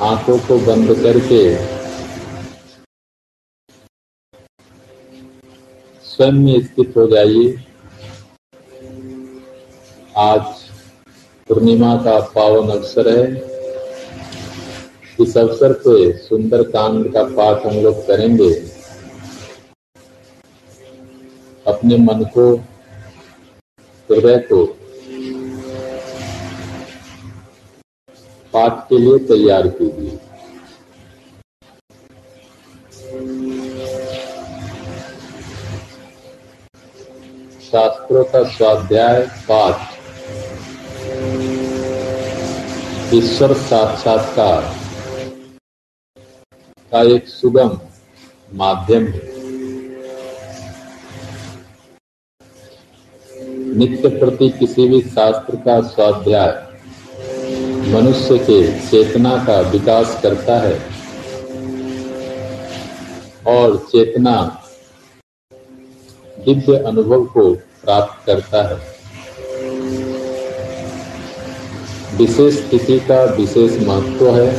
आँखों 0.00 0.38
को 0.38 0.58
बंद 0.58 0.94
करके। 1.02 1.56
स्वयं 6.04 6.32
में 6.32 6.62
स्थित 6.62 6.94
हो 6.96 7.06
जाइए। 7.06 7.64
आज 10.16 10.42
पूर्णिमा 11.48 11.96
का 11.96 12.20
पावन 12.20 12.68
अवसर 12.68 13.08
है। 13.08 13.36
इस 15.20 15.36
अवसर 15.38 15.72
पे 15.72 16.16
सुंदर 16.18 16.62
कांड 16.62 17.12
का 17.12 17.22
पाठ 17.22 17.66
हम 17.66 17.76
लोग 17.76 18.06
करेंगे। 18.06 18.54
अपने 21.66 21.96
मन 21.96 22.24
को, 22.24 22.56
हृदय 24.10 24.38
को 24.38 24.77
पाठ 28.58 28.78
के 28.88 28.98
लिए 28.98 29.18
तैयार 29.18 29.66
कीजिए 29.68 30.16
शास्त्रों 37.62 38.24
का 38.24 38.42
स्वाध्याय 38.48 39.20
पाठ। 39.50 39.96
ईश्वर 43.14 43.52
साक्षात्कार 43.52 44.62
का 46.92 47.02
एक 47.14 47.28
सुगम 47.28 47.78
माध्यम 48.54 49.06
है। 49.06 49.26
नित्य 53.76 54.08
प्रति 54.18 54.48
किसी 54.50 54.88
भी 54.88 55.00
शास्त्र 55.00 55.56
का 55.56 55.80
स्वाध्याय 55.88 56.67
मनुष्य 57.88 58.38
के 58.38 58.88
चेतना 58.88 59.44
का 59.44 59.60
विकास 59.60 60.20
करता 60.22 60.58
है 60.58 60.80
और 63.46 63.76
चेतना 63.76 64.62
दिव्य 66.44 66.78
अनुभव 66.78 67.24
को 67.24 67.54
प्राप्त 67.54 68.26
करता 68.26 68.62
है। 68.68 68.76
विशेष 72.16 72.70
तिथि 72.70 73.00
का 73.00 73.24
विशेष 73.24 73.72
महत्व 73.82 74.30
है। 74.36 74.50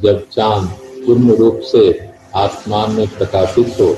जब 0.00 0.28
चाँद 0.28 0.68
पूर्ण 1.06 1.36
रूप 1.36 1.60
से 1.60 2.10
आसमान 2.34 2.90
में 2.90 3.06
प्रकाशित 3.08 3.76
हो, 3.80 3.96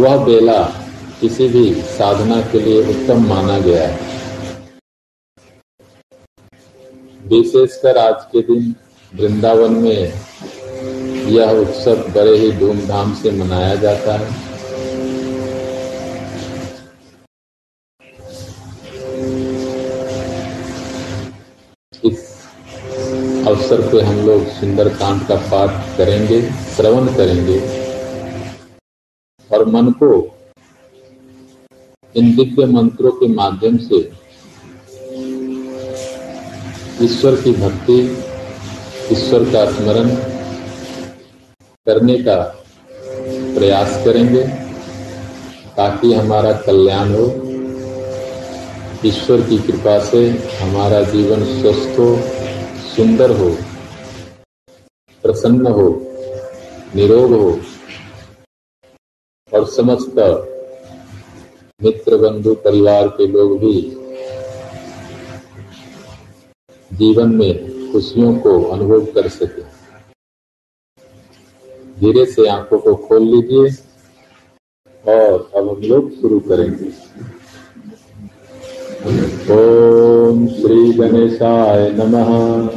वह 0.00 0.24
बेला 0.24 0.62
किसी 1.20 1.48
भी 1.48 1.74
साधना 1.74 2.40
के 2.40 2.60
लिए 2.60 2.82
उत्तम 2.90 3.26
माना 3.26 3.58
गया 3.58 3.88
है। 3.88 4.05
विशेषकर 7.26 7.96
आज 7.98 8.24
के 8.32 8.40
दिन 8.42 8.74
वृंदावन 9.12 9.72
में 9.74 10.12
यह 11.28 11.50
उत्सव 11.52 12.02
बड़े 12.14 12.36
ही 12.38 12.50
धूमधाम 12.52 13.14
से 13.14 13.30
मनाया 13.30 13.74
जाता 13.74 14.12
है। 14.12 14.28
इस 22.04 22.20
अवसर 23.46 23.80
पे 23.92 24.00
हम 24.00 24.20
लोग 24.26 24.46
सुंदरकांड 24.50 25.26
का 25.28 25.36
पाठ 25.50 25.96
करेंगे, 25.98 26.40
श्रवण 26.76 27.14
करेंगे 27.16 27.58
और 29.50 29.64
मन 29.68 29.90
को 30.02 30.12
इन 32.14 32.34
दिव्य 32.36 32.66
मंत्रों 32.66 33.10
के 33.10 33.28
माध्यम 33.28 33.76
से 33.78 34.00
ईश्वर 37.02 37.34
की 37.36 37.50
भक्ति, 37.52 37.94
ईश्वर 39.12 39.44
का 39.52 39.64
स्मरण 39.72 40.08
करने 41.86 42.16
का 42.18 42.36
प्रयास 43.56 44.04
करेंगे 44.04 44.42
ताकि 45.76 46.12
हमारा 46.14 46.52
कल्याण 46.52 47.12
हो। 47.14 47.26
ईश्वर 49.04 49.40
की 49.40 49.58
कृपा 49.58 49.98
से 50.04 50.26
हमारा 50.60 51.02
जीवन 51.02 51.44
स्वस्थ 51.52 51.98
हो, 51.98 52.08
सुंदर 52.96 53.30
हो, 53.30 53.50
प्रसन्न 55.24 55.66
हो, 55.66 55.88
निरोग 56.94 57.32
हो 57.32 57.50
और 59.52 59.66
समस्त 59.66 60.18
मित्र 61.82 62.16
बंधु 62.16 62.54
परिवार 62.64 63.08
के 63.08 63.26
लोग 63.26 63.58
भी 63.58 63.78
जीवन 66.92 67.28
में 67.28 67.68
खुशियों 67.92 68.36
को 68.36 68.64
अनुभव 68.64 69.00
कर 69.00 69.28
सके। 69.28 69.62
धीरे 72.00 72.26
से 72.26 72.48
आँखों 72.48 72.78
को 72.78 72.94
खोल 72.94 73.22
लीजिए 73.22 73.70
और 75.12 75.50
अब 75.56 75.68
हम 75.68 75.82
लोग 75.82 76.10
शुरू 76.10 76.40
करेंगे। 76.40 77.06
ओम 79.52 80.46
श्री 80.46 80.92
गणेशाय 80.92 81.90
नमः। 81.90 82.68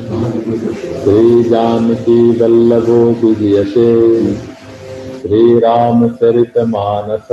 श्री 1.04 1.44
जानकी 1.44 2.40
वल्लभो 2.40 3.28
विजयते। 3.28 4.34
श्री 5.22 5.60
रामचरित 5.60 6.58
मानस। 6.58 7.28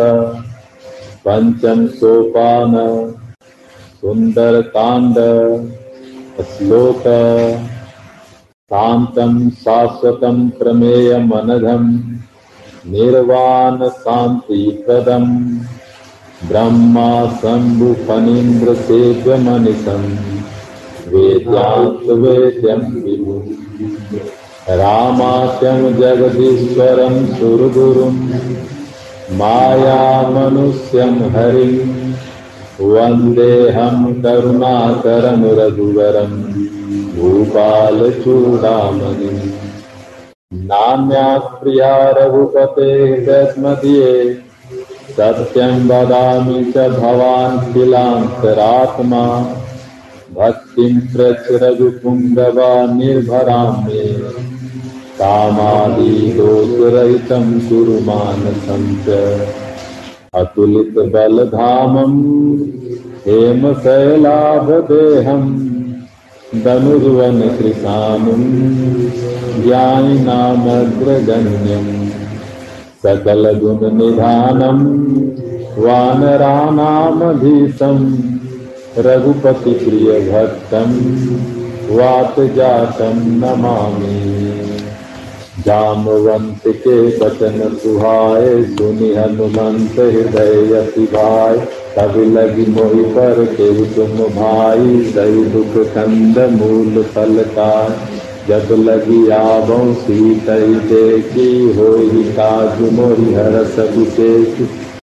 पंचम 1.25 1.87
सोपान। 1.87 2.75
सुंदर 4.01 4.63
कांड 4.63 5.15
श्लोक 6.41 7.03
शांतं 8.71 9.51
शाश्वतं 9.51 10.49
प्रमेयमनघम् 10.49 11.97
निर्वाण 12.91 13.89
शान्तिप्रदम् 13.89 15.59
ब्रह्मा 16.49 17.11
शम्भुफणीन्द्रसेव्यमनिशम् 17.43 20.09
वेद्यान्तवेद्यं 21.13 22.83
विभु। 23.03 23.37
रामाख्यं 24.69 25.97
जगदीश्वरं 25.97 27.27
सुरगुरुं 27.27 28.15
मायामनुष्यं 29.37 31.15
हरिं 31.31 32.06
वन्देऽहं 32.81 34.23
करुणाकरं 34.23 35.43
रघुवरम् 35.59 36.43
भूपालचूडामणि 37.17 39.31
नान्या 40.55 41.39
प्रिया 41.39 42.11
रघुपते 42.11 42.91
दस्मदीये 43.27 44.13
सत्यं 45.17 45.89
वदामि 45.89 46.73
च 46.73 46.77
भवान् 46.77 47.75
किलान्तरात्मा। 47.75 49.25
भक्तिं 50.37 51.01
प्रच 51.01 51.45
रघुपुङ्गवा 51.51 52.95
निर्भरां 52.95 53.85
मे 53.85 54.05
कामादिदोषरहितं 55.21 57.47
कुरु 57.69 58.01
मानसं 58.01 59.05
च। 59.05 59.07
अतुलितबलधामं 60.41 62.15
हेमशैलाभदेहम् 63.27 64.27
धनुर्वन 66.65 67.39
कृशानुम् 67.57 68.45
ज्ञानिनामग्रगण्यम् 69.63 70.69
सकलगुणनिधानम् 73.03 74.85
वानराणामधीशम् 75.85 76.77
रघुपतिप्रियभक्तम् 79.07 80.97
वातजातं 81.99 83.19
नमामि। 83.43 84.66
जामवंत 85.67 86.63
के 86.67 86.97
बचन 87.19 87.77
सुहाय 87.83 88.63
सुनि 88.65 89.09
हनुमंत 89.15 89.99
हृदय 89.99 91.07
भाई 91.15 91.59
तब 91.97 92.19
लगी 92.37 92.67
मोहि 92.73 93.03
पर 93.15 93.45
के 93.55 93.69
तुम 93.95 94.19
भाई 94.37 95.03
सही 95.13 95.45
दुख 95.45 95.77
कंद 95.95 96.39
मूल 96.53 97.03
फल 97.15 97.43
का 97.59 97.73
जब 98.49 98.73
लगी 98.81 99.29
आवो 99.31 99.79
सीतई 100.03 100.75
देखी 100.91 101.51
हो 101.73 101.93
काज 102.33 102.81
मोहि 102.93 103.35
हरस 103.35 103.79
विशेष। 103.97 104.61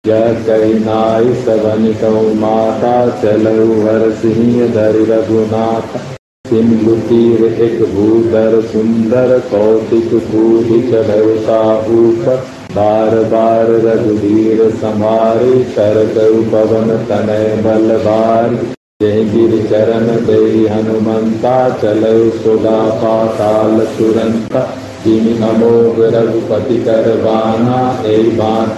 यह 0.07 0.33
कही 0.47 0.73
नाई 0.73 1.33
सवन 1.43 1.91
कौ 2.01 2.21
माता 2.39 2.95
चलऊ 3.21 3.81
हर 3.81 4.09
सिंह 4.11 4.67
धरि 4.73 5.05
रघुनाथ। 5.11 6.12
सिंधु 6.45 6.95
तीर 6.99 7.43
एक 7.43 7.81
भूधर 7.91 8.59
सुंदर 8.61 9.29
कौतिक 9.39 10.13
बूढ़ी 10.31 10.81
चढ़वता 10.89 11.59
ऊपर 11.91 12.35
बार 12.75 13.15
बार 13.29 13.71
रघुवीर 13.85 14.69
समारे 14.71 15.63
कर 15.77 16.03
पवन 16.51 16.95
तनय 17.05 17.47
बल 17.63 17.97
बार 17.97 18.55
गिर 19.03 19.57
चरण 19.69 20.07
दे 20.25 20.43
हनुमंता 20.67 21.57
चलो 21.79 22.29
सुगा 22.37 22.79
पाताल 22.99 23.85
तुरंत 23.97 24.82
अमोघ 25.05 25.99
रघुपति 26.13 26.75
करवाना 26.83 27.79
ए 28.07 28.17
बात 28.35 28.77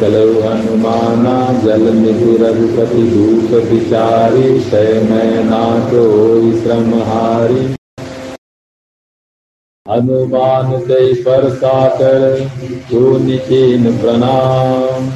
चलो 0.00 0.24
हनुमाना 0.40 1.34
जल 1.64 1.84
निधु 1.96 2.32
रघुपति 2.40 3.02
दूत 3.10 3.52
विचारी 3.68 4.58
तय 4.70 5.00
मैं 5.10 5.44
नाचो 5.44 6.02
श्रम 6.60 6.90
हारी 7.08 7.62
हनुमान 9.86 10.72
ते 10.80 11.02
पर 11.22 11.48
साकर 11.54 12.26
तो 12.90 13.02
निचीन 13.18 13.90
प्रणाम 13.98 15.08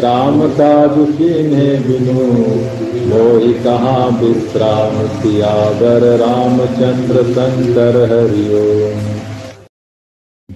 राम 0.00 0.40
काज 0.52 0.98
कीन्हे 1.16 1.70
बिनु 1.86 2.28
मोहि 3.08 3.52
कहाँ 3.64 4.08
विश्राम 4.20 5.06
सियावर 5.16 6.08
रामचंद्र 6.20 7.24
शंकर 7.32 8.00
हरिओ 8.12 8.64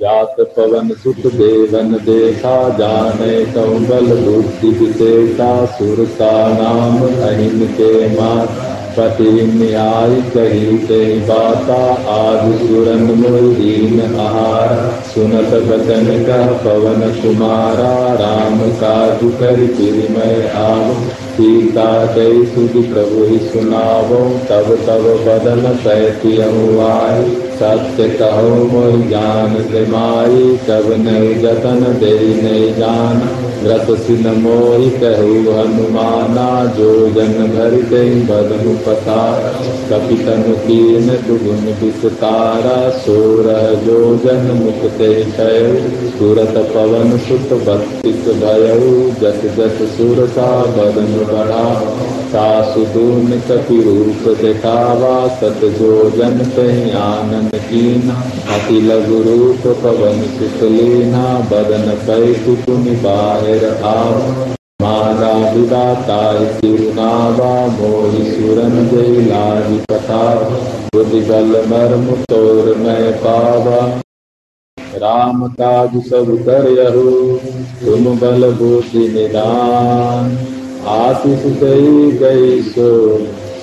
जात 0.00 0.36
पवन 0.56 0.88
सुत 1.02 1.26
देवन 1.34 1.92
देखा 2.04 2.54
जाने 2.78 3.34
कौबल 3.44 4.06
बुद्धि 4.20 4.68
विशेषा 4.68 5.66
सुर 5.66 6.04
का 6.14 6.30
नाम 6.54 6.98
अहिम 7.02 7.66
के 7.66 8.08
मात 8.08 8.48
पति 8.98 9.30
न्याय 9.54 10.14
कही 10.30 10.78
ते 10.78 10.98
बाता 11.20 11.78
आज 12.14 12.58
सुरन 12.58 13.02
मोदीन 13.20 14.00
आहार, 14.20 14.74
सुनत 15.14 15.54
बचन 15.62 16.24
का 16.24 16.42
पवन 16.64 17.00
कुमारा 17.22 17.94
राम 18.14 18.58
काजु 18.80 19.30
कर 19.30 19.60
मैं 20.10 20.52
आव 20.58 20.94
सीता 21.30 21.88
कई 22.14 22.44
सुध 22.46 22.82
प्रभु 22.92 23.38
सुनावो 23.48 24.22
तब 24.50 24.76
तब 24.86 25.10
बदन 25.26 25.74
पैती 25.84 26.38
आय 26.40 27.43
सत्य 27.64 28.08
कहो 28.18 28.80
जान 29.08 29.54
से 29.68 29.84
माई 29.90 30.40
कब 30.66 30.88
न 30.98 31.12
जतन 31.42 31.82
दे 32.00 32.12
नहीं 32.42 32.72
जान 32.74 33.22
व्रत 33.62 33.90
सिन 34.00 34.26
मोहि 34.40 34.88
कहु 34.96 35.52
हनुमाना 35.52 36.48
जो 36.78 36.88
जन 37.12 37.32
भर 37.52 37.76
गई 37.90 38.20
बदनु 38.30 38.74
पता 38.86 39.20
कपितन 39.90 40.42
कीन 40.66 41.08
दुगुन 41.28 41.64
विस्तारा 41.80 42.76
सोर 42.98 43.48
जो 43.86 43.96
जन 44.24 44.50
मुक्ते 44.58 45.08
क्षय 45.22 45.64
सुरत 46.18 46.60
पवन 46.74 47.16
सुत 47.28 47.56
बत्तिस 47.68 48.28
भयऊ 48.42 48.92
जस 49.22 49.40
जस 49.56 49.82
सुर 49.96 50.26
सा 50.36 50.50
बदन 50.76 51.16
बढ़ा 51.32 51.64
सासुदून 52.34 53.40
कपि 53.48 53.82
रूप 53.82 54.28
दिखावा 54.40 55.16
सत 55.40 55.66
जो 55.80 55.92
जन 56.16 56.38
कहीं 56.56 56.92
आनंद 57.00 57.53
अति 57.54 58.80
लघु 58.80 59.52
पवन 59.82 60.22
सुत 60.30 60.60
बदन 61.50 61.88
पैतु 62.06 62.54
पुनि 62.56 62.96
बाहिर 62.96 63.64
आव 63.84 64.54
मारा 64.82 65.32
विदाता 65.52 66.22
सिरुनावा 66.54 67.50
मोहि 67.76 68.24
सुरन 68.30 68.74
जय 68.88 69.20
लाज 69.26 69.70
कथा 69.90 70.22
बुद्धि 70.94 71.20
बल 71.20 71.52
मर्म 71.68 72.10
तोर 72.24 72.74
मैं 72.76 73.12
पावा 73.18 73.78
राम 74.98 75.46
काज 75.52 75.96
सब 76.06 76.34
कर 76.46 76.68
यहु 76.70 77.06
तुम 77.78 78.18
बल 78.18 78.50
बुद्धि 78.52 79.08
निदान 79.08 80.36
आशीष 80.90 81.46
गई 81.62 82.10
गई 82.18 82.60
सो 82.62 82.90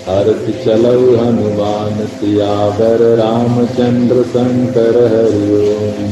हर्ष 0.07 0.65
चलऊ 0.65 1.15
हनुमान 1.15 2.05
सियावर 2.05 3.01
रामचंद्र 3.17 4.23
शंकर 4.23 4.95
हरिओम। 5.13 6.09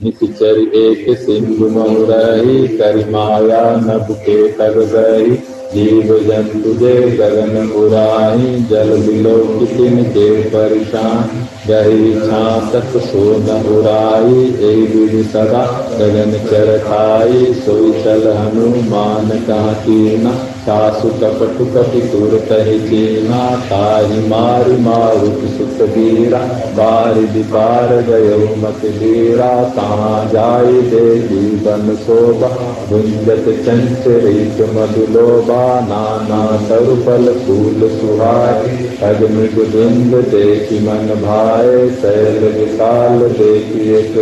निचर 0.00 0.58
एक 0.76 1.18
सिंधु 1.18 1.68
महुरही 1.68 2.68
करिमाया 2.68 3.60
नभ 3.76 4.12
के 4.20 4.48
कर 4.48 4.78
गई 4.84 5.36
जीव 5.74 6.18
जंतु 6.18 6.74
जे 6.74 6.94
गगन 7.10 7.70
उराही 7.70 8.52
जल 8.64 8.90
बिलो 9.02 9.36
कितिन 9.58 10.02
के 10.04 10.28
परेशान। 10.50 11.46
गही 11.68 12.14
छातक 12.20 12.96
सो 13.00 13.24
न 13.38 13.60
उराई 13.76 14.44
ए 14.64 15.22
सदा 15.24 15.64
गगन 15.98 16.32
चर 16.50 16.78
खाई 16.78 17.54
सोई 17.54 17.92
चल 17.92 18.28
हनुमान 18.36 19.30
कहा 19.46 19.72
कीना? 19.72 20.32
सासु 20.58 21.08
कपटु 21.08 21.64
कपि 21.64 22.00
तुर 22.00 22.34
कहि 22.48 22.78
चीना 22.80 23.56
ताहि 23.56 24.28
मारि 24.28 24.76
मारुत 24.76 25.38
सुत 25.56 25.82
वीरा 25.90 26.38
बारि 26.78 27.26
दिपार 27.26 27.94
गयो 28.02 28.38
मत 28.56 28.84
वीरा 28.84 29.48
कहाँ 29.76 30.26
जाय 30.26 30.72
दे 30.72 31.18
जीवन 31.20 31.94
शोभा? 31.96 32.48
गुंजत 32.90 33.48
चंचरित 33.66 34.60
मधुलोबा 34.74 35.80
नाना 35.80 36.42
तरुफल 36.68 37.32
फूल 37.46 37.88
सुहाय 37.88 38.60
अग्नि 39.02 39.48
गुदुंद 39.48 40.14
देखि 40.14 40.78
मन 40.78 41.14
भाए। 41.22 41.88
शैल 41.88 42.44
विशाल 42.58 43.18
देखि 43.18 43.90
एक 43.94 44.16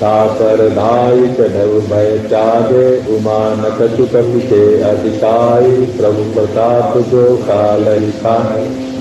साकर 0.00 0.60
चढ़व 1.34 1.72
भय 1.88 2.18
चागे 2.30 2.84
उमान 3.16 3.64
कछु 3.80 4.04
कपि 4.06 4.40
के 4.42 4.60
प्रभु 5.96 6.22
प्रताप 6.34 6.96
जो 7.08 7.24
काल 7.48 7.84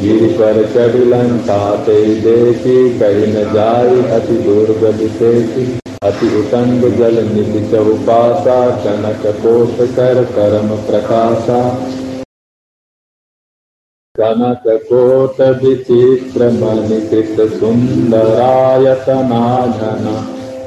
गिर 0.02 0.26
पर 0.34 0.58
चढ़िलन 0.74 1.38
ताते 1.40 2.00
देखी, 2.16 2.78
कही 3.00 3.28
न 3.28 3.44
जाई 3.54 4.02
अति 4.12 4.38
दुर्गति 4.44 5.08
देखी 5.20 5.66
अति 6.04 6.28
उतंग 6.40 6.84
जल 6.98 7.24
निधि 7.30 7.62
चौपासा 7.72 8.60
कनक 8.84 9.26
कोट 9.38 9.82
कर 9.96 10.24
करम 10.36 10.76
प्रकाशा। 10.88 11.62
कनक 14.16 14.68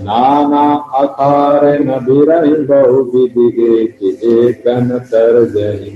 नाना 0.00 0.64
अखार 1.02 1.68
न 1.80 2.00
बिरहि 2.08 2.56
बहु 2.64 2.98
विधि 3.12 3.46
एक 3.68 4.02
एकन 4.32 4.98
तरजहि 5.12 5.94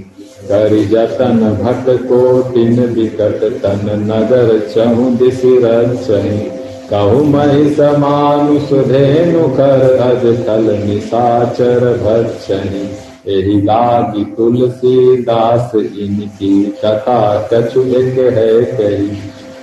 करि 0.49 0.85
जतन 0.87 1.45
भट 1.63 1.93
कोटिन 2.07 2.81
विकट 2.95 3.45
तन 3.63 3.87
नगर 4.07 4.59
चहु 4.69 5.11
दिश 5.19 5.43
रचहि 5.65 6.60
कहु 6.91 7.25
महि 7.25 7.75
समानुष 7.75 8.73
धेनु 8.87 9.49
कर 9.49 9.83
अज 10.01 10.25
कल 10.47 10.65
निशाचर 10.85 11.85
भक्षनि 11.99 12.89
एहि 13.29 13.61
लागी 13.61 14.25
तुलसीदास 14.37 15.75
इनकी 15.75 16.63
कथा 16.85 17.21
कछु 17.53 17.83
एक 17.83 18.19
है 18.39 18.63
कही। 18.73 19.11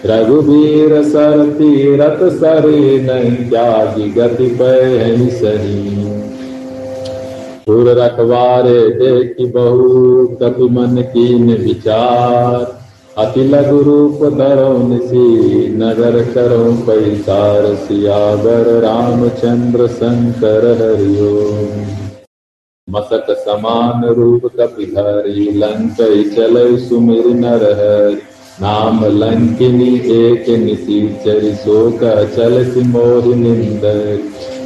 रघुवीर 0.05 1.01
सर 1.03 1.46
तीरथ 1.51 2.24
सरी 2.34 3.01
नहीं 3.01 3.50
जागी 3.50 4.10
गति 4.12 4.48
पै 4.62 5.29
सही। 5.31 6.05
सुर 7.65 7.89
रखवारे 8.00 8.79
देखी 9.00 9.46
बहु 9.51 10.27
कपि 10.41 10.69
मन 10.69 11.01
कीन 11.13 11.53
विचार। 11.57 12.76
अति 13.17 13.43
लघु 13.43 13.77
रूप 13.81 14.19
धरो 14.33 14.77
निसी, 14.77 15.67
नगर 15.77 16.21
करो 16.33 16.74
पैसार 16.88 17.75
सियावर, 17.75 18.67
रामचंद्र 18.81 19.88
शंकर 19.88 20.67
हरिओ 20.81 21.31
मसक 22.89 23.31
समान 23.39 24.05
रूप 24.05 24.45
कपि 24.59 24.86
धरी 24.86 25.50
लंक 25.51 25.97
चल 26.36 26.77
सुमिर 26.77 27.25
नर 27.33 27.63
हरि 27.79 28.21
नाम 28.62 29.05
लंकिनी 29.05 29.89
एक 30.19 30.50
निशीचर 30.59 31.53
शोक 31.55 32.00
चल 32.36 32.63
सिमोहि 32.74 33.36
निंद 33.36 33.81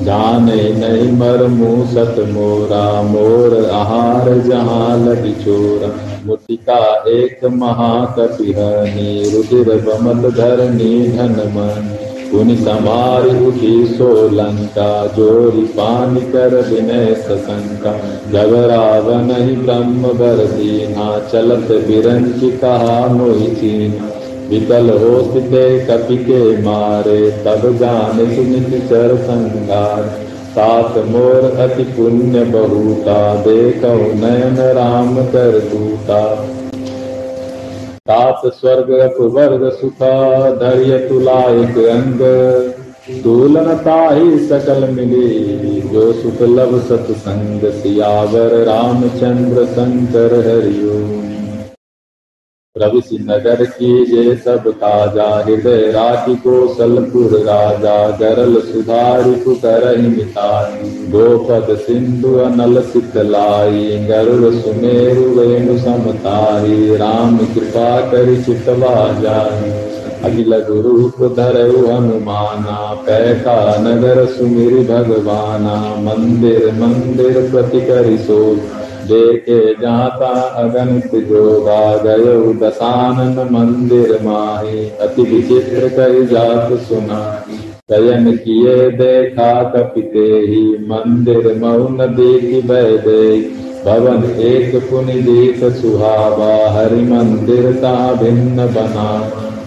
जाने 0.03 0.69
नहीं 0.73 1.11
मर 1.11 1.47
मुँह 1.47 1.85
सत 1.85 2.23
मोरा 2.29 3.01
मोर 3.01 3.69
आहार 3.73 4.37
जहाँ 4.39 4.97
लगी 5.05 5.33
चोरा 5.43 6.10
मुटिका 6.25 6.81
एक 7.09 7.43
महाकपिहनी 7.53 9.11
रुधिर 9.31 9.69
बमल 9.81 10.29
धरनी 10.31 11.07
धन 11.07 11.35
मन 11.55 11.89
पुनि 12.31 12.55
समार 12.55 13.25
उठी 13.47 13.85
सोलंका, 13.87 15.07
जोरी 15.07 15.63
पानी 15.67 16.21
कर 16.21 16.55
विनय 16.69 17.13
सशंका 17.15 17.91
जब 18.31 18.53
रावण 18.71 19.31
ही 19.35 19.55
ब्रह्म 19.55 20.13
बर 20.13 20.45
दीना 20.47 21.07
चलत 21.27 21.71
बिरंज 21.87 22.41
कहा 22.61 23.07
मोहि 23.07 23.47
चीना। 23.55 24.09
विकल 24.49 24.89
हो 24.89 25.21
स्थिते 25.23 25.65
कपि 25.85 26.17
के 26.17 26.41
मारे, 26.61 27.19
तब 27.45 27.71
जान 27.77 28.17
सुनित 28.35 28.81
चर 28.89 29.15
संगार 29.23 30.30
सात 30.51 30.97
मोर 30.97 31.57
अति 31.59 31.83
पुण्य 31.83 32.43
बहुता, 32.43 33.35
देखो 33.35 33.97
नयन 33.97 34.55
राम 34.57 35.15
कर 35.15 35.59
दूता। 35.59 36.35
तात 38.07 38.41
स्वर्ग 38.45 38.89
अपवर्ग 38.89 39.71
सुखा, 39.71 40.51
धैर्य 40.51 40.97
तुलायक 40.97 41.77
अंग। 41.77 42.19
दूलनता 43.23 44.09
ही 44.13 44.47
सकल 44.47 44.89
मिली, 44.89 45.81
जो 45.81 46.13
सुख 46.13 46.41
लब 46.41 46.81
सत्संग 46.81 47.61
सियावर, 47.71 48.63
रामचंद्र 48.63 49.65
शंकर 49.65 50.33
हरिओम। 50.47 51.40
प्रविशि 52.75 53.17
नगर 53.21 53.65
की 53.65 54.05
जे 54.05 54.35
सब 54.35 54.71
ताज़ा 54.71 55.43
हृदय 55.45 55.91
राखी 55.91 56.35
कौशलपुर 56.35 57.31
राजा, 57.39 58.09
गरल 58.17 58.55
सुधारि 58.61 59.33
कर 59.65 59.85
गोपद 61.09 61.75
सिंधु 61.77 62.33
अनल 62.35 62.81
सितलाई 62.81 64.07
गरुड़ 64.07 64.53
सुमेरु 64.53 65.21
वेणु 65.21 65.77
समतारी। 65.77 66.95
राम 66.95 67.37
कृपा 67.37 68.01
कर 68.01 68.41
चितवा 68.41 68.95
जाई 69.21 69.71
अगिल 70.23 70.57
गुरु 70.59 71.29
धरु 71.29 71.85
हनुमाना। 71.87 72.93
पैका 73.07 73.77
नगर 73.77 74.25
सुमिर 74.25 74.73
भगवाना, 74.73 75.75
मंदिर 75.99 76.71
मंदिर 76.73 77.49
प्रति 77.51 77.81
करि 77.81 78.17
सो 78.17 78.55
देखे 79.11 79.59
जाता 79.73 80.29
अगणित 80.57 81.15
जोगा 81.23 81.81
गयो 81.97 82.53
दसानन 82.61 83.39
मंदिर 83.51 84.19
माही। 84.23 84.85
अति 85.01 85.21
विचित्र 85.23 85.89
कई 85.97 86.25
जात 86.25 86.73
सुना 86.81 87.21
शयन 87.91 88.31
किए 88.37 88.75
देखा 88.91 89.51
कपिते 89.63 90.27
ही, 90.41 90.61
मंदिर 90.89 91.47
मौन 91.57 91.97
देख 92.15 92.65
दे 92.65 93.25
भवन 93.85 94.23
एक 94.41 94.75
पुनि 94.89 95.13
देख 95.21 95.63
सुहावा, 95.73 96.49
हरि 96.71 97.01
मंदिर 97.03 97.71
ता 97.73 97.93
भिन्न 98.13 98.67
बना। 98.67 99.07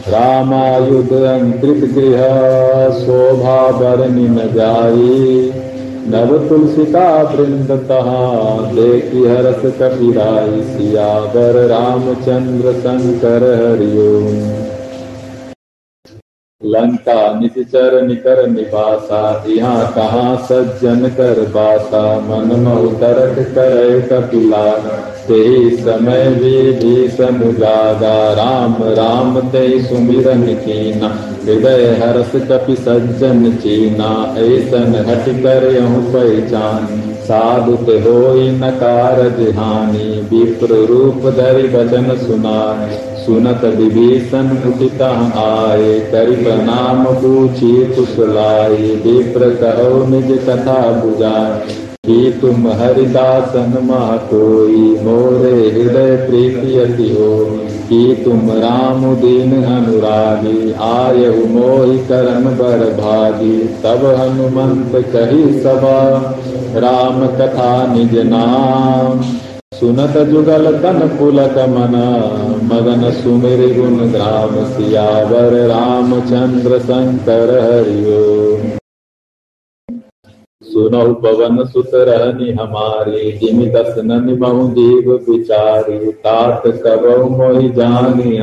रामायुध 0.09 1.13
अंकृत 1.13 1.85
गृह, 1.95 2.23
शोभा 3.01 3.59
बरनी 3.73 4.29
न 4.29 4.49
जाई। 4.53 5.53
नव 6.07 6.33
तुलसिका 6.49 7.07
वृंद 7.23 7.71
तहा 7.89 8.25
देखी 8.73 9.25
हरस 9.27 9.63
कपिराई 9.79 10.61
सियावर 10.65 11.57
रामचंद्र 11.69 12.73
शंकर 12.81 13.49
हरिओम 13.61 14.64
लंका 16.65 17.41
निचर 17.41 18.01
निकर 18.03 18.47
निवासा 18.47 19.23
यहाँ 19.49 19.93
कहाँ 19.93 20.37
सज्जन 20.43 21.09
कर 21.09 21.41
बासा। 21.49 22.03
मन 22.21 22.55
महु 22.61 22.89
तरक 22.97 23.39
करे 23.49 24.01
कपिला 24.03 24.65
ते 25.27 25.71
समय 25.77 26.29
भी 26.31 26.73
भीषण 26.73 27.39
जागा 27.53 28.17
राम 28.33 28.77
राम 28.95 29.41
ते 29.51 29.83
सुमिरन 29.83 30.43
कीना, 30.57 31.09
हृदय 31.45 31.87
हर्ष 32.03 32.33
कपि 32.51 32.77
सज्जन 32.77 33.51
चीना, 33.57 34.11
ऐसन 34.39 34.95
हट 35.09 35.29
कर 35.43 35.69
पहचान। 36.13 37.14
साधु 37.25 37.77
ते 37.77 37.93
हो 37.93 38.19
नकार 38.35 39.21
हानि 39.57 40.09
विप्र 40.31 40.67
रूप 40.67 41.23
धरि 41.35 41.69
वचन 41.69 42.17
सुनाए। 42.17 42.91
सुनत 43.27 43.65
विभीषण 43.65 44.43
मुटिता 44.43 45.09
आए 45.45 46.01
करि 46.01 46.37
प्रणाम 46.37 47.05
पूछी 47.05 47.73
कुशलाए 47.85 48.77
विप्र 48.77 49.51
कहो 49.55 50.07
निज 50.07 50.39
कथा 50.49 50.81
बुझाए। 51.05 51.67
कि 52.07 52.39
तुम 52.41 52.69
हरिदासन 52.69 53.73
मह 53.83 54.17
कोई 54.17 54.77
मोरे 54.77 55.53
हृदय 55.71 56.17
प्रीति 56.17 56.79
अति 56.79 57.09
हो 57.15 57.31
कि 57.89 58.23
तुम 58.25 58.51
राम 58.51 59.05
दीन 59.15 59.53
अनुरागी, 59.65 60.73
आय 60.73 61.29
मोहि 61.49 61.99
करन 61.99 62.45
बर 62.45 62.85
भागी। 63.01 63.57
तब 63.85 64.05
हनुमंत 64.21 64.93
कही 65.13 65.61
सभा, 65.61 66.03
राम 66.77 67.27
कथा 67.27 67.73
निज 67.95 68.19
नाम। 68.19 69.21
सुनत 69.75 70.17
जुगल 70.29 70.71
तन 70.79 71.01
पुलक 71.19 71.59
मन, 71.69 71.97
मगन 72.65 73.11
सुमिर 73.11 73.67
गुण 73.79 73.97
ग्राम 74.11 74.55
सियावर 74.67 75.57
रामचंद्र 75.67 76.79
शंकर 76.79 77.51
हरिओ 77.65 78.23
सुनो 80.75 81.03
पवन 81.15 81.65
सुत 81.65 81.91
रहनी 81.95 82.53
हमारी। 82.53 83.33
जिमि 83.33 83.67
दस 83.67 83.95
नन 83.99 84.37
बहु 84.37 84.69
जीव 84.69 85.11
विचारी। 85.29 85.99
तात 86.25 86.63
कब 86.87 87.05
मोहि 87.31 87.69
जानी 87.69 88.37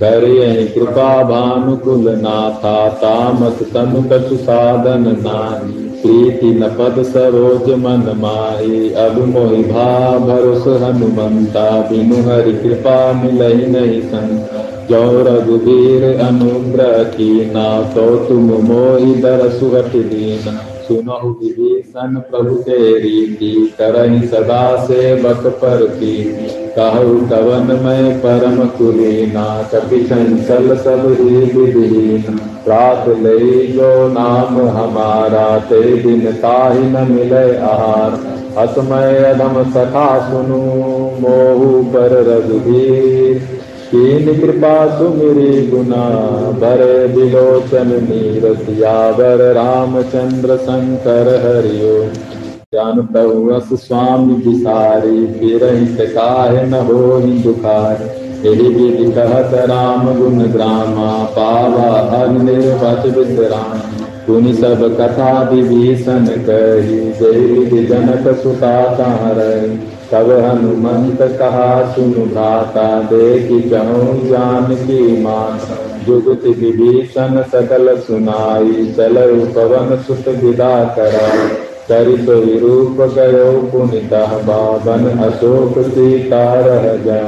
करे 0.00 0.64
कृपा 0.74 1.10
भानुकुल 1.24 2.08
नाथा। 2.16 2.88
तामस 3.02 3.60
तनु 3.72 4.02
कछु 4.12 4.36
साधन 4.36 5.06
नानी। 5.20 5.84
प्रीति 6.02 6.50
न 6.54 6.68
पद 6.68 7.02
सरोज 7.02 7.70
मन 7.74 8.02
माही 8.16 8.90
अब 8.94 9.18
मोहि 9.28 9.62
भा 9.64 9.86
भरोस 10.18 10.66
हनुमंता 10.82 11.64
बिनु 11.82 12.16
हरि 12.22 12.52
कृपा 12.52 12.96
मिलही 13.12 13.66
नहीं 13.66 14.00
संता। 14.02 14.64
जो 14.90 15.02
रघुवीर 15.22 16.04
अनुग्रह 16.20 17.02
की 17.12 17.30
ना 17.50 17.68
तो 17.94 18.08
तुम 18.26 18.50
मोहि 18.64 19.14
दर 19.14 19.48
सुगत 19.50 19.96
दीना। 20.06 20.56
सुनहु 20.88 21.28
विभीषण 21.28 22.14
प्रभु 22.14 22.54
के 22.54 22.98
रीति 22.98 23.74
करही 23.78 24.26
सदा 24.26 24.84
से 24.84 25.14
बक 25.14 25.46
पर 25.46 25.86
की 25.86 26.24
कहु 26.78 27.26
कवन 27.26 27.80
में 27.84 28.18
परम 28.18 28.66
कुलीना 28.66 29.70
कपि 29.74 30.04
चंचल 30.04 30.76
सब 30.76 31.16
ही 31.20 31.36
विधीन 31.36 32.40
प्रात 32.64 33.08
ले 33.08 33.66
जो 33.66 34.08
नाम 34.08 34.68
हमारा, 34.68 35.58
ते 35.58 35.96
दिन 35.96 36.32
ताहि 36.32 36.82
न 36.82 37.12
मिले 37.12 37.56
आहार। 37.56 38.38
हसमय 38.58 39.24
अधम 39.24 39.70
सखा 39.70 40.30
सुनु, 40.30 40.56
मोहु 41.20 41.82
पर 41.82 42.10
रघुवीर। 42.12 43.57
कीन 43.94 44.40
कृपा 44.40 44.98
सुमिरी 44.98 45.66
गुना, 45.66 46.08
भरे 46.60 47.08
बिलोचन 47.08 47.86
नीर 47.86 48.54
सियावर 48.54 49.52
रामचंद्र 49.52 50.56
शंकर 50.56 51.28
हरिओ। 51.28 52.04
ज्ञान 52.72 53.02
प्रभुअस 53.02 53.68
स्वामी 53.72 54.34
विसारी, 54.34 55.26
फिर 55.26 55.60
काहे 56.14 56.66
न 56.66 56.74
हो 56.74 57.20
दुखारी। 57.20 58.28
यही 58.48 58.68
विधि 58.68 59.12
कहत 59.12 59.54
राम 59.54 60.18
गुण 60.18 60.38
ग्रामा, 60.38 61.24
पावा 61.24 61.98
अग्निर्वच 62.22 63.16
विश्राम। 63.16 63.78
पुनि 64.26 64.54
सब 64.54 64.96
कथा 65.00 65.50
विभीषण 65.52 66.26
कही, 66.26 67.12
जय 67.12 67.86
जनक 67.86 68.36
सुता 68.38 68.96
रही 69.30 69.97
तब 70.12 70.30
हनुमंत 70.30 71.18
कहा, 71.38 71.92
सुन 71.92 72.12
भ्राता, 72.12 73.02
देखी 73.02 73.60
कहूँ 73.70 74.28
जान 74.28 74.74
की 74.74 75.22
मान। 75.22 75.58
जुगत 76.06 76.44
विभीषण 76.58 77.42
सकल 77.42 77.96
सुनाई, 77.98 78.86
चल 78.96 79.16
पवन 79.54 79.96
सुत 80.02 80.28
विदा 80.28 80.84
करा 80.96 81.28
चरित 81.88 82.28
विरूप 82.28 83.00
गयो 83.14 83.50
पुनिता 83.62 84.24
बाबन 84.38 85.06
अशोक 85.18 85.78
सीता 85.78 86.42
रह 86.54 86.96
जा 87.04 87.22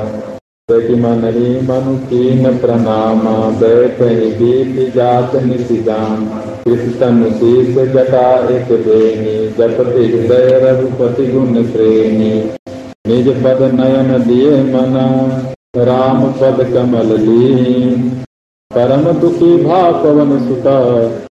मन 0.70 1.24
ही 1.26 1.54
मनु 1.68 1.96
कीन 2.06 2.58
प्रणामा, 2.58 3.32
बैठ 3.60 4.00
बीत 4.38 4.94
जात 4.94 5.36
निशिजान 5.36 6.26
कृतन 6.64 7.24
शीस 7.32 7.78
जटा 7.94 8.28
एक 8.48 8.72
बेनी 8.86 9.36
जपति 9.48 10.06
हृदय 10.06 10.60
रघुपति 10.64 11.26
गुण 11.26 11.62
श्रेणी 11.64 12.30
निज 13.10 13.28
पद 13.44 13.62
नयन 13.74 14.22
दिए 14.22 14.62
मना, 14.62 15.06
राम 15.76 16.32
पद 16.32 16.58
कमल 16.74 17.16
लीन। 17.20 18.10
परम 18.70 19.12
दुखी 19.12 19.56
भा 19.64 19.90
पवन 19.90 20.48
सुता, 20.48 20.74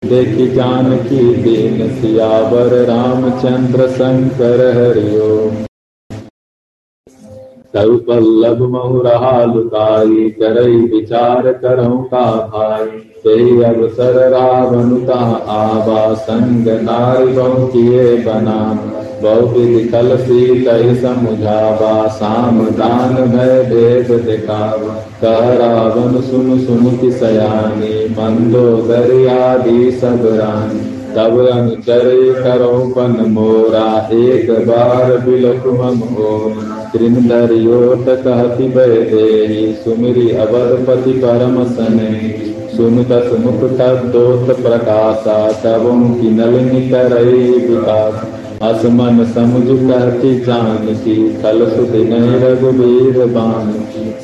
देखी 0.10 0.48
जान 0.48 0.98
की 0.98 1.36
दीन 1.36 2.02
सियावर, 2.02 2.74
रामचंद्र 2.86 3.88
शंकर 3.88 4.62
हरिओ। 4.78 5.52
तब 7.74 8.06
पल्लभ 8.08 8.62
महु 8.62 9.02
रहा 9.02 9.46
लुकाई 9.46 10.30
करई 10.30 10.76
विचार 10.76 11.52
करो 11.54 11.98
का 11.98 12.26
भाई। 12.48 13.13
अवसर 13.26 14.18
रावनुता 14.30 15.20
आबा 15.50 16.14
संग 16.14 16.68
नारी 16.82 17.32
बहु 17.34 17.68
किए 17.68 18.16
बना 18.18 18.56
बहु 19.22 19.48
विधि 19.48 19.84
कल 19.90 20.16
कही 20.18 20.96
समुझावा 20.96 21.94
साम 22.08 22.60
दान 22.72 23.16
भय 23.32 23.64
भेद 23.64 24.12
दिखावा 24.26 24.96
कह 25.22 25.54
रावण 25.54 26.20
सुन 26.22 26.60
सुन 26.66 26.98
की 26.98 27.12
सयानी 27.12 27.94
मंदो 28.10 28.66
दरियादी 28.88 29.92
सब 29.92 30.26
रानी 30.34 30.92
तब 31.16 31.40
अनुचर 31.48 32.10
करो 32.44 32.78
पन 32.98 33.20
मोरा 33.30 33.90
एक 34.14 34.52
बार 34.68 35.18
बिलक 35.18 35.68
मम 35.80 36.00
हो 36.14 36.38
त्रिंदरियोत 36.92 38.06
कहति 38.10 38.68
बे 38.68 39.74
सुमिरी 39.84 40.30
अवधपति 40.38 41.14
परम 41.20 41.64
सने 41.64 42.53
सुन 42.78 43.04
सुमुखता 43.04 43.88
मुख 43.94 44.12
दोत 44.12 44.48
प्रकाशा 44.62 45.36
तब 45.64 45.84
कि 46.22 46.30
नलिनी 46.30 46.90
करे 46.90 47.42
विकास। 47.68 48.24
असमन 48.64 49.24
समुझ 49.26 49.66
कहती 49.68 50.40
जान 50.40 50.86
की 51.04 51.16
खल 51.42 51.66
सुध 51.70 51.96
नहीं 52.10 52.40
रघुबीर 52.42 53.26
बान 53.26 53.74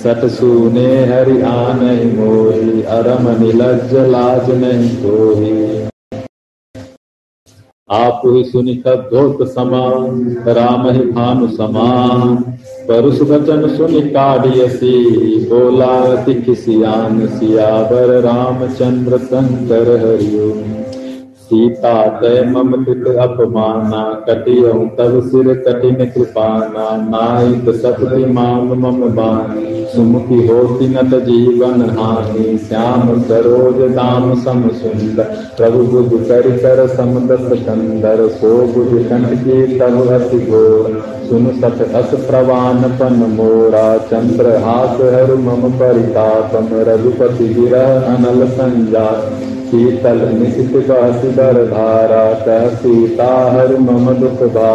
सत 0.03 0.25
सुने 0.29 0.87
हरि 1.05 1.41
आन 1.41 1.83
मोही 2.15 2.81
अरम 2.89 3.29
निलज 3.41 3.93
लाज 4.09 4.51
नहीं 4.55 4.89
कोही 4.97 5.53
आप 7.91 8.21
ही 8.25 8.43
सुनि 8.43 8.83
धोत 8.87 9.47
समान, 9.47 10.35
राम 10.47 10.89
ही 10.89 10.99
भानु 10.99 11.47
समान। 11.47 12.35
परुष 12.87 13.21
वचन 13.21 13.77
सुनि 13.77 14.01
काढ़ियसी 14.01 14.95
बोला 15.45 16.15
दिख 16.15 16.57
सियान 16.57 17.27
सियावर, 17.27 18.21
रामचंद्र 18.21 19.17
शंकर 19.17 19.89
हरिओम। 19.99 20.83
सीता 21.49 22.07
तय 22.07 22.53
मम 22.55 22.71
कृत 22.71 23.15
अपमाना, 23.17 24.25
कटियौ 24.29 24.73
तब 24.73 25.21
सिर 25.25 25.47
कठिन 25.67 25.95
कृपाना, 25.95 26.85
नायक 26.97 27.75
सतति 27.75 28.25
माम 28.25 28.67
मम 28.67 29.01
बानी। 29.09 29.85
सुमुखी 29.95 30.47
होती 30.47 30.87
नत 30.87 31.15
जीवन 31.23 31.81
हानि, 31.81 32.57
श्याम 32.57 33.21
सरोज 33.21 33.91
दाम 33.91 34.35
सम 34.35 34.67
सुंदर। 34.67 35.23
प्रभु 35.57 35.83
बुझ 35.83 36.21
कर 36.27 36.51
कर 36.57 36.87
समदस 36.87 37.65
कंदर 37.65 38.27
सो 38.27 38.55
बुझ 38.67 39.05
कंठ 39.05 39.33
की 39.33 39.79
तब 39.79 40.07
अति 40.07 40.39
घोर। 40.39 41.03
सुन 41.29 41.45
सत 41.45 41.95
अस 41.95 42.25
प्रवान 42.27 42.83
पन 42.83 43.13
मोरा, 43.13 43.97
चंद्र 43.97 44.55
हाथ 44.55 44.95
हर 45.13 45.35
मम 45.35 45.69
परितापम। 45.71 46.67
रघुपति 46.73 47.47
गिरह 47.47 48.01
अनल 48.01 48.47
संजात। 48.47 49.48
शीतल 49.69 50.21
निशित 50.33 50.75
बासुदर 50.85 51.57
धारा 51.67 52.23
कह 52.45 52.67
सीता 52.75 53.31
हर 53.51 53.75
मम 53.79 54.11
दुख 54.19 54.41
भा 54.53 54.71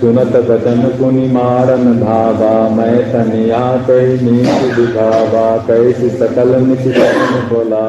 सुनत 0.00 0.36
बचन 0.48 0.82
पुनि 0.98 1.26
मारन 1.28 1.98
धावा, 2.00 2.52
मैं 2.68 2.98
तनिया 3.12 3.62
कई 3.86 4.18
नीच 4.20 4.76
दिखावा 4.76 5.46
कैसी 5.66 6.10
सकल 6.10 6.54
निशित 6.66 6.98
बोला 7.52 7.88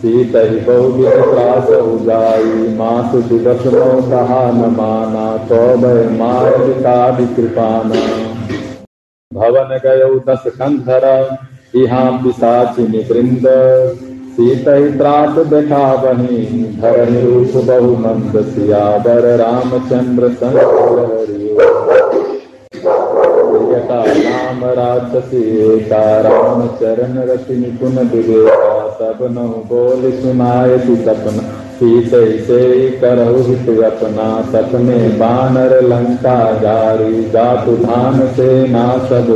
सीत 0.00 0.34
ही 0.36 0.58
बहु 0.60 1.04
त्रास 1.04 1.68
उजाई 1.74 2.74
मास 2.78 3.14
दिवस 3.28 3.66
नो 3.74 3.84
कहा 4.10 4.40
न 4.50 4.70
माना 4.76 5.26
तो 5.46 5.60
भय 5.76 6.02
मार 6.16 6.50
पिता 6.58 6.96
कृपाना 7.36 8.02
भवन 9.32 9.76
गय 9.84 10.04
दस 10.28 10.50
कंधर 10.56 11.06
यहाँ 11.76 12.10
पिशाचिनी 12.24 13.04
वृंद 13.10 13.46
सीत 14.34 14.68
त्रात 14.98 15.38
बैठा 15.46 15.96
बनी 15.96 16.38
धरणी 16.80 17.20
रूप 17.20 17.64
बहु 17.64 17.96
मंद 17.96 18.40
सियावर 18.46 19.26
रामचंद्र 19.36 20.28
संता 20.28 20.84
राम 24.04 24.64
राजसीता 24.64 26.02
राम 26.20 26.66
चरण 26.80 27.18
रति 27.18 27.56
निपुण 27.56 27.98
विवेका 28.08 28.88
सब 28.90 29.18
न 29.22 29.46
बोल 29.68 30.10
सुनाय 30.12 30.78
सपना। 30.78 31.63
सीत 31.74 32.10
से 32.46 32.58
सपने 34.50 34.98
बानर 35.18 35.72
लंका 35.82 36.36
जारी 36.60 37.22
जातु 37.30 37.76
धान 37.76 38.20
से 38.28 38.46
ना 38.68 38.86
सब 39.04 39.30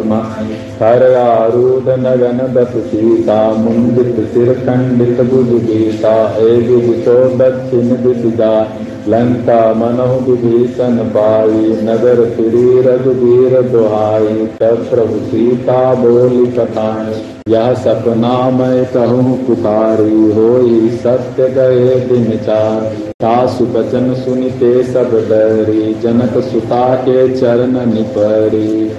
हर 0.82 1.02
आरूद 1.14 1.88
नगन 1.98 2.38
दस 2.54 2.76
सीता 2.86 3.40
मुंडित 3.54 4.20
सिर 4.34 4.52
खंडित 4.58 5.20
बुझ 5.30 5.46
गीता 5.62 6.14
ए 6.36 6.54
विदिशो 6.60 7.16
दक्षिण 7.38 7.96
दिश 8.02 8.22
जाय 8.36 8.87
लंका 9.08 9.60
मनो 9.74 10.06
विभीषण 10.20 10.98
पाई 11.08 11.70
नगर 11.82 12.18
फिरी 12.30 12.80
रघुवीर 12.80 13.60
दुहाई 13.62 14.46
प्रभु 14.62 15.18
सीता 15.26 15.94
बोली 15.94 16.46
कथाएँ। 16.46 17.14
यह 17.48 17.72
सपना 17.74 18.32
मैं 18.50 18.84
कहूँ 18.86 19.36
पुकारी 19.46 20.20
हो 20.32 20.48
सत्य 20.96 21.48
गए 21.48 21.94
दिन 22.00 22.36
चार। 22.38 22.82
सासु 23.22 23.66
बचन 23.66 24.14
सुनते 24.14 24.82
सब 24.84 25.14
डरी, 25.30 25.94
जनक 25.94 26.38
सुता 26.44 26.94
के 26.96 27.28
चरण 27.36 27.74
निपरी। 27.94 28.96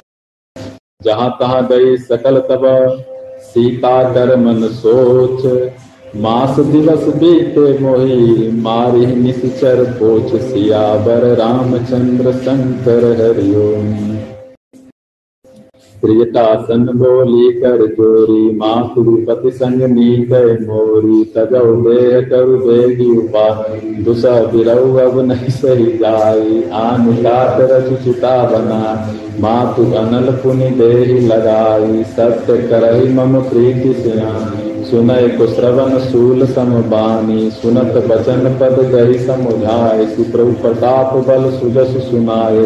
जहाँ 1.02 1.30
तहाँ 1.40 1.66
गई 1.66 1.96
सकल 1.96 2.38
तब 2.40 2.66
सीता 3.42 4.02
कर 4.12 4.36
मन 4.36 4.68
सोच। 4.72 5.46
मास 6.16 6.58
दिवस 6.60 7.04
बीते 7.14 7.78
मोही 7.78 8.48
मारी 8.62 9.06
निश्चर 9.06 9.82
पोच 9.98 10.32
सियावर 10.42 11.24
रामचंद्र 11.38 12.32
शंकर 12.34 13.04
हरिओम। 13.20 13.92
प्रियतासन 16.02 16.84
बोली 16.98 17.50
कर 17.52 17.86
जोरी 17.86 18.56
माँ 18.56 18.90
कुरुपति 18.94 19.50
संग 19.50 19.82
नीक 19.90 20.32
मोरी, 20.62 21.22
तजौ 21.36 21.74
देह 21.82 22.20
करु 22.28 22.56
बेगी 22.58 23.10
उपाय 23.16 23.80
दुसा 24.04 24.34
बिरऊ 24.46 24.96
अब 25.00 25.18
नहीं 25.20 25.50
सही 25.50 25.86
जाई, 25.98 26.62
आन 26.80 27.12
कात 27.22 27.60
रचिता 27.70 28.34
बना 28.50 28.80
माँ 29.40 29.74
तु 29.76 29.84
अनल 29.98 30.32
पुनि 30.42 30.70
देही 30.80 31.20
लगाई, 31.26 32.02
सत्य 32.16 32.58
करही 32.68 33.12
मम 33.14 33.40
प्रीति 33.42 33.94
सियानी 33.94 34.69
सुनय 34.90 35.28
को 35.28 35.46
श्रवण 35.46 35.98
सूल 36.00 36.46
समबानी 36.46 37.50
सुनत 37.50 37.96
बचन 38.06 38.56
पद 38.60 38.78
गही 38.88 39.18
समुझाय 39.18 40.04
प्रभु 40.32 40.52
प्रताप 40.62 41.14
बल 41.26 41.50
सुजस 41.50 41.96
सुनाय 42.10 42.64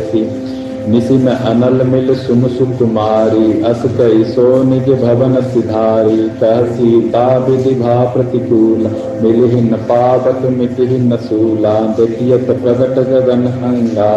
निशि 0.89 1.17
में 1.17 1.33
अनल 1.33 1.83
मिल 1.87 2.15
सुम 2.15 2.47
सुकुमारी 2.49 3.63
अस 3.63 3.83
कई 3.99 4.25
सो 4.25 4.63
निज 4.63 4.89
भवन 5.03 5.41
सिधारी 5.43 6.29
कह 6.41 6.65
सीता 6.73 7.25
विधि 7.39 7.75
भा 7.75 7.95
प्रतिकूल, 8.05 8.87
मिलि 9.23 9.61
न 9.61 9.77
पावत 9.89 10.43
मिटि 10.51 10.87
न 10.99 11.17
सूला, 11.17 11.73
देखियत 11.97 12.51
प्रगट 12.63 12.99
गगन 13.09 13.47
हंगा, 13.47 14.11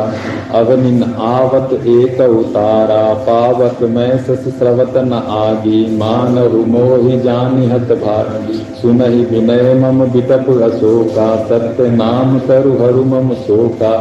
अवनिन 0.53 1.03
आवत 1.19 1.73
एक 1.73 2.21
उतारा 2.21 3.13
पावत 3.23 3.83
मैं 3.89 4.17
सस 4.17 4.47
स्रवत 4.57 4.97
न 4.97 5.13
आगी, 5.13 5.97
मान 5.97 6.37
मोहि 6.67 7.19
जानि 7.19 7.65
हत 7.65 7.97
भागी, 8.03 8.65
सुनहि 8.81 9.23
विनय 9.25 9.73
मम 9.73 10.05
बिटप 10.05 10.49
अशोका, 10.63 11.35
सत्य 11.45 11.89
नाम 11.89 12.39
करु 12.39 12.77
हरु 12.77 13.03
मम 13.05 13.33
शोका। 13.33 13.93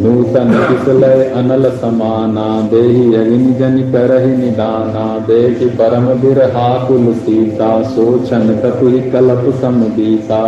नूतन 0.00 0.50
किसलय 0.68 1.22
अनल 1.36 1.68
समाना 1.76 2.46
देहि 2.70 3.04
अग्नि 3.16 3.52
जन 3.58 3.76
करहि 3.92 4.36
निदाना 4.36 5.04
देखि 5.28 5.68
परम 5.78 6.08
बिरहा 6.20 6.66
कुल 6.86 7.12
सीता 7.20 7.70
सोचन 7.90 8.52
कपि 8.62 9.00
कलप 9.10 9.48
समदीता 9.60 10.42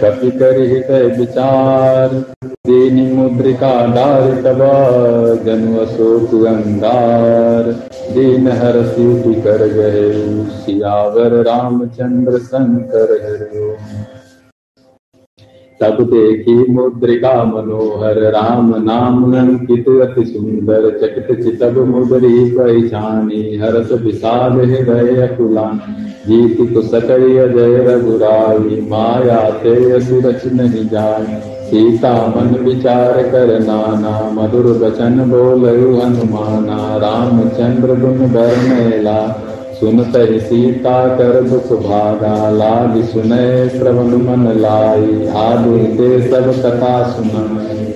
कपि 0.00 0.30
कर 0.32 0.58
हृदय 0.62 1.06
विचार 1.18 2.14
दीनी 2.66 3.06
मुद्रिका 3.12 3.70
डार 3.94 4.26
तब 4.42 4.64
जनु 5.44 5.78
अशोक 5.80 6.34
अंगार 6.46 7.72
दीन 8.12 8.48
हर 8.58 8.82
सीति 8.88 9.40
कर 9.42 9.66
गए 9.70 10.04
सियावर 10.58 11.40
रामचंद्र 11.44 12.38
शंकर 12.44 13.18
हरिओम 13.22 14.15
तब 15.80 15.96
देखी 16.02 16.72
मुद्रिका 16.72 17.44
मनोहर, 17.44 18.18
राम 18.32 18.74
नाम 18.76 19.36
अंकित 19.36 19.88
अति 19.88 20.24
सुंदर, 20.24 20.90
चकित 20.98 21.42
चितब 21.42 21.78
मुद्री 21.78 22.50
पहचानी 22.50 23.56
हरस 23.56 23.92
विषाद 23.92 24.52
हृदय 24.52 25.22
अकुला 25.22 25.70
जीत 26.26 26.56
को 26.60 26.82
सकय 26.82 27.38
अजय 27.38 27.76
रघुराई 27.88 28.80
माया 28.90 29.50
ते 29.50 29.90
असुरच 29.90 30.46
नहीं 30.46 30.88
जाय 30.88 31.26
सीता 31.66 32.12
मन 32.26 32.54
विचार 32.64 33.22
कर 33.22 33.60
नाना, 33.60 34.30
मधुर 34.32 34.66
वचन 34.66 35.18
बोल 35.30 35.64
हनुमाना, 36.00 36.96
रामचंद्र 36.96 37.88
गुण 37.88 38.32
बरमेला 38.32 39.42
सुनत 39.80 40.14
सीता 40.42 40.96
कर 41.16 41.40
दुख 41.42 41.72
भागा 41.80 42.50
लाग 42.50 42.94
सुनय 43.04 43.68
श्रवण 43.68 44.14
मन 44.22 44.44
लाई। 44.60 45.26
आदि 45.36 45.80
ते 45.96 46.08
सब 46.28 46.46
कथा 46.62 46.92
सुन 47.10 47.28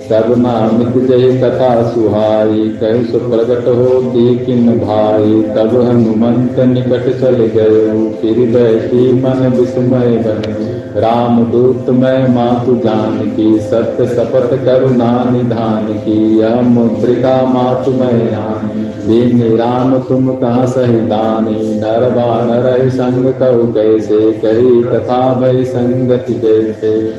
सब 0.09 0.33
नामित 0.37 0.95
जय 1.09 1.31
कथा 1.37 1.69
सुहाई। 1.91 2.63
कह 2.81 3.03
सु 3.03 3.19
प्रगट 3.19 3.67
हो 3.67 4.01
किन 4.45 4.67
भाई, 4.79 5.41
तब 5.55 5.75
हनुमंत 5.81 6.59
निकट 6.69 7.05
चल 7.21 7.37
गए 7.55 7.85
फिर 8.11 8.39
बैठी 8.51 9.13
मन 9.13 9.47
विस्मय 9.57 10.17
बने। 10.17 10.71
राम 11.01 11.43
दूत 11.45 11.89
मैं 11.89 12.19
मातु 12.35 12.75
जान 12.75 13.19
की 13.35 13.59
सत्य 13.59 14.07
शपथ 14.07 14.55
करुणा 14.65 15.11
निधान 15.29 15.85
की। 16.03 16.19
यह 16.39 16.61
मुद्रिका 16.61 17.35
मातु 17.45 17.91
मैं 17.91 18.33
आन 18.35 18.60
दीन 19.07 19.57
राम 19.57 19.97
तुम 19.99 20.35
कहा 20.35 20.65
सहिदानी 20.65 21.79
नर 21.79 22.09
बानर 22.09 22.89
संग 22.89 23.33
कहु 23.33 23.73
कैसे 23.73 24.31
कही 24.31 24.83
कथा 24.83 25.33
भई 25.33 25.65
संगति 25.65 26.33
कैसे 26.33 27.13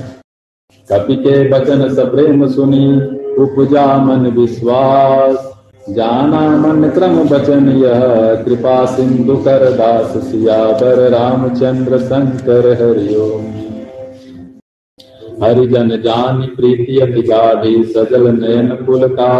कपि 0.88 1.16
के 1.16 1.48
बचन 1.48 1.88
सप्रेम 1.94 2.48
सुनी, 2.48 2.86
उपजा 3.42 3.96
मन 3.96 4.26
विश्वास। 4.26 5.52
जाना 5.90 6.40
मन 6.56 6.88
क्रम 6.88 7.16
बचन 7.28 7.68
यह, 7.68 8.00
कृपा 8.44 8.84
सिंधु 8.86 9.36
कर 9.36 9.70
दास 9.70 10.24
सियावर 10.24 11.08
रामचंद्र 11.10 11.98
शंकर 11.98 12.68
हरिओम। 12.72 13.71
हरिजन 15.42 15.88
जान 16.04 16.40
प्रीति 16.56 16.98
अति 17.00 17.22
गाढ़ी 17.22 17.82
सजल 17.84 18.28
नयन 18.32 18.68
कुल 18.86 19.08
का 19.08 19.30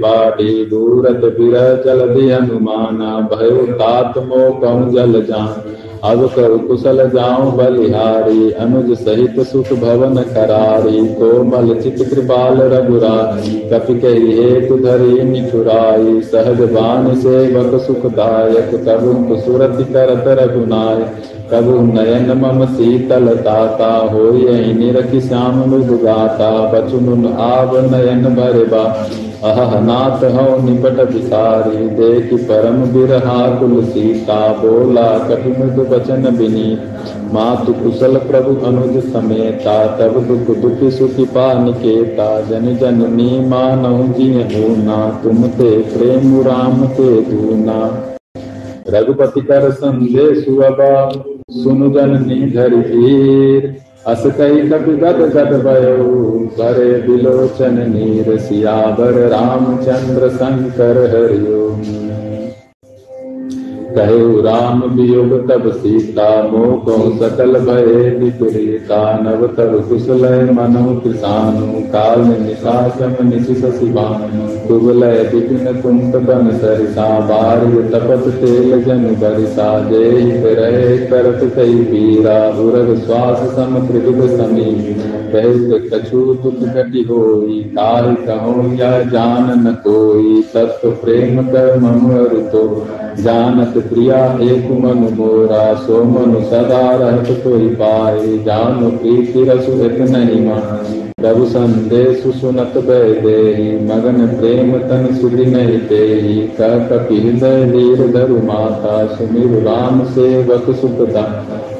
बाढ़ी 0.00 0.64
दूरत 0.66 1.24
बिर 1.38 1.56
जल 1.86 2.00
हनुमाना, 2.32 3.10
भयो 3.32 3.66
तात 3.72 4.18
मो 4.18 4.50
कौन 4.60 4.90
जल 4.90 5.22
जान। 5.22 5.76
अब 6.04 6.24
कर 6.26 6.56
कुशल 6.58 7.08
जाऊँ 7.10 7.50
बलिहारी, 7.56 8.50
अनुज 8.52 8.92
सहित 8.98 9.40
सुख 9.40 9.72
भवन 9.72 10.22
करारी, 10.28 11.06
कोमल 11.14 11.74
चित 11.80 11.98
कृपाल 12.10 12.60
रघुराई 12.72 13.58
कपि 13.72 13.94
कही 14.00 14.32
हेतु 14.32 14.78
धरी 14.78 15.22
निठुराई, 15.22 16.20
सहज 16.22 16.62
बान 16.72 17.14
सेवक 17.16 17.80
सुखदायक 17.80 18.70
कबु 18.86 19.36
सुरति 19.40 19.84
करत 19.92 20.24
रघुनाय 20.40 21.04
कबु 21.52 21.78
नयन 21.86 22.32
मम 22.38 22.64
शीतल 22.74 23.28
ताता 23.38 23.90
हो 24.12 24.24
यही 24.34 24.74
निरख 24.74 25.14
श्याम 25.22 25.58
मृदु 25.70 25.96
गाता 25.98 26.50
बचुन 26.72 27.26
आव 27.40 27.76
नयन 27.86 28.24
भरबा 28.36 28.84
अह 29.48 29.74
नाथ 29.80 30.24
हो 30.32 30.42
निपट 30.62 30.98
विसारी, 31.10 31.86
देख 31.90 32.32
परम 32.48 32.80
बिरहा 32.92 33.38
कुल 33.60 33.82
सीता 33.84 34.36
बोला 34.54 35.06
कपि 35.28 35.54
मृदु 35.58 35.86
वचन 35.94 36.36
बिनी 36.38 36.68
मातु 37.34 37.72
कुशल 37.72 38.16
प्रभु 38.28 38.54
अनुज 38.66 39.00
समेता 39.06 39.78
तब 39.96 40.20
दुख 40.28 40.56
दुख 40.58 40.84
सुखी 40.92 41.24
पा 41.34 41.46
निकेता। 41.64 42.28
जन 42.50 42.76
जन 42.76 43.02
नी 43.14 43.28
मानऊ 43.48 44.06
जिय 44.14 44.42
होना 44.54 45.00
तुम 45.22 45.46
ते 45.58 45.70
प्रेम 45.90 46.40
राम 46.42 46.86
ते 46.90 47.10
दूना। 47.24 47.80
रघुपति 48.88 49.40
कर 49.42 49.70
संदेश 49.72 50.48
सुअबा 51.50 51.62
सुनु 51.62 51.88
जन 51.90 52.24
निधर 52.26 52.76
धीर 52.76 53.80
अस 54.06 54.22
कई 54.38 54.68
कप 54.68 54.84
गद 54.88 55.32
गद 55.36 55.62
भयो, 55.64 56.38
करे 56.60 57.02
बिलोचन 57.02 57.92
नीर 57.96 58.38
सियावर 58.38 59.12
रामचंद्र 59.12 60.28
शंकर 60.28 60.98
हरिओम। 60.98 62.29
कहु, 64.00 64.40
राम 64.40 64.82
वियोग 64.90 65.32
तब 65.48 65.70
सीता 65.72 66.28
मोह 66.42 66.86
सकल 67.18 67.58
भय 67.60 68.10
विपरीता 68.18 69.00
नव 69.18 69.46
तब 69.46 69.74
कुशल 69.88 70.22
मनो 70.50 70.94
किसानु, 71.00 71.66
काल 71.88 72.20
निशाचम 72.42 73.16
निशिष 73.28 73.64
शिवानु 73.78 74.46
कुबलय 74.68 75.18
विपिन 75.34 75.80
कुंत 75.82 76.16
बन 76.16 76.50
सरिसा 76.58 77.08
बार्य 77.20 77.82
तपत 77.88 78.28
तेल 78.34 78.82
जन 78.84 79.04
बरिसा। 79.20 79.68
जय 79.90 80.54
रहे 80.54 80.96
करत 81.06 81.40
कई 81.56 81.74
पीरा 81.84 82.38
उरग 82.60 82.94
श्वास 83.04 83.38
सम 83.56 83.78
त्रिविध 83.86 84.26
समी 84.30 84.70
कह 85.32 85.88
कछु 85.88 86.20
दुख 86.34 86.62
घटी 86.68 87.02
होई 87.02 87.60
काहि 87.76 88.14
कहो 88.26 88.54
या 88.74 88.90
जान 89.02 89.52
न 89.68 89.72
कोई, 89.72 90.42
तत्व 90.54 90.90
प्रेम 90.90 91.42
कर 91.42 91.78
मम 91.78 92.08
तो 92.52 92.64
जानत 93.18 93.74
प्रिया 93.88 94.18
एक 94.42 94.70
मन 94.70 94.98
मोरा 95.18 95.74
सो 95.74 96.02
मनु 96.04 96.40
सदा 96.40 96.80
रहत 96.96 97.28
कोई 97.44 97.68
पाए। 97.74 98.26
जानो 98.38 98.90
प्रीति 98.90 99.44
रसु 99.44 99.72
एक 99.84 100.00
नहीं 100.00 100.40
मान। 100.46 101.00
प्रभु 101.18 101.44
संदेश 101.44 102.22
सुनत 102.40 102.76
दे 102.76 103.40
मगन 103.84 104.26
प्रेम 104.26 104.72
तन 104.78 105.08
सुधि 105.20 105.44
नहीं 105.46 105.78
दे 105.88 106.04
हृदय 107.10 107.64
वीर 107.64 108.06
धरु 108.12 108.36
माता, 108.36 109.06
सुमिर 109.06 109.62
राम 109.62 110.04
सेवक 110.04 110.70
सुखदा 110.76 111.22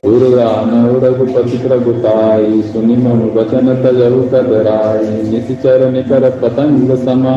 दुर्गा 0.07 0.51
नव 0.67 1.05
रघुपति 1.05 1.59
प्रभुताई 1.59 2.63
सुनि 2.63 2.97
मनु 2.97 3.31
वचन 3.35 3.75
तजरु 3.85 4.23
कदराई। 4.23 5.23
निशिचर 5.31 5.91
निकर 5.91 6.31
पतंग 6.43 6.97
समा 6.97 7.37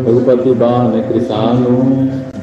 रघुपति 0.00 0.50
बान 0.50 1.00
कृषानु। 1.02 1.76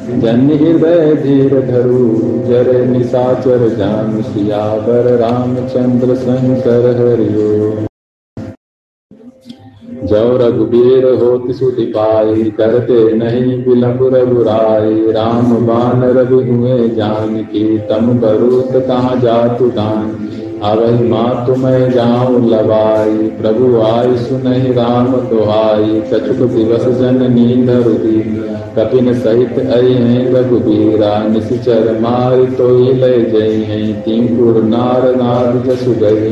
जन 0.04 0.50
हृदय 0.52 1.14
धीर 1.16 1.54
धरु 1.62 2.00
जर 2.48 2.70
निशाचर 2.88 3.68
जान 3.76 4.22
सियावर 4.22 5.06
रामचंद्र 5.18 6.16
शंकर 6.16 6.88
हरिओ 6.98 7.48
जौ 10.08 10.24
रघुबीर 10.38 11.06
होत 11.14 11.52
सुधि 11.52 11.86
पाई, 11.86 12.44
करते 12.58 13.14
नहीं 13.14 13.58
विलंब 13.66 14.04
रघुराई। 14.16 15.12
राम 15.12 15.56
बान 15.68 16.04
रघु 16.18 16.42
हुए 16.42 16.90
जान 16.90 17.38
की 17.44 17.78
तम 17.90 18.14
बरूत 18.20 18.72
कहाँ 18.88 19.16
जातु 19.22 19.70
दान। 19.70 20.10
अवहि 20.64 21.08
माँ 21.08 21.46
तुम्हें 21.48 21.92
जाऊँ 21.92 22.42
लवाई 22.50 23.30
प्रभु 23.40 23.82
आई 23.82 24.18
सुनहि 24.18 24.74
राम 24.74 25.12
दुहाई। 25.30 26.02
कछुक 26.14 26.50
दिवस 26.50 26.86
जन 27.00 27.32
नींद 27.34 27.70
रुदी। 27.70 28.53
कपिन 28.76 29.14
सहित 29.14 29.72
आई 29.72 29.94
हैं 29.94 30.34
रघुबीरा 30.34 31.28
निशर 31.28 32.00
मार 32.00 32.44
तो 32.46 32.68
लय 32.94 33.22
जई 33.24 33.62
हैं 33.64 34.02
तिंकुर 34.02 34.64
नार 34.64 35.16
नार 35.16 35.64
जसु 35.66 35.92
गए 35.92 36.30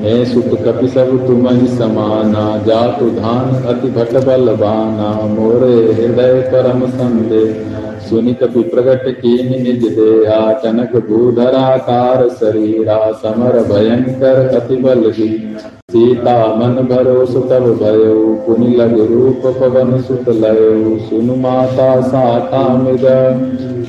हे 0.00 0.24
सुत 0.24 0.50
कपि 0.64 0.88
सब 0.88 1.26
तुम 1.26 1.46
समाना, 1.66 2.62
जातु 2.66 3.10
धान 3.10 3.62
अति 3.64 3.88
भट 3.88 4.12
बलवाना, 4.24 5.26
मोरे 5.26 5.74
हृदय 5.92 6.40
परम 6.54 6.86
संदेह 6.86 7.75
सुनि 8.08 8.34
कपि 8.34 8.62
प्रगट 8.70 9.08
की 9.20 9.32
निज 9.44 9.84
देहा 9.90 10.40
कनक 10.62 10.96
भूधराकार 11.06 12.28
शरीरा 12.40 13.00
समर 13.22 13.62
भयंकर 13.68 14.38
अति 14.56 14.76
बल 14.82 15.10
सीता 15.12 16.36
मन 16.56 16.74
भरोस 16.86 17.34
तब 17.50 17.66
भयो 17.80 18.14
पुनि 18.46 18.68
लग 18.76 18.94
रूप 19.10 19.42
पवन 19.58 20.00
सुत 20.02 20.28
लयो 20.36 20.96
सुनु 21.00 21.36
माता 21.42 21.90
साता 22.02 22.62
मृग 22.76 23.04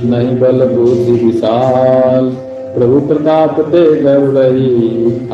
नहीं 0.05 0.35
बल 0.39 0.65
बुद्धि 0.67 1.11
विशाल 1.23 2.29
प्रभु 2.75 2.99
प्रताप 3.07 3.59
ते 3.71 3.83
गौरही 4.01 4.73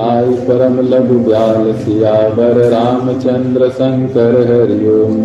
आई 0.02 0.36
परम 0.46 0.80
लघु 0.90 1.18
ब्याल 1.26 1.74
सियावर 1.80 2.62
रामचंद्र 2.72 3.70
शंकर 3.72 4.38
हरिओम। 4.52 5.18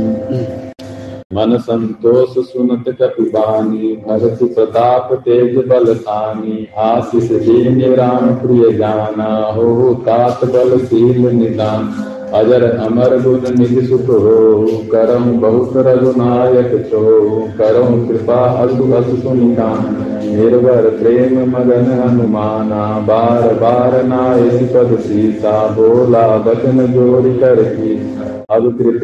मन 1.39 1.57
संतोष 1.59 2.39
सुनत 2.45 2.85
कपिबानी 3.01 3.95
भरत 4.07 4.39
प्रताप 4.55 5.13
तेज 5.25 5.57
बल 5.69 5.95
थानी 5.97 6.67
आशीष 6.79 7.31
दीन 7.43 7.95
राम 7.95 8.35
प्रिय 8.35 8.73
जाना, 8.73 9.29
हो 9.53 9.95
तात 10.07 10.45
बल 10.45 10.79
शील 10.79 11.29
निदान। 11.37 11.93
अजर 12.35 12.65
अमर 12.71 13.17
गुण 13.23 13.47
निधि 13.59 13.83
सुख 13.83 14.09
हो, 14.09 14.67
करम 14.93 15.31
बहुत 15.41 15.77
रघुनायक 15.77 16.73
छो। 16.91 17.05
करम 17.59 18.07
कृपा 18.09 18.41
असु 18.65 18.91
असु 18.93 19.17
सुनिदान 19.17 19.97
निर्भर 20.35 20.89
प्रेम 20.99 21.39
मगन 21.51 21.87
हनुमाना। 21.93 22.83
बार 23.07 23.55
बार 23.55 24.03
नाय 24.05 24.43
पद 24.75 24.99
सीता, 24.99 25.57
बोला 25.69 26.27
बचन 26.39 26.87
जोड़ 26.87 27.27
कर 27.41 27.63
अब 28.51 28.67
कृत 28.79 29.01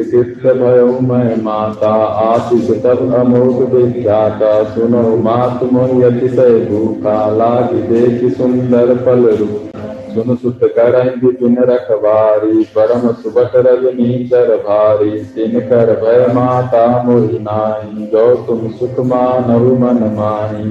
भयो 0.57 0.85
मैं 0.99 1.35
माता 1.43 1.89
आशीष 2.21 2.69
तब 2.83 3.13
अमोघ 3.15 3.73
विख्याता 3.73 4.53
सुनो 4.69 5.03
मात 5.17 5.63
मोहि 5.63 6.01
अतिशय 6.03 6.59
भूखा 6.69 7.13
लाग 7.29 7.73
देख 7.91 8.23
सुंदर 8.37 8.95
फल 8.95 9.27
रूप 9.35 9.77
सुन 10.15 10.35
सुत 10.35 10.59
कर 10.77 10.97
बिन 11.19 11.57
रखवारी 11.63 12.63
परम 12.75 13.07
सुबट 13.13 13.55
रजनी 13.67 14.27
चर 14.27 14.55
भारी 14.57 15.23
तिन 15.35 15.59
कर 15.69 15.93
भय 16.01 16.27
माता 16.33 16.85
मोहि 17.03 17.39
नाई 17.39 18.09
गौ 18.13 18.27
तुम 18.45 18.67
सुख 18.71 18.99
मानव 19.05 19.71
मन 19.79 20.03
माही 20.15 20.69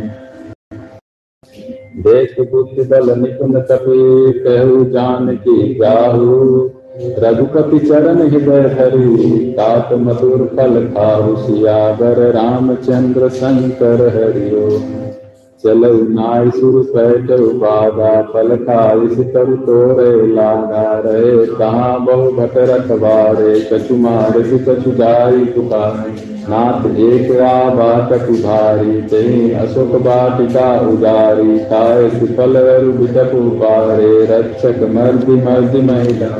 देख 2.02 2.40
बुद्धि 2.50 2.82
बल 2.84 3.18
निपुण 3.18 3.60
कपि 3.60 4.00
कहु 4.38 4.84
जान 4.84 5.37
की 5.37 5.74
जाहू। 5.74 6.70
रघुपति 6.94 7.78
चरण 7.78 8.20
हृदय 8.22 8.68
धरी 8.70 9.52
तात 9.52 9.92
मधुर 9.98 10.42
फल 10.57 10.76
खाऊ 10.88 11.35
सियावर 11.37 12.18
रामचंद्र 12.33 13.28
शंकर 13.28 14.02
हरिओ। 14.16 14.68
चलो 15.64 15.92
नाय 16.11 16.50
सुर 16.50 16.83
पैठ 16.88 17.30
बाधा 17.61 18.11
पल 18.33 18.54
खाइस 18.57 19.18
तरु 19.33 19.57
तोरे 19.57 20.26
लागा, 20.26 20.83
रहे 20.98 21.46
कहाँ 21.46 22.04
बहु 22.04 22.30
भट 22.33 22.57
रखबारे 22.70 23.61
कछु 23.72 23.96
मार 23.96 24.38
कछु 24.68 24.92
जाई 24.92 25.44
पुकार। 25.46 26.14
नाथ 26.50 26.87
एक 27.00 27.30
कटु 28.11 28.35
भारी 28.38 29.00
तेई 29.02 29.50
अशोक 29.57 29.96
बाटिका 30.02 30.68
उदारी 30.88 31.59
खाए 31.64 32.09
सुफल 32.11 32.62
बिटप 32.98 33.33
पारे 33.62 34.14
रक्षक 34.30 34.88
मर्दि 34.94 35.42
मर्दि 35.42 35.83
महिला 35.83 36.33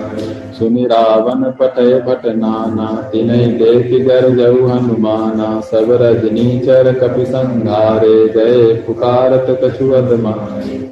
सुनि 0.59 0.85
रावण 0.85 1.43
पटय 1.51 1.99
भट 2.01 2.27
नाना 2.27 2.87
तिनय 3.12 3.47
देख 3.47 4.07
गर 4.07 4.29
जऊ 4.31 4.67
हनुमाना 4.67 5.61
सब 5.61 5.90
रजनी 6.03 6.59
चर 6.61 6.93
कपि 6.93 7.25
संघारे 7.25 8.29
गए 8.29 8.75
पुकारत 8.75 9.47
कछुअद 9.64 10.11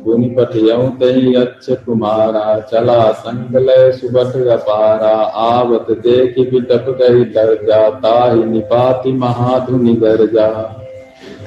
पुनि 0.05 0.29
पठियऊ 0.29 0.89
तही 1.01 1.35
अच्छ 1.35 1.71
कुमारा 1.71 2.61
चला 2.73 3.13
संकलय 3.13 3.93
सुबट 3.93 4.49
अपारा 4.49 5.15
आवत 5.43 5.91
देख 5.91 6.39
बिटप 6.53 6.87
गई 7.01 7.25
दर्जा, 7.25 7.89
ताहि 7.91 8.45
निपाति 8.45 9.13
महाधुनि 9.13 9.93
गर्जा। 9.95 10.49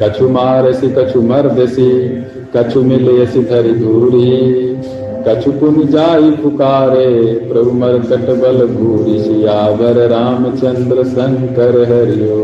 कछु 0.01 0.29
मारसी 0.29 0.89
कछु 0.89 1.21
मर्दसी 1.21 1.91
कछु 2.55 2.81
मिलयसी 2.83 3.43
धरि 3.43 3.73
धूरी। 3.73 4.74
कछु 5.27 5.51
पुन 5.51 5.85
जाई 5.87 6.31
पुकारे, 6.31 7.07
प्रभु 7.49 7.71
मरकट 7.71 8.27
बल 8.41 8.65
भूरी 8.67 9.19
सियावर 9.19 9.97
रामचंद्र 10.07 11.03
शंकर 11.03 11.77
हरिओ। 11.83 12.35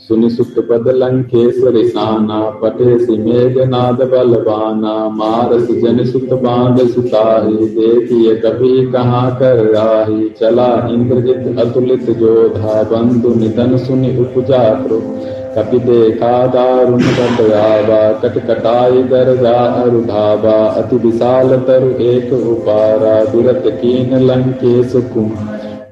सुनि 0.00 0.30
सुत 0.30 0.58
पद 0.70 0.88
लंकेश्वरी 0.88 1.86
साना, 1.88 2.40
पटे 2.62 2.98
सि 2.98 3.16
मेघनाद 3.16 4.02
बलवाना 4.02 4.92
मारस 5.08 5.70
जन 5.82 6.04
सुत 6.04 6.32
बाँध 6.42 6.86
सुताही 6.88 7.66
देखिए 7.68 8.34
कभी 8.36 8.86
कहाँ 8.92 9.30
कर 9.38 9.64
राही 9.64 10.28
चला 10.40 10.68
इंद्रजित 10.90 11.58
अतुलित 11.58 12.10
जोधा, 12.10 12.82
बंधु 12.82 13.34
निधन 13.34 13.76
सुनि 13.76 14.16
उपजा 14.18 14.62
कपि 15.56 15.78
देखा 15.80 16.30
दारुण 16.54 17.02
कटयावा 17.18 18.00
कटकटाई 18.22 19.02
दरजा 19.12 19.54
अरुधावा 19.82 20.56
अति 20.80 20.96
विशाल 21.04 21.56
तरु 21.68 21.90
एक 22.08 22.32
उपारा 22.32 23.14
दुरत 23.30 23.62
कीन 23.80 24.18
लंकेश 24.22 24.92
कुम 25.14 25.30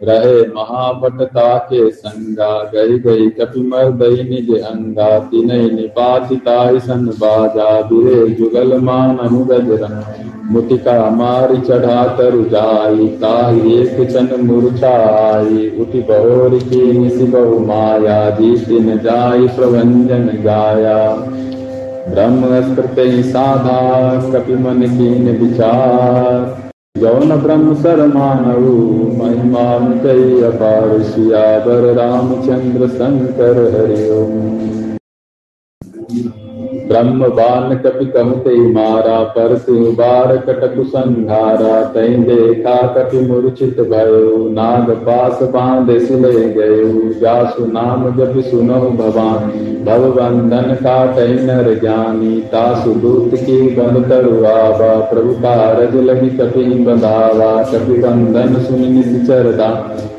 रहे 0.02 0.40
महापटता 0.48 1.46
के 1.70 1.90
संगा 1.92 2.52
गई 2.74 2.98
गई 3.06 3.28
कपि 3.40 3.60
मर 3.68 3.90
दई 4.02 4.22
निज 4.30 4.50
अंगा 4.62 5.18
तिनय 5.30 5.68
निपातिताई 5.74 6.80
सन 6.88 7.06
बाजा 7.20 7.70
बिरे 7.90 8.26
जुगल 8.34 8.78
मान 8.82 9.18
गजरंग 9.50 10.33
मुटिका 10.50 11.10
मारी 11.10 11.56
चढ़ा 11.60 12.04
तरु 12.06 12.44
जाई 12.44 13.06
ताही 13.08 13.74
एक 13.78 14.10
चन 14.10 14.28
मूर्छाई। 14.44 15.72
उठि 15.80 16.00
बहोर 16.00 16.58
की 16.64 16.98
निसि 16.98 17.24
बहु 17.24 17.58
माया 17.58 18.30
दिन 18.30 19.00
जाई 19.04 19.48
प्रभंजन 19.48 20.28
गाया। 20.44 20.98
ब्रह्म 22.08 22.60
स्कृत 22.62 22.96
साधा, 23.24 23.80
कपि 24.32 24.54
मन 24.54 24.82
कीन 24.82 25.38
विचार। 25.38 26.64
जौन 26.98 27.36
ब्रह्म 27.36 27.74
सर 27.74 28.06
मानव 28.06 28.66
महिमा 29.22 29.78
अपार 30.48 31.02
सियावर 31.02 31.92
रामचंद्र 31.94 32.88
शंकर 32.88 33.58
हरिओम। 33.74 34.93
ब्रह्म 36.94 37.28
बान 37.28 37.74
कपि 37.76 38.04
कहते 38.06 38.56
मारा 38.72 39.22
पर 39.22 39.54
बार 39.92 40.36
कटक 40.36 40.74
संघारा 40.86 41.82
तई 41.84 42.08
देखा 42.08 42.76
कपि 42.86 43.20
मूर्छित 43.20 43.80
भयो, 43.80 44.48
नाग 44.50 44.90
पास 44.90 45.42
बाँध 45.42 45.98
सिले 45.98 46.32
गयो, 46.50 47.12
जासु 47.20 47.66
नाम 47.66 48.04
जब 48.16 48.40
सुनो 48.40 48.80
भवान 48.90 49.50
भव 49.84 50.10
बंधन 50.10 50.74
का 50.74 50.94
तई 51.06 51.32
नर 51.32 51.80
ज्ञानी, 51.80 52.40
तासु 52.40 52.94
दूत 52.94 53.34
की 53.34 53.60
बंद 53.76 54.08
तरुआवा 54.08 54.94
प्रभु 55.00 55.34
कारज 55.34 55.96
लगी 55.96 56.30
कपि 56.30 56.64
बंधावा, 56.84 57.62
कपि 57.62 57.98
बंधन 57.98 58.62
सुन 58.62 58.80
निचरदा 58.80 59.70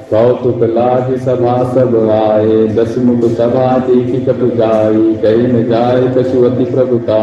कौतुक 0.10 0.64
लाग 0.64 1.16
सभा 1.18 1.54
सब 1.74 1.96
आए 2.10 2.58
दस 2.68 2.98
मुख 2.98 3.24
सभा 3.32 3.78
देखी 3.78 4.18
कटु 4.26 4.48
जाई 4.48 5.14
कही 5.16 5.48
न 5.48 5.64
जाय 5.70 6.02
कछुअति 6.18 6.66
प्रभुता। 6.66 7.18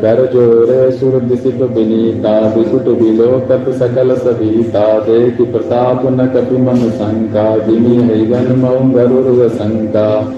कर 0.00 0.30
जोरे 0.32 0.90
सुर 0.90 1.20
दिशिप 1.20 1.62
विनीता, 1.62 2.38
विसुट 2.56 2.88
विलोकत 3.02 3.70
सकल 3.74 4.14
सभीता। 4.16 4.98
देख 4.98 5.36
प्रताप 5.52 6.02
न 6.06 6.26
कपि 6.26 6.56
मन 6.56 6.90
शंका 6.90 7.58
जिमी 7.58 7.96
हरिगन 8.08 8.52
मऊ 8.58 8.92
गरुर 8.92 9.48
शंका। 9.48 10.34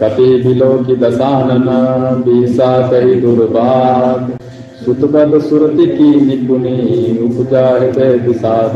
कपि 0.00 0.42
बिलो 0.42 0.84
की 0.84 0.96
दसानन 0.96 1.66
बीसा 2.22 2.88
कही 2.88 3.14
दुर्बाग 3.14 4.38
सुतपद 4.88 5.32
सुरति 5.40 5.86
की 5.86 6.10
निपुणी 6.20 6.74
उपजा 7.24 7.64
हृदय 7.68 8.18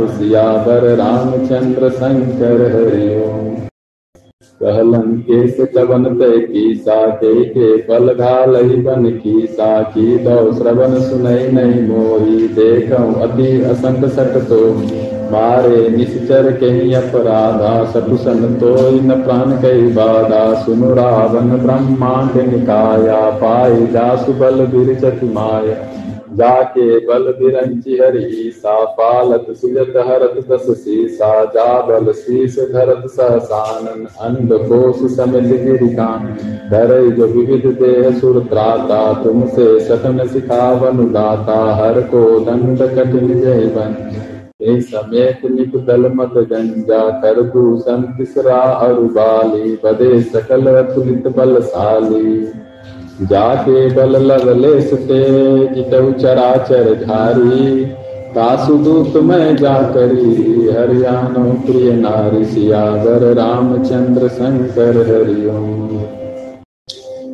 सियावर, 0.08 0.84
रामचंद्र 0.96 1.88
शंकर 1.90 2.60
हरिओम 2.72 3.54
कहलन 4.60 5.14
केस 5.20 5.56
चवन 5.74 6.04
तय 6.18 6.38
की 6.40 6.74
सा 6.76 6.96
के 7.14 7.32
के 7.44 7.76
पल 7.82 8.12
घालई 8.14 8.76
बन 8.82 9.08
की 9.14 9.46
सा 9.46 9.70
की 9.84 10.18
दौ 10.18 10.52
श्रवण 10.52 10.98
सुनई 11.00 11.46
नहीं 11.52 11.80
मोही, 11.88 12.48
देखौ 12.50 13.02
अति 13.22 13.48
असंग 13.70 14.04
सट 14.10 14.36
तो 14.48 14.60
मारे 15.32 15.88
निश्चर 15.88 16.50
कहीं 16.56 16.94
अपराधा 16.94 17.72
सटुसन 17.92 18.54
तो 18.60 18.74
न 19.00 19.22
प्राण 19.22 19.56
कई 19.62 19.90
बाधा। 19.92 20.42
सुनु 20.64 20.92
रावण 20.94 21.56
ब्रह्मांड 21.58 22.36
निकाया, 22.48 23.20
पाए 23.40 23.86
जासु 23.92 24.32
बल 24.34 24.64
बिरचति 24.66 25.32
माया। 25.32 25.80
जाके 26.32 26.98
बल 27.06 27.24
बिरंची 27.38 27.98
हरि, 27.98 28.50
सा 28.56 28.74
पालत 28.92 29.46
सुजत 29.50 29.96
हरत 30.06 30.34
दस 30.50 30.66
सीसा 30.78 31.44
जा 31.46 31.66
बल 31.82 32.12
शीस 32.14 32.58
धरत 32.72 33.06
सहसानन 33.10 34.06
अंध 34.20 34.52
कोश 34.68 35.10
समित 35.12 35.50
गिरिकान 35.62 36.26
धर 36.70 36.90
जो 37.10 37.26
विविध 37.28 37.66
देह 37.78 38.10
सुर 38.18 38.40
त्राता, 38.44 39.02
तुमसे 39.22 39.78
सतन 39.80 40.26
सिखावन 40.28 41.06
गाता 41.12 41.60
हर 41.76 42.00
को 42.08 42.24
दंड 42.40 42.82
कठिन 42.90 43.40
जय 43.40 43.66
बन 43.76 43.94
समेत 44.82 45.40
निप 45.50 45.76
दल 45.86 46.10
मत 46.14 46.34
गंजा 46.50 46.98
कर 47.20 47.40
भूषण 47.50 48.02
तिसरा 48.16 48.58
अरुबाली 48.80 49.78
बदे 49.84 50.20
सकल 50.22 50.66
अतुलित 50.74 51.26
बलशाली। 51.36 52.36
जाके 53.20 53.94
बल 53.94 54.16
लगले 54.16 54.80
सुते 54.82 55.24
जितऊ 55.74 56.12
चराचर 56.12 56.94
धारी 56.94 57.84
तासु 58.34 58.74
दूत 58.74 59.16
में 59.22 59.56
जा 59.56 59.82
करी 59.82 60.68
हरियाणो 60.68 61.52
प्रिय 61.52 61.92
नारी 61.92 62.44
सियावर, 62.44 63.34
रामचंद्र 63.34 64.28
शंकर 64.28 64.96
हरिओम। 64.96 65.82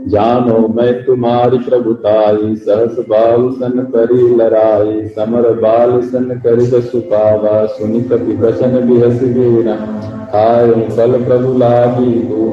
जानो 0.08 0.68
मैं 0.68 1.04
तुम्हारी 1.04 1.58
प्रभुताई, 1.58 2.56
सहस 2.56 2.96
बाल 2.98 3.50
सन 3.50 3.82
करी 3.96 4.34
लड़ाई, 4.34 5.08
समर 5.08 5.52
बाल 5.52 6.00
सन 6.02 6.40
करी 6.46 6.66
सुपावा 6.66 7.66
सुनि 7.66 8.00
कपि 8.00 8.36
वचन 8.36 8.88
बिहस 8.88 9.22
वीरा 9.22 9.74
खायो 10.28 10.74
फल 10.96 11.12
प्रभु 11.24 11.52
लागी 11.58 12.12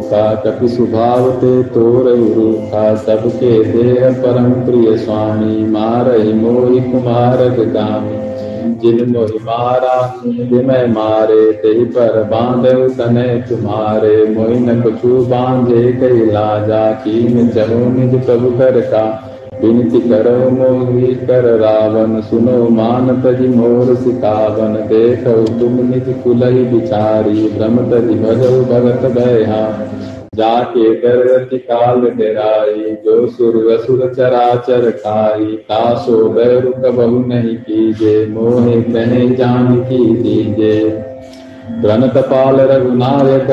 का 0.09 0.35
कपि 0.35 0.67
स्वभाव 0.67 1.31
ते 1.31 1.63
तोर 1.63 2.09
रूखा, 2.09 2.95
सबके 2.95 3.63
देह 3.63 4.21
परम 4.21 4.51
प्रिय 4.65 4.97
स्वामी 4.97 5.65
मारहि 5.65 6.33
मोहि 6.33 6.79
कुमार 6.81 7.37
गामी 7.73 8.23
जिन 8.81 9.11
मोहि 9.11 9.39
मारा 9.43 9.97
मैं 10.67 10.87
मारे 10.87 11.51
ते 11.53 11.85
पर 11.85 12.23
बाँध 12.23 12.65
तने 12.97 13.27
तुम्हारे। 13.41 14.15
मोहि 14.25 14.59
न 14.59 14.81
कछु 14.81 15.25
बांधे 15.25 15.91
कई 15.93 16.25
लाजा 16.25 16.91
की 16.91 17.47
चलो 17.51 17.79
निज 17.89 18.25
प्रभु 18.25 18.49
कर 18.57 18.81
का 18.81 19.05
विनती 19.65 19.99
करो 19.99 20.49
मोही 20.49 21.15
कर 21.15 21.45
रावण 21.59 22.21
सुनो 22.21 22.69
मान 22.69 23.21
तजी 23.21 23.47
मोर 23.47 23.95
सिकावन 23.95 24.73
देखो 24.87 25.59
तुम 25.59 25.73
निज 25.89 26.15
कुलही 26.23 26.63
बिचारी 26.63 27.49
भ्रम 27.57 27.77
तजी 27.77 28.19
भजो 28.19 28.61
भगत 28.63 29.11
भया 29.11 29.91
जाके 30.35 30.93
दरति 30.95 31.57
काल 31.57 32.01
डेराई 32.01 32.95
जो 33.05 33.27
सुर 33.27 33.55
असुर 33.73 34.13
चराचर 34.17 34.89
खाई 34.91 35.45
तासो 35.45 36.29
बैरु 36.29 36.71
कबहु 36.71 37.19
नहीं 37.19 37.55
कीजे, 37.55 38.27
मोहे 38.29 38.81
कहे 38.81 39.29
जान 39.29 39.75
की 39.75 40.15
दीजे। 40.15 40.89
प्रणत 41.81 42.17
पाल 42.17 42.55
रघुनायक, 42.59 43.47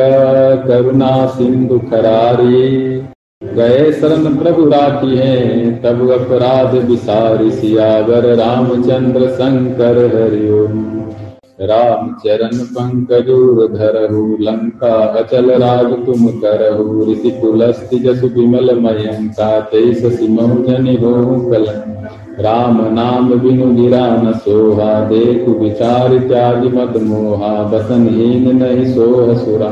करुणा 0.69 1.27
सिंधु 1.27 1.79
खरारी। 1.79 2.92
गए 3.57 3.93
शरण 3.93 4.37
प्रभु 4.37 4.65
राखी 4.65 5.17
है। 5.17 5.71
तब 5.83 6.11
अपराध 6.11 6.75
विसारी 6.89 7.51
सियावर, 7.51 8.35
रामचंद्र 8.35 9.29
शंकर 9.29 9.99
हरिओम। 10.15 10.83
राम 11.61 12.07
चरण 12.25 12.59
पंकजूर 12.59 13.67
धरहु 13.73 14.37
लंका 14.41 14.95
अचल 15.19 15.51
राग 15.51 15.93
तुम 16.07 16.27
करहु 16.27 17.13
ऋषि 17.13 17.31
कुलस्ति 17.31 17.99
जसु 17.99 18.27
विमल 18.27 18.75
मयंका, 18.79 19.61
तेईस 19.61 20.19
सिमहु 20.19 20.63
जनि 20.63 20.97
कल 21.03 21.67
राम 22.43 22.81
नाम 22.95 23.29
बिनु 23.41 23.67
गिरा 23.75 24.07
न 24.17 24.33
सोहा, 24.37 25.01
देखु 25.05 25.53
विचार 25.53 26.19
त्याग 26.19 26.65
मत 26.65 26.97
मोहा 27.03 27.53
बसन 27.63 28.09
हीन 28.09 28.57
नहीं 28.57 28.85
सोह 28.95 29.35
सुरा। 29.35 29.71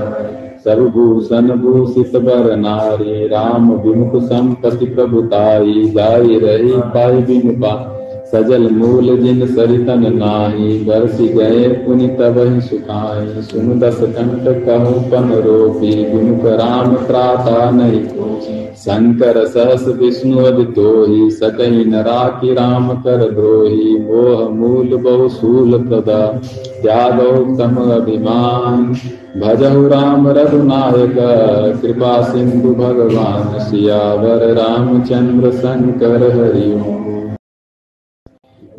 सर्वभूषण 0.64 1.48
भूषित 1.56 2.16
बर 2.16 2.56
नारी 2.56 3.26
राम 3.28 3.72
विमुख 3.72 4.22
संपति 4.22 4.86
प्रभुताई 4.86 5.84
जाई 5.90 6.38
रही 6.38 6.72
पाई 6.94 7.22
बिन 7.22 7.60
पा 7.60 7.72
सजल 8.30 8.68
मूल 8.70 9.16
जिन 9.16 9.46
सरितन 9.46 10.04
नाही, 10.16 10.78
बरसी 10.84 11.28
गए 11.28 11.68
पुनि 11.68 12.08
तब 12.18 12.36
सुखाई 12.60 13.42
सुन 13.42 13.78
दस 13.78 13.98
कंठ 14.00 14.44
कहु 14.66 15.00
पन 15.10 15.32
रोपी 15.46 15.94
विमुख 16.04 16.44
राम 16.60 16.94
त्राता 17.06 17.70
नहीं 17.70 18.04
शंकर 18.76 19.38
सहस 19.46 19.84
विष्णु 19.96 20.44
अदितो 20.44 20.90
ही 21.06 21.30
सकई 21.30 21.84
न 21.84 22.02
राखी 22.02 22.54
राम 22.54 22.88
कर 22.88 23.24
द्रोही। 23.30 23.96
मोह 23.98 24.48
मूल 24.48 24.96
बहु 24.96 25.28
सूल 25.28 25.78
प्रदा, 25.78 26.20
त्यागो 26.82 27.32
तम 27.56 27.76
अभिमान। 27.92 28.86
भजहु 29.40 29.86
राम 29.88 30.28
रघुनायक 30.28 31.16
कृपा 31.82 32.20
सिंधु 32.22 32.74
भगवान 32.74 33.58
सियावर, 33.58 34.46
रामचंद्र 34.54 35.50
शंकर 35.50 36.22
हरिओम। 36.32 37.29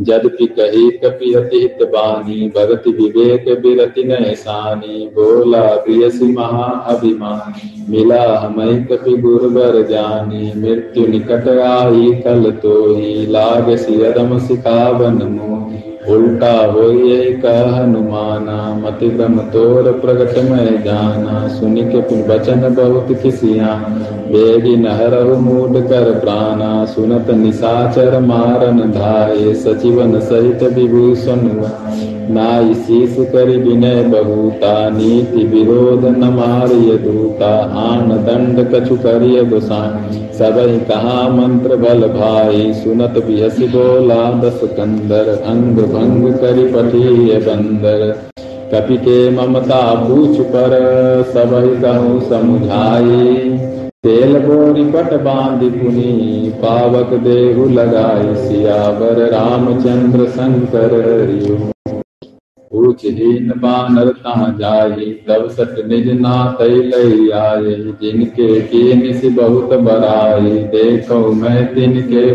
जदपि 0.01 0.45
कही 0.57 0.89
कपि 0.97 1.33
अति 1.33 1.59
हित 1.59 1.83
बानी 1.91 2.47
भगत 2.55 2.87
विवेक 2.99 3.45
बिरति 3.61 4.03
नैसानी 4.03 5.07
बोला 5.15 5.63
प्रियसी 5.75 6.31
महा 6.31 6.65
अभिमानी 6.87 7.85
मिला 7.89 8.23
हमें 8.39 8.85
कपि 8.87 9.15
गुरुबर 9.17 9.81
जानी 9.87 10.51
मृत्यु 10.57 11.07
निकट 11.07 11.47
आई 11.59 12.11
कल 12.23 12.51
तो 12.63 12.73
ही 12.95 13.25
लाग 13.27 13.75
सियरम 13.77 14.37
सिखावन 14.47 15.23
मोही। 15.29 15.90
उल्टा 16.09 16.51
ये 16.91 17.25
कह 17.33 17.75
हनुमाना 17.75 18.73
मति 18.75 19.09
ब्रह्म 19.09 19.39
तोर 19.39 19.91
प्रगट 19.91 20.37
में 20.51 20.83
जाना। 20.83 21.47
सुनि 21.47 21.81
के 21.81 22.01
पुन 22.01 22.21
बचन 22.23 22.75
बहुत 22.75 23.07
किसिया, 23.23 23.75
बेगी 24.27 24.75
नहर 24.75 25.33
मूड 25.33 25.77
कर 25.89 26.19
प्राणा। 26.19 26.85
सुनत 26.85 27.29
निशाचर 27.29 28.19
मारन 28.19 28.79
धाये 28.91 29.53
सचिवन 29.55 30.19
सहित 30.19 30.63
विभूषण 30.63 31.47
नाई 32.31 32.73
शीस 32.73 33.15
कर 33.19 33.45
विनय 33.45 34.03
बहुता, 34.03 34.89
नीति 34.89 35.43
विरोध 35.43 36.05
न 36.05 36.23
मारिय 36.23 36.97
दूता, 36.97 37.55
आन 37.63 38.09
दंड 38.09 38.73
कछु 38.73 38.95
करिय 38.95 39.43
गोसाई 39.43 40.21
सबही 40.31 40.79
कहा 40.79 41.29
मंत्र 41.29 41.75
बल 41.75 42.07
भाई, 42.07 42.73
सुनत 42.73 43.23
बिहसी 43.27 43.67
बोला 43.67 44.31
दस 44.31 44.59
कंदर 44.63 45.27
अंग 45.45 45.77
भंग 45.77 46.33
करि 46.33 46.63
पठिय 46.63 47.37
बंदर। 47.37 48.15
कपि 48.73 48.97
के 48.97 49.29
ममता 49.29 49.93
पूछ 49.95 50.39
पर, 50.39 50.71
सबही 51.33 51.81
कहूँ 51.81 52.21
समुझाई। 52.29 53.57
तेल 54.03 54.39
बोरी 54.39 54.83
पट 54.83 55.13
बाँध 55.13 55.71
पुनि, 55.71 56.51
पावक 56.55 57.13
देहु 57.13 57.69
लगाई 57.69 58.35
सियावर, 58.35 59.29
रामचंद्र 59.31 60.25
शंकर 60.25 61.01
हरिओ 62.73 62.89
ऊचहीन 62.89 63.53
बानर 63.57 64.07
तहाँ 64.07 64.57
जाई 64.59 65.05
तब 65.27 65.47
सट 65.49 65.85
निज 65.87 66.07
ना 66.21 66.57
जिनके 68.01 68.61
की 68.61 68.93
निस 68.93 69.25
बहुत 69.33 69.73
बराई 69.79 70.51
देखो 70.51 71.19
मैं 71.33 71.75
तिनके 71.75 72.31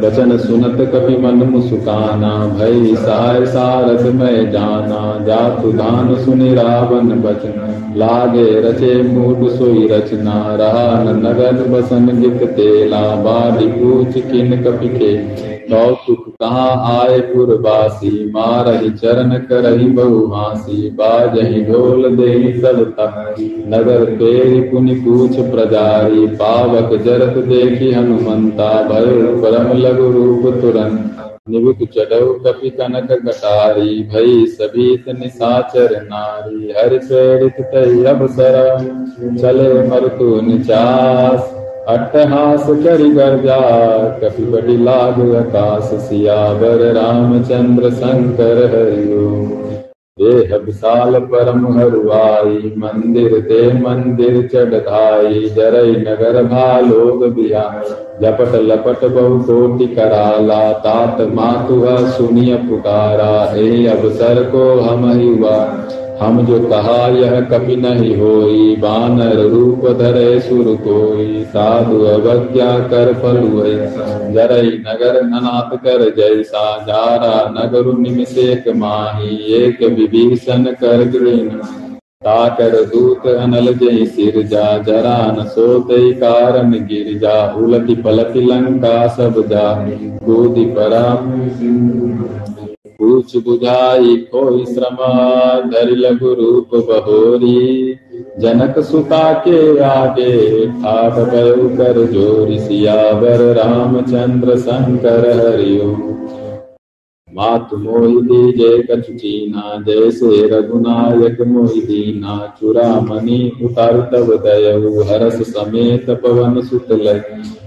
वचन 0.00 0.36
सुनत 0.38 0.80
कपि 0.94 1.16
मन 1.16 1.34
मुसुकाना, 1.34 2.30
भई 2.46 2.94
साय 2.96 3.46
सारद 3.46 4.06
में 4.14 4.50
जाना 4.50 5.24
जातु 5.26 5.72
दान 5.72 6.14
सुनि 6.24 6.54
रावण 6.54 7.08
बचन। 7.22 7.94
लागे 7.96 8.60
रचे 8.60 9.02
मूड 9.02 9.48
सोई 9.48 9.86
रचना, 9.88 10.54
रहा 10.54 11.02
नगन 11.02 11.64
बसन 11.72 12.20
गित 12.20 12.48
तेला 12.50 13.14
बाड़ी 13.16 13.66
पूछ 13.66 14.18
किन 14.32 14.62
कपि 14.62 14.88
के 14.88 15.55
कौतुक 15.70 16.24
कहाँ 16.40 16.70
आए 16.90 17.20
पुरवासी? 17.20 18.10
मारही 18.30 18.90
चरण 18.90 19.36
करही 19.42 19.88
बहुमासी 19.90 20.90
बाजही 20.90 21.64
ढोल 21.64 22.16
दे 22.16 22.32
सब 22.60 22.94
नगर 23.68 24.04
पेरी 24.14 24.60
पुनि 24.60 24.94
पूछ 24.94 25.36
प्रजारी। 25.50 26.26
पावक 26.36 26.94
जरत 27.02 27.38
देखी 27.44 27.90
हनुमंता। 27.92 28.70
भय 28.82 29.10
परम 29.42 29.72
लघु 29.78 30.10
रूप 30.10 30.54
तुरंत। 30.60 31.12
निबुक 31.50 31.82
चढ़ऊ 31.94 32.32
कपि 32.34 32.70
कनक 32.70 33.12
कटारी। 33.12 34.02
भई 34.14 34.46
सभीत 34.46 35.04
निशाचर 35.08 36.00
नारी। 36.02 36.72
हरि 36.78 36.98
प्रेरित 36.98 37.60
तय 37.74 38.04
अवसर। 38.04 38.56
चले 39.38 39.68
मरतु 39.88 40.40
निचास। 40.40 41.65
अट्टहास 41.86 42.64
करि 42.84 43.08
गर्जा 43.10 43.56
कपि 44.20 44.44
बड़ी 44.44 44.76
लाग 44.78 45.20
आकाश 45.36 45.90
सियावर 46.00 46.80
रामचंद्र 46.94 47.90
शंकर 47.92 48.58
हरिओ 48.72 49.28
देह 50.18 50.54
विशाल 50.56 51.18
परम 51.26 51.66
हरुआई 51.78 52.72
मंदिर 52.78 53.38
ते 53.42 53.60
मंदिर 53.80 54.40
चढ़ाई 54.48 55.42
जरई 55.56 55.92
नगर 55.98 56.42
भालोग 56.46 57.24
बिया 57.34 57.64
जपट 58.22 58.54
लपट 58.64 59.04
बहु 59.10 59.38
कोटि 59.44 59.86
कराला 59.94 60.60
तात 60.84 61.20
मातु 61.34 61.80
सुनिय 62.12 62.56
पुकारा 62.64 63.34
हे 63.52 63.68
अवसर 63.88 64.42
को 64.50 64.64
हम 64.80 65.08
हुआ 65.12 65.56
हम 66.20 66.46
जो 66.46 66.58
कहा, 66.60 67.06
यह 67.08 67.40
कपि 67.40 67.76
नहीं 67.76 68.16
होई। 68.16 68.76
बानर 68.76 69.36
रूप 69.36 69.84
धरे 69.98 70.40
सुर 70.40 70.64
कोई। 70.76 71.44
साधु 71.44 71.98
अवज्ञा 72.04 72.78
कर 72.88 73.12
फलुए 73.14 73.74
जरई 74.32 74.70
नगर 74.78 75.16
अनाथ 75.16 75.76
कर 75.76 76.04
जैसा। 76.10 76.64
जारा 76.82 77.34
नगर 77.50 77.92
निमिषेक 77.98 78.68
माही। 78.76 79.36
एक 79.54 79.82
विभीषण 79.82 80.64
कर 80.64 81.04
ग्रीन 81.04 81.48
ताकर 82.22 82.70
दूत 82.84 83.26
अनल 83.26 83.72
जय 83.74 84.04
सिर 84.06 84.42
जा। 84.46 84.78
जरा 84.78 85.18
न 85.32 85.44
सोते 85.46 86.12
कारण 86.12 86.70
गिर 86.70 87.18
जा 87.18 87.34
उलति 87.56 87.94
पलति 87.94 88.40
लंका 88.40 89.06
सब 89.08 89.42
जा। 89.48 89.66
कूदि 90.24 90.64
परम 90.64 91.32
पूछ 93.06 93.36
बुझाई 93.44 94.16
कोई 94.32 94.64
श्रमा 94.64 95.10
धर 95.70 95.90
लघु 95.96 96.32
रूप 96.32 96.74
बहोरी। 96.88 97.98
जनक 98.38 98.78
सुता 98.80 99.32
के 99.38 99.60
आगे 99.80 100.66
ठाक 100.66 101.14
कर 101.78 102.04
जोरी 102.06 102.58
सियावर, 102.58 103.44
रामचंद्र 103.54 104.56
शंकर 104.58 105.26
हरिओ 105.38 106.15
मात 107.38 107.68
मोहि 107.74 108.20
दीजे 108.22 108.82
कछु 108.82 109.12
चीना 109.12 109.62
जैसे 109.82 110.28
रघुनायक 110.48 111.40
मोहि 111.46 111.80
दीना। 111.80 112.54
चुरामणि 112.60 113.52
उतार 113.64 113.96
तब 114.12 114.32
दयऊ 114.46 115.02
हरस 115.02 115.42
समेत 115.50 116.10
पवन 116.10 116.60
सुत 116.62 116.86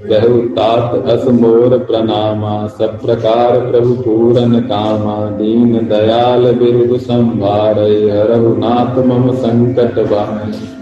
कहु 0.04 0.40
तात 0.50 1.06
अस 1.06 1.28
मोर 1.28 1.78
प्रणामा, 1.78 2.68
सब 2.68 3.02
प्रकार 3.02 3.60
प्रभु 3.72 3.94
पूरन 3.94 4.60
कामा। 4.60 5.16
दीन 5.38 5.78
दयाल 5.88 6.52
बिरुद 6.54 7.00
संभार, 7.00 7.80
हरहु 7.80 8.56
नाथ 8.58 9.06
मम 9.06 9.32
संकट 9.36 10.00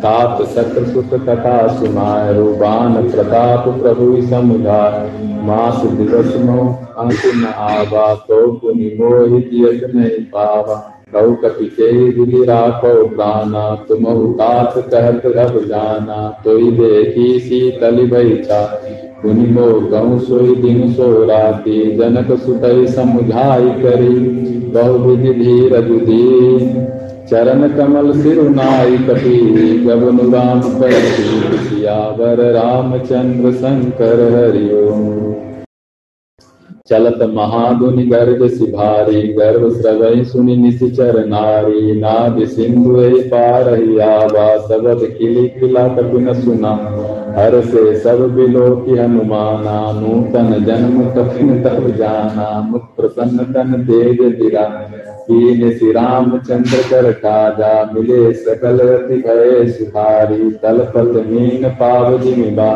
तात 0.03 0.41
सत्र 0.47 0.85
सुत 0.85 1.13
कथा 1.13 1.67
सुनाय 1.67 2.33
बान 2.33 3.09
प्रताप 3.09 3.67
प्रभु 3.81 4.21
समुदाय। 4.21 5.11
मास 5.43 5.85
दिवस 5.85 6.35
मोह 6.38 6.86
अंक 6.97 7.25
न 7.35 7.53
आवा 7.63 8.13
तो 8.27 8.45
पुनि 8.51 8.95
मोहित 8.99 9.49
पावा। 10.33 10.75
तुम 13.89 14.05
कहत 14.87 15.21
रब 15.25 15.59
जाना। 15.67 16.17
देखी 16.45 17.27
शीतल 17.39 18.05
बैठा 18.07 18.61
पुनि 19.21 19.45
मो 19.51 19.67
गौ 19.91 20.17
सोई 20.19 20.55
दिन 20.55 20.91
सो 20.93 21.07
जनक 21.97 22.31
सुतई 22.39 22.87
समुझाई 22.87 23.69
करी 23.81 24.17
बहु 24.73 24.97
विधि 24.97 25.33
धीर 25.33 25.79
दी 25.81 26.25
चरण 27.29 27.67
कमल 27.67 28.11
सिरुनाई 28.21 28.97
कपि 28.97 29.37
गबनु 29.87 30.29
राम 30.31 30.61
पर 30.75 30.91
सियावर 31.61 32.43
रामचंद्र 32.53 33.51
शंकर 33.53 34.21
हरिओम। 34.35 35.26
चलत 36.89 37.19
महादुनि 37.33 38.03
गर्भ 38.03 38.47
सिभारी, 38.47 39.21
गर्भ 39.27 39.71
सदय 39.71 40.23
सुनि 40.23 40.57
निशिचर 40.57 41.25
नारी 41.25 41.99
नाद 41.99 42.45
सिंधु 42.47 42.93
पारही 43.27 43.99
आवा 43.99 44.57
सबद 44.57 45.05
किली 45.17 45.47
किला 45.47 45.88
कपिन 45.88 46.33
सुना। 46.33 46.71
हर 47.38 47.61
से 47.61 47.99
सब 47.99 48.35
बिलो 48.35 48.75
की 48.75 48.97
हनुमाना, 48.97 49.91
नूतन 49.91 50.65
जन्म 50.65 51.03
कपिन 51.09 51.63
तब 51.63 51.89
जाना, 51.97 52.61
मुख 52.61 52.81
प्रसन्न 52.81 53.38
तन 53.38 53.83
तेज 53.83 54.21
दिरा 54.35 54.65
कीन 55.30 55.69
श्री 55.71 55.91
रामचंद्र 55.91 56.78
कर 56.89 57.11
काजा, 57.15 57.71
मिले 57.93 58.34
सकल 58.36 58.80
रति 58.82 59.15
भय 59.17 59.65
सुधारी, 59.69 60.49
तलपत 60.61 61.25
मीन 61.28 61.67
पाव 61.80 62.17
जिमिबा 62.19 62.69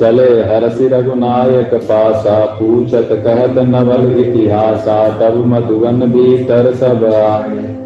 चले 0.00 0.28
हरसि 0.44 0.88
रघुनायक 0.88 1.74
पासा, 1.84 2.38
पूछत 2.58 3.08
कहत 3.24 3.58
नवल 3.68 4.20
इतिहासा, 4.20 4.98
तब 5.18 5.44
मधुवन 5.46 6.00
भीतर 6.12 6.72
सब 6.74 7.04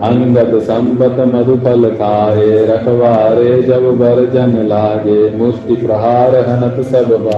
अंगत 0.02 0.54
संबत 0.62 1.16
मधुफल 1.34 1.88
खाए, 1.92 2.50
रखवारे 2.66 3.62
जब 3.62 3.90
बर 3.98 4.24
जन 4.32 4.56
लागे, 4.68 5.20
मुष्टि 5.36 5.76
प्रहार 5.76 6.36
हनत 6.48 6.84
सब 6.86 7.30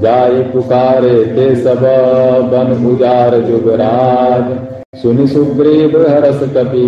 जाय 0.00 0.42
पुकारे 0.52 1.24
ते 1.26 1.54
सब 1.56 1.80
बन 2.52 2.86
उजार 2.86 3.40
जुगराज। 3.40 4.79
सुनि 4.94 5.26
सुग्रीव 5.26 5.92
हरस 6.08 6.40
कपि 6.54 6.86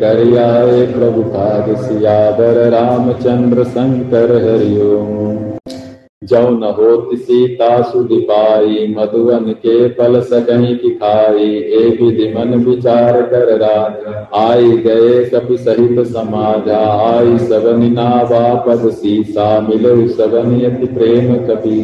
करियाए 0.00 0.86
प्रभु 0.86 1.22
काज 1.22 1.68
सियावर 1.80 2.60
रामचंद्र 2.70 3.64
शंकर 3.64 4.32
हरिओम। 4.44 5.51
जौ 6.22 6.40
न 6.50 6.64
होत 6.72 7.08
सीता 7.18 7.70
सुधि 7.82 8.18
पाई 8.20 8.86
मधुवन 8.98 9.50
के 9.62 9.88
फल 9.88 10.20
सकही 10.22 10.74
की 10.76 10.90
खाई 10.94 11.48
ए 11.48 11.80
विधि 12.00 12.28
मन 12.34 12.54
विचार 12.64 13.20
कर 13.22 13.56
राज। 13.58 14.14
आई 14.36 14.70
गए 14.78 15.24
कपि 15.24 15.56
सहित 15.58 16.00
समाजा, 16.06 16.78
आई 17.02 17.38
सबन 17.38 17.82
नावा 17.92 18.54
पद 18.66 18.88
सीसा, 18.92 19.48
मिलो 19.60 19.96
सबन 20.08 20.54
यति 20.60 20.86
प्रेम 20.94 21.34
कपि 21.46 21.80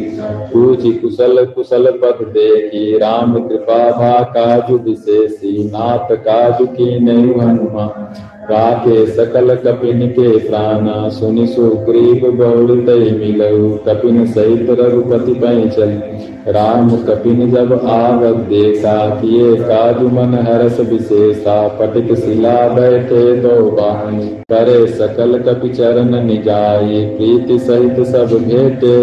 पूछि 0.53 0.91
कुशल 0.93 1.45
कुशल 1.45 1.91
पद 2.03 2.25
देखी, 2.29 2.97
राम 2.97 3.39
कृपा 3.47 3.79
भा 3.91 4.21
काजु 4.33 4.77
विशेषी, 4.79 5.63
नाथ 5.65 6.15
काजु 6.17 6.65
की 6.67 6.99
नहीं 6.99 7.33
हनुमान। 7.35 8.38
राखे 8.41 9.05
सकल 9.05 9.55
कपिन 9.55 10.07
के 10.07 10.37
प्राणा, 10.39 11.09
सुनि 11.09 11.47
सुग्रीव 11.47 12.31
बहुल 12.31 12.85
तय 12.85 13.11
मिलऊ 13.11 13.69
कपिन 13.77 14.25
सहित 14.25 14.67
रघुपति 14.69 15.33
चल। 15.69 16.01
राम 16.47 16.89
कपिन 16.97 17.51
जब 17.51 17.73
आवत 17.85 18.35
देखा, 18.35 19.09
किए 19.09 19.55
काजु 19.55 20.07
मन 20.07 20.33
हरस 20.47 20.79
विशेषा। 20.79 21.67
पटिक 21.67 22.15
शिला 22.15 22.67
बैठे 22.67 23.35
दो 23.35 23.71
बाणी 23.71 24.27
करे 24.51 24.87
सकल 24.87 25.37
कपि 25.39 25.69
चरण 25.69 26.25
निजाई 26.25 27.05
प्रीति 27.05 27.59
सहित 27.59 28.05
सब 28.07 28.37
भेटे। 28.47 28.97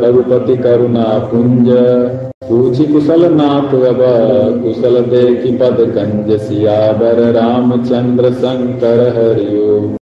रघुपति 0.00 0.56
करुणा 0.56 1.04
पुंज। 1.32 1.68
पूछी 2.52 2.84
कुशल 2.86 3.22
नाथ 3.34 3.74
अब 3.86 4.00
कुशल 4.62 5.00
देखी 5.06 5.52
पद 5.58 5.78
कंज 5.94 6.30
सियावर 6.40 7.20
रामचंद्र 7.32 8.32
शंकर 8.34 9.00
हरिओ 9.16 10.01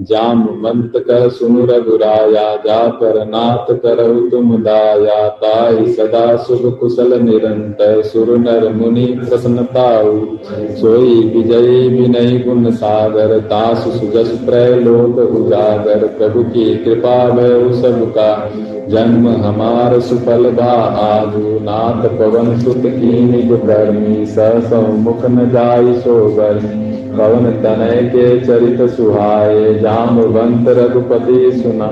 जाम 0.00 0.42
मंत 0.60 0.92
कर 0.96 1.28
सुनु 1.28 1.64
रघुराया 1.64 2.44
जा 2.56 2.76
पर 2.88 3.16
नाथ 3.26 3.72
करहु 3.74 4.20
तुम 4.28 4.56
दाया 4.62 5.16
ताई 5.28 5.92
सदा 5.92 6.36
शुभ 6.36 6.76
कुशल 6.80 7.18
निरंतर 7.22 8.02
सुर 8.02 8.36
नर 8.38 8.68
मुनि 8.72 9.06
प्रसन्नताऊ 9.06 10.14
सोई 10.76 11.14
विजयी 11.34 11.88
विनय 11.88 12.38
गुण 12.38 12.70
सागर 12.70 13.38
तासु 13.38 13.90
सुजस 13.90 14.30
प्रलोक 14.38 15.18
उजागर 15.18 16.06
प्रभु 16.18 16.42
की 16.42 16.74
कृपा 16.84 17.18
भय 17.30 17.72
सबका। 17.82 18.30
जन्म 18.88 19.28
हमार 19.28 20.00
सुफल 20.00 20.50
भा 20.50 20.72
आजु, 21.02 21.48
नाथ 21.62 22.08
पवन 22.18 22.58
सुत 22.60 22.82
की 22.86 23.48
कर्मी 23.58 24.26
सौ 24.26 24.80
मुख 24.80 25.24
न 25.24 25.50
जाई 25.50 25.94
सो 25.94 26.14
गर्मी। 26.36 26.87
पवन 27.08 27.50
तनय 27.62 28.02
के 28.08 28.28
चरित 28.40 28.80
सुहाये 28.90 29.74
जामवंत 29.74 30.68
रघुपति 30.68 31.50
सुना। 31.52 31.90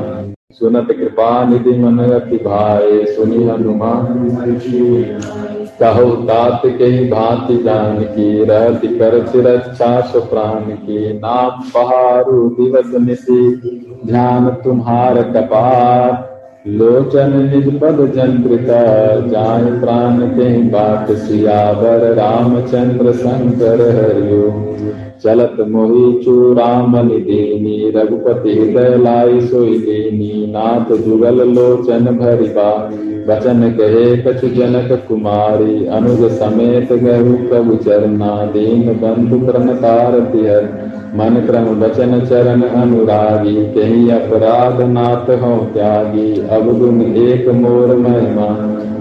सुनत 0.53 0.89
कृपा 0.91 1.31
निधि 1.45 1.79
मन 1.79 1.99
अति 1.99 2.37
भाए 2.37 3.05
सुनी 3.07 3.45
हनुमान। 3.45 4.05
कहो 5.81 6.11
तात 6.23 6.63
के 6.67 6.89
भांति 7.11 7.57
जान 7.57 7.99
की 8.05 8.45
रहति 8.45 8.89
कर 8.89 9.15
रक्षा 9.37 10.01
सुप्राण 10.01 10.71
की 10.77 11.13
नाम 11.19 11.61
पहाड़ू 11.75 12.49
दिवस 12.51 12.95
निशी 13.01 13.41
ध्यान 14.07 14.49
तुम्हार 14.65 15.23
कपार। 15.33 16.25
लोचन 16.69 17.35
निज 17.43 17.69
पद 17.81 17.99
जंत्रिता 18.15 18.81
जाय 19.27 19.65
प्राण 19.81 20.21
के 20.29 20.49
बाट 20.69 21.11
सियावर, 21.17 22.07
रामचंद्र 22.15 23.13
शंकर 23.13 23.83
हरिओ 23.97 24.51
चलत 25.27 25.57
मोहि 25.69 26.05
चूड़ामन 26.25 27.09
देनी 27.23 27.91
रघुपति 27.91 28.53
हृदय 28.55 28.97
लाई 28.99 29.41
सोई 29.47 29.79
देनी 29.81 30.47
नाथ 30.53 30.97
जुगल 30.99 31.43
लोचन 31.51 32.05
भरिबा 32.19 32.71
वचन 33.29 33.71
कहे 33.79 34.05
कछु 34.23 34.49
जनक 34.51 34.93
कुमारी 35.09 35.87
अनुज 35.95 36.21
समेत 36.35 36.93
गहु 37.01 37.37
प्रभु 37.49 37.77
चरना 37.85 38.35
दीन 38.53 38.93
बंधु 39.01 39.39
प्रणतार 39.41 40.19
तिहर 40.33 40.69
मन 41.15 41.41
क्रम 41.47 41.67
वचन 41.81 42.21
चरण 42.27 42.63
अनुरागी 42.63 43.55
कहीं 43.75 44.11
अपराध 44.13 44.81
नाथ 44.91 45.31
हो 45.43 45.55
त्यागी 45.75 46.29
अवगुण 46.53 47.01
एक 47.03 47.49
मोर 47.57 47.97
महिमा 47.99 48.49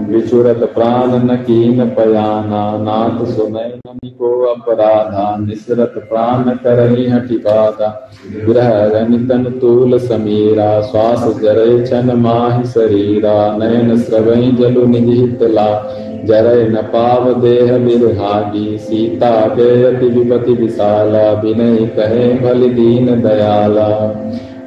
विचुरत 0.08 0.72
प्राण 0.74 1.10
न 1.24 1.36
कीन 1.36 1.84
पयाना, 1.84 2.78
नाथ 2.78 3.24
सुनय 3.26 3.78
नमी 3.86 4.10
को 4.10 4.44
अपराधा 4.44 5.36
निसरत 5.40 5.92
प्राण 5.96 6.42
करही 6.42 7.06
हटि 7.06 7.36
बाधा। 7.36 8.10
ग्रह 8.48 8.68
रनितन 8.68 9.58
तूल 9.60 9.98
समीरा, 9.98 10.80
श्वास 10.80 11.40
जरे 11.42 11.86
छन 11.86 12.16
माहि 12.16 12.64
शरीरा। 12.64 13.56
नयन 13.56 13.96
स्रवई 13.96 14.52
जलु 14.52 14.86
निहित 14.86 15.42
ला 15.42 15.92
जरय 16.24 16.68
न 16.68 16.74
पाव 16.74 17.40
देह 17.40 17.78
बिरहागी 17.78 18.78
सीता 18.78 19.54
बेयति 19.54 20.06
विपति 20.06 20.52
विशाला, 20.52 21.32
विनय 21.32 21.86
कहे 21.86 22.34
भल 22.34 22.68
दीन 22.68 23.22
दयाला। 23.22 23.88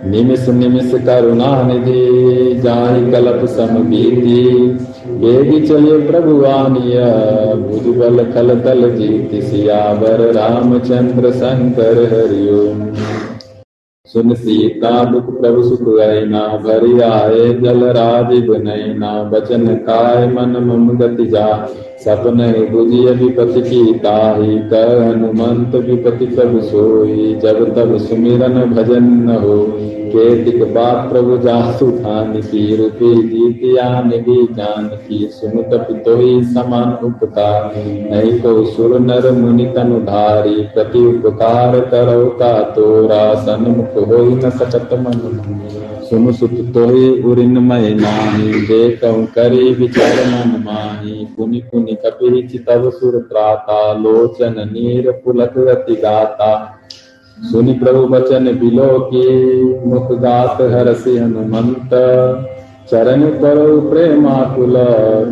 निमिष 0.06 0.50
निमिष 0.50 0.92
करुणा 1.06 1.64
निधि, 1.64 2.62
जाहि 2.64 3.12
कलप 3.12 3.46
सम 3.46 3.84
बीती। 3.84 4.78
बेगी 5.20 5.68
चले 5.68 6.08
प्रभु 6.08 6.46
आनिया 6.46 7.08
भुजबल 7.54 8.24
खल 8.32 8.60
तल 8.60 8.96
जीत 8.96 9.44
सियावर, 9.44 10.22
रामचंद्र 10.34 11.32
शंकर 11.32 11.98
हरिओम। 12.14 12.94
सुन 14.06 14.34
सीता 14.34 15.04
दुख 15.06 15.42
प्रभु 15.42 15.64
सुख 15.64 15.82
गैना 15.82 16.48
भरी 16.58 17.00
आए 17.00 17.54
जल 17.54 17.84
राजीव 17.84 18.54
नैना 18.56 19.24
बचन 19.24 19.68
काय 19.76 20.28
मन 20.28 20.58
मम 20.64 20.98
गति 20.98 21.26
जा। 21.26 21.70
सपन 22.06 22.70
बुझिय 22.72 23.12
विपति 23.12 23.62
की 23.62 23.94
ताही 23.94 24.58
हनुमंत 25.10 25.76
विपति 25.76 26.26
कब 26.26 26.62
सोई? 26.62 27.36
जब 27.36 27.76
तब 27.76 27.98
सुमिरन 27.98 28.74
भजन 28.74 29.04
न 29.04 29.30
हो 29.30 29.68
केतिक 30.10 30.64
बात 30.74 31.12
प्रभु 31.12 31.38
जासु 31.38 31.92
थान 31.92 32.42
की, 32.42 32.76
रूपी 32.76 33.16
जीतिया 33.16 34.02
निधि 34.02 34.48
जान 34.52 34.88
की। 34.88 35.30
सुनत 35.32 35.70
पितोई 35.74 36.44
समान 36.44 37.06
उपकार। 37.06 37.74
नहीं 37.78 38.40
को 38.40 38.66
सुर 38.66 39.00
नर 39.00 39.32
मुनि 39.32 39.66
तनुधारी 39.66 40.62
प्रति 40.64 41.00
उपकार 41.00 41.80
करो 41.80 42.26
का 42.26 42.64
तोरा, 42.64 43.34
सन्मुख 43.36 44.08
हो 44.08 44.18
न 44.18 44.50
सकत 44.50 44.90
मन 44.94 45.99
सुन 46.10 46.32
सुत 46.32 46.54
तोहि 46.74 47.22
उरिन 47.22 47.58
मय 47.58 47.94
नाही 47.94 48.52
विचार 49.74 50.20
मन 50.28 50.56
चितव 52.48 52.90
सुर 52.90 53.18
त्राता 53.20 53.94
लोचन 53.94 54.56
नीर 54.74 55.12
पुलक 55.12 55.54
रति 55.58 55.96
गाता। 55.96 56.52
सुनि 57.38 57.74
प्रभु 57.74 58.08
बचन 58.08 58.46
बिलो 58.60 58.88
की 59.00 59.28
मुख 59.86 60.12
गात 60.12 60.62
हरसि 60.62 61.18
हनुमंत 61.18 61.90
चरण 62.92 63.24
करो 63.30 63.80
प्रेमाकुल, 63.82 64.74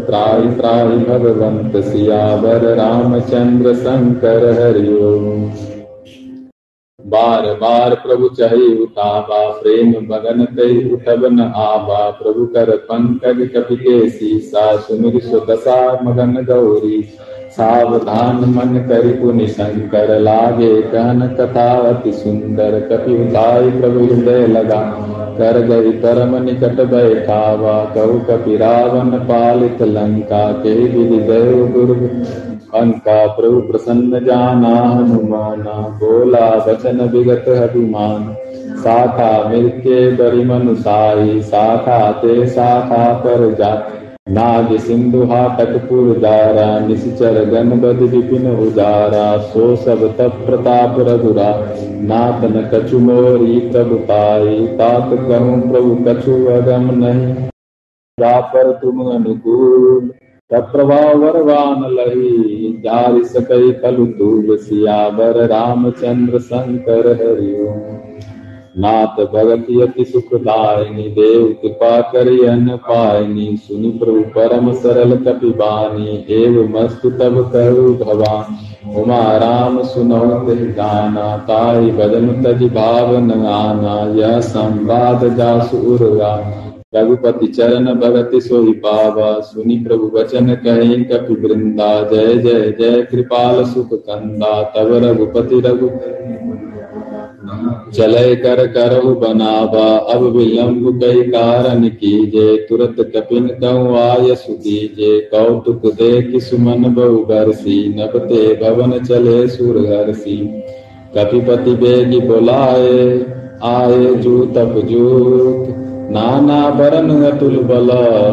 त्राहि 0.06 0.50
त्राहि 0.56 0.98
भगवंत 0.98 1.78
सियावर 1.84 2.66
रामचंद्र 2.76 3.74
शंकर 3.76 4.46
हरिओम। 4.62 5.67
बार 7.08 7.46
बार 7.54 7.94
प्रभु 7.96 8.28
चही 8.28 8.84
उताबा 8.84 9.50
प्रेम 9.50 9.92
बगन 9.92 10.46
ते 10.46 10.94
उठब 10.94 11.26
न 11.26 11.40
आबा 11.56 12.10
प्रभु 12.10 12.46
कर 12.46 12.72
पंकज 12.76 13.50
कपिके 13.56 14.10
सीसा, 14.10 14.76
सुमिर 14.78 15.20
सुदशा 15.20 16.00
मगन 16.04 16.34
गौरी। 16.50 17.02
सावधान 17.50 18.36
मन 18.36 18.86
करि 18.90 19.14
पुनि 19.14 19.48
शंकर, 19.48 20.20
लागे 20.20 20.82
कहन 20.82 21.28
कथा 21.28 21.70
अति 21.90 22.12
सुंदर। 22.12 22.80
कपि 22.80 23.14
उताई 23.14 23.70
प्रभु 23.72 24.00
हृदय 24.00 24.48
लगा, 24.48 24.82
कर 25.38 25.62
गई 25.62 25.92
परम 25.92 26.36
निकट 26.44 26.82
बैठावा। 26.86 27.86
कहु 27.96 28.20
कपि 28.20 28.58
रावण 28.58 29.10
पालित 29.10 29.82
लंका, 29.82 30.52
के 30.52 30.76
विधि 30.76 31.18
देव 31.18 31.68
दुर्ग 31.68 32.47
अंका 32.78 33.16
प्रभु 33.36 33.60
प्रसन्न 33.62 34.20
जाना 34.26 34.74
हनुमाना 34.80 35.76
बोला 36.00 36.48
वचन 36.68 37.02
विगत 37.12 37.46
हनुमान। 37.50 38.34
साखा 38.78 39.32
मिलके 39.50 40.00
बरी 40.16 40.44
मनुसाई 40.46 41.40
साखा 41.44 42.00
ते 42.22 42.36
साखा 42.48 43.06
पर 43.22 43.54
जा 43.54 43.72
नाग 44.30 44.76
सिंधु 44.78 45.24
हाटकपुर 45.24 46.08
दारा 46.18 46.68
निश्चर 46.80 47.38
बद 47.52 48.02
विपिन 48.14 48.48
उदारा 48.58 49.26
सो 49.48 49.76
सब 49.76 50.06
तप 50.18 50.42
प्रताप 50.46 50.96
रघुरा 51.00 51.50
नातन 52.04 52.62
कछु 52.74 53.00
मोरी 53.00 53.60
प्रभु 53.70 53.96
पाई। 54.06 54.56
तात 54.78 55.10
कहूँ 55.30 55.60
प्रभु 55.72 55.96
कछु 56.08 56.46
अगम 56.54 56.90
नहीं। 56.96 57.50
पर 58.18 58.72
तुम 58.74 59.02
अनुकूल। 59.12 60.10
प्रभाव 60.54 61.18
वरवान 61.18 61.84
लही 61.94 62.82
जारि 62.84 63.24
सकई 63.24 63.72
कलु 63.72 64.06
दूब 64.06 64.56
सियावर 64.56 65.46
रामचंद्र 65.48 66.40
शंकर 66.40 67.08
हरिओम 67.08 67.98
नाथ 68.80 69.26
भगत 69.26 69.66
यति 69.70 70.06
सुखदायनी, 70.06 71.04
देव 71.04 71.56
कृपा 71.62 72.02
करि 72.02 72.46
अन 72.46 72.68
पायनी, 72.70 73.58
सुनि 73.58 73.90
प्रभु 73.90 74.20
परम 74.20 74.74
सरल 74.74 75.16
कपि 75.18 75.50
बानी, 75.50 76.26
एव 76.30 76.78
मस्तु 76.78 77.10
तब 77.10 77.52
कहु 77.56 77.94
भवान। 77.94 78.58
उमा 79.00 79.38
राम 79.38 79.84
सुनो 79.84 80.46
जाना, 80.52 81.38
ताई 81.38 81.92
बदन 81.92 82.44
तज 82.44 82.64
भाव 82.64 83.18
न 83.18 83.46
आना, 83.46 84.14
यह 84.16 84.40
संवाद 84.40 85.36
जासु 85.38 85.78
उर्गा 85.78 86.64
रघुपति 86.94 87.48
चरण 87.48 87.86
भगति 87.94 88.42
सोई 88.42 88.72
पावा, 88.74 89.40
सुनि 89.40 89.76
प्रभु 89.78 90.12
वचन 90.16 90.54
कही 90.56 91.04
कपि 91.04 91.34
वृंदा। 91.34 91.88
जय 92.04 92.36
जय 92.36 92.76
जय, 92.80 93.02
कृपाल 93.02 93.64
सुख 93.64 93.90
कंदा 93.94 94.62
तब 94.76 94.94
रघुपति। 95.04 95.60
रघु 95.60 95.90
चले 97.92 98.36
कर 98.36 98.68
करहु 98.68 99.14
बनावा, 99.16 99.86
अब 100.14 100.24
विलंब 100.24 101.00
कई 101.02 101.22
कारण 101.22 101.88
कीजे। 101.90 102.56
तुरत 102.70 102.96
कपिन 103.16 103.48
कहु 103.48 103.96
आय 103.96 104.36
सुदीजे। 104.36 105.20
कौतुक 105.20 105.86
देख 105.94 106.42
सुमन 106.44 106.94
बहु 106.94 107.18
बरसी 107.26 107.78
नबते 107.90 108.44
भवन 108.56 109.00
चले 109.00 109.48
सुर 109.48 109.78
हरसी 109.88 110.38
कपिपति 111.18 111.76
बेगी 111.76 112.20
बोलाए, 112.20 113.20
आए 113.64 114.14
जू 114.16 114.46
तप 114.46 114.82
जूत। 114.86 115.84
नाना 116.12 116.70
बरन 116.70 117.24
अतुल 117.24 117.56
बल, 117.58 117.88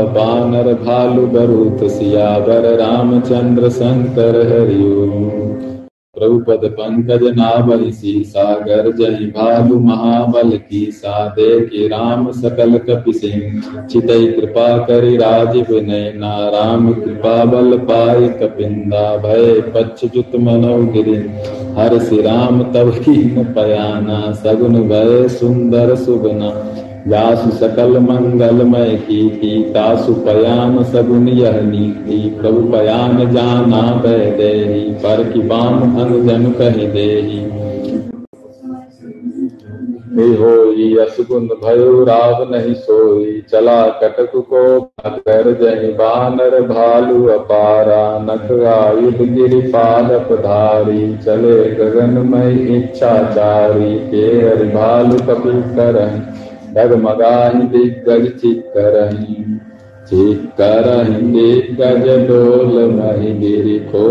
बानर 0.09 0.73
भालु 0.75 1.27
बरूत 1.27 1.91
सियावर, 1.91 2.77
रामचंद्र 2.79 3.69
शंकर 3.69 4.37
हरिओम। 4.53 5.25
प्रभुपद 6.17 6.65
पंकज 6.65 7.23
नाभि 7.23 8.25
सागर 8.27 8.91
जय 8.93 9.27
भालु 9.27 9.79
महाबल 9.79 10.51
की 10.51 10.91
सादे 10.93 11.61
के 11.61 11.89
राम 11.89 12.31
सकल 12.33 12.79
कपि 12.79 13.13
सिंह। 13.13 13.63
चित 13.87 14.07
कृपा 14.07 14.79
करि 14.79 15.17
राजीव 15.17 15.67
नैना 15.71 16.49
राम 16.49 16.93
कृपा 16.93 17.45
बल 17.45 17.79
पाय 17.79 18.29
कपिंदा, 18.29 19.17
भय 19.17 19.61
पच्छ 19.61 20.05
जुत 20.15 20.37
मनो 20.37 20.77
गिरि। 20.93 21.17
हर 21.75 21.99
श्री 21.99 22.21
राम 22.23 22.63
तब 22.63 22.95
की 22.99 23.45
पयाना, 23.45 24.33
सगुन 24.33 24.75
भय 24.89 25.29
सुंदर 25.29 25.95
सुगना। 25.95 26.53
व्यास 27.09 27.39
सकल 27.61 27.99
मंगलमय 27.99 28.91
की 28.97 29.31
थी, 29.31 29.63
तासु 29.63 30.13
पयान 30.15 30.83
सगुन 30.85 31.29
यह 31.29 31.61
नीति। 31.61 32.39
प्रभु 32.41 32.61
पयान 32.73 33.19
जाना 33.33 33.83
बह 34.05 34.25
दे 34.31 34.53
पर 34.99 35.23
की 35.33 35.41
बाम 35.43 36.01
अंग 36.01 36.29
जन 36.29 36.51
कह 36.51 36.77
दे 36.93 37.11
होई, 40.35 40.97
असगुन 40.97 41.47
भयो 41.63 42.05
राव 42.05 42.43
नहीं 42.51 42.75
सोई। 42.75 43.43
चला 43.51 43.87
कटक 44.03 44.33
को 44.35 44.81
कर 45.07 45.51
जय 45.53 45.89
बानर 45.93 46.61
भालु 46.63 47.25
अपारा। 47.29 48.05
नख 48.23 48.51
आयुध 48.67 49.19
गिरि 49.35 49.61
पादप 49.61 50.33
धारी। 50.41 51.17
चले 51.17 51.71
गगन 51.71 52.15
गगनमय 52.15 52.53
इच्छाचारी 52.77 53.95
के 54.11 54.27
हरि 54.49 54.69
भालु 54.69 55.19
कपिल 55.27 55.61
करही। 55.77 56.44
डगमगाही 56.75 57.63
दिग्गज 57.69 58.27
चिक्करही 58.41 59.35
चिक्करही 60.09 61.21
दिग्गज 61.33 62.09
डोल 62.29 62.79
मही 62.91 63.33
गिरिखो 63.39 64.07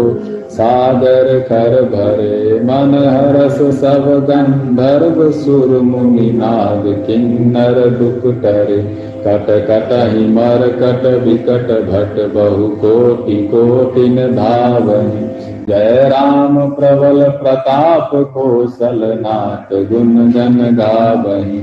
सागर 0.50 1.28
खर 1.40 1.82
भरे 1.92 2.60
मन 2.64 2.94
हरस 3.08 3.62
सब 3.80 4.06
गंधर्व 4.30 5.32
सुर 5.32 5.80
मुनि 5.82 6.30
नाग 6.32 6.88
किन्नर 7.08 7.80
दुख 7.90 8.32
टरे 8.44 8.82
कट 9.28 9.46
कटहि 9.68 10.26
मर 10.28 10.68
कट 10.80 11.06
विकट 11.24 11.70
भट, 11.90 12.18
बहु 12.34 12.68
कोटि 12.78 13.38
कोटिन 13.48 14.16
धावनि। 14.36 15.28
जय 15.70 16.10
राम 16.10 16.58
प्रबल 16.70 17.24
प्रताप 17.30 18.10
कौशल 18.34 19.00
नाथ 19.22 19.74
गुण 19.92 20.16
गन 20.32 20.58
गावहि 20.76 21.62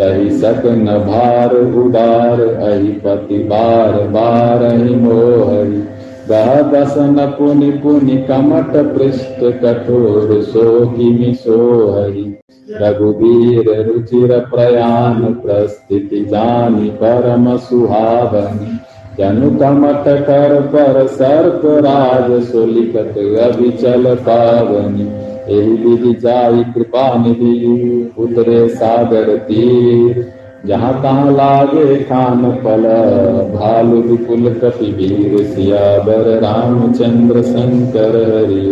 सही 0.00 0.30
सकन 0.30 0.84
भार 0.84 1.56
उदार, 1.56 2.40
अहि 2.40 2.88
पति 2.88 3.38
बार 3.38 3.92
बार 3.92 4.74
ही 4.74 4.94
मोहरी। 4.94 5.82
बसन 6.62 7.34
पुनि 7.38 7.70
पुनि 7.70 8.16
कमट 8.16 8.98
पृष्ठ 8.98 9.40
कठोर 9.40 10.42
सो 10.42 10.86
किमि 10.86 11.34
सोहरी। 11.34 12.38
रघुवीर 12.70 13.86
रुचिर 13.86 14.38
प्रयाण 14.38 15.14
प्रस्थिति 15.14 16.24
जानी 16.24 16.90
परम 16.90 17.56
सुहावनी। 17.56 18.78
जनु 19.18 19.50
कमट 19.58 20.04
कर 20.04 20.60
पर 20.60 21.06
सर्प 21.06 21.62
राज 21.64 22.42
सोलिकत 22.42 23.18
अभिचल 23.18 24.14
पावनी। 24.14 25.31
एहि 25.52 25.76
विधि 25.78 26.12
जाई 26.20 26.62
कृपा 26.74 27.06
निधि 27.16 27.54
उतरे 28.18 28.68
सागर 28.68 29.36
तीर। 29.38 30.22
जहाँ 30.66 30.92
तहाँ 31.02 31.32
लागे 31.32 31.96
खान 32.04 32.44
पल 32.64 32.84
भालु 33.54 34.00
विपुल 34.02 34.52
कपि 34.54 34.90
वीर, 34.92 35.42
सियावर 35.46 36.28
रामचंद्र 36.40 37.42
शंकर 37.42 38.16
हरि 38.28 38.66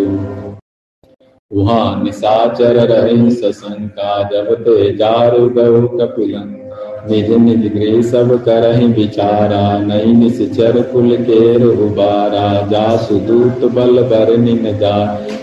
वहाँ 1.50 2.02
निशाचर 2.04 2.76
रहे 2.88 3.30
सशंका 3.30 4.22
जब 4.30 4.54
ते 4.60 4.92
जारु 4.96 5.48
गौ 5.50 5.86
कपिलं। 5.98 6.59
निज 7.08 7.30
निज 7.38 7.66
गृह 7.74 8.00
सब 8.02 8.32
करहि 8.44 8.86
विचारा 8.92 9.62
नहीं 9.80 10.14
निश्चर 10.14 10.80
कुल 10.82 11.16
केर 11.20 11.64
उबारा। 11.66 12.46
जासु 12.66 13.18
दूत 13.20 13.64
बल 13.72 14.02
बर 14.04 14.36
निन 14.36 14.78
जा 14.78 14.96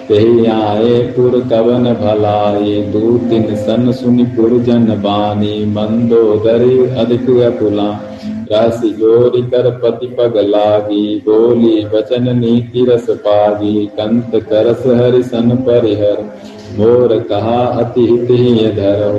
ते 0.07 0.19
आए 0.47 0.99
पुर 1.15 1.39
कवन 1.49 1.93
भलाई। 1.93 2.81
दूतिन 2.91 3.55
सन 3.55 3.91
सुनि 3.91 4.25
पुर 4.35 4.57
जन 4.63 4.85
बानी 5.01 5.55
मंदोदरी 5.71 6.77
अधिक 6.95 7.29
अपुला। 7.43 7.89
राशि 8.51 8.89
जोरी 8.89 9.41
कर 9.43 9.69
पति 9.79 10.07
पग 10.09 10.37
लागी, 10.45 11.15
बोली 11.19 11.83
वचन 11.85 12.35
नीति 12.37 12.85
रस 12.89 13.09
पागी। 13.25 13.85
कंत 13.97 14.35
करस 14.49 14.83
हरि 14.95 15.23
सन 15.23 15.55
परिहर, 15.67 16.23
मोर 16.77 17.17
कहा 17.29 17.59
अति 17.81 18.05
हित 18.05 18.31
ही 18.31 18.71
धरो 18.71 19.11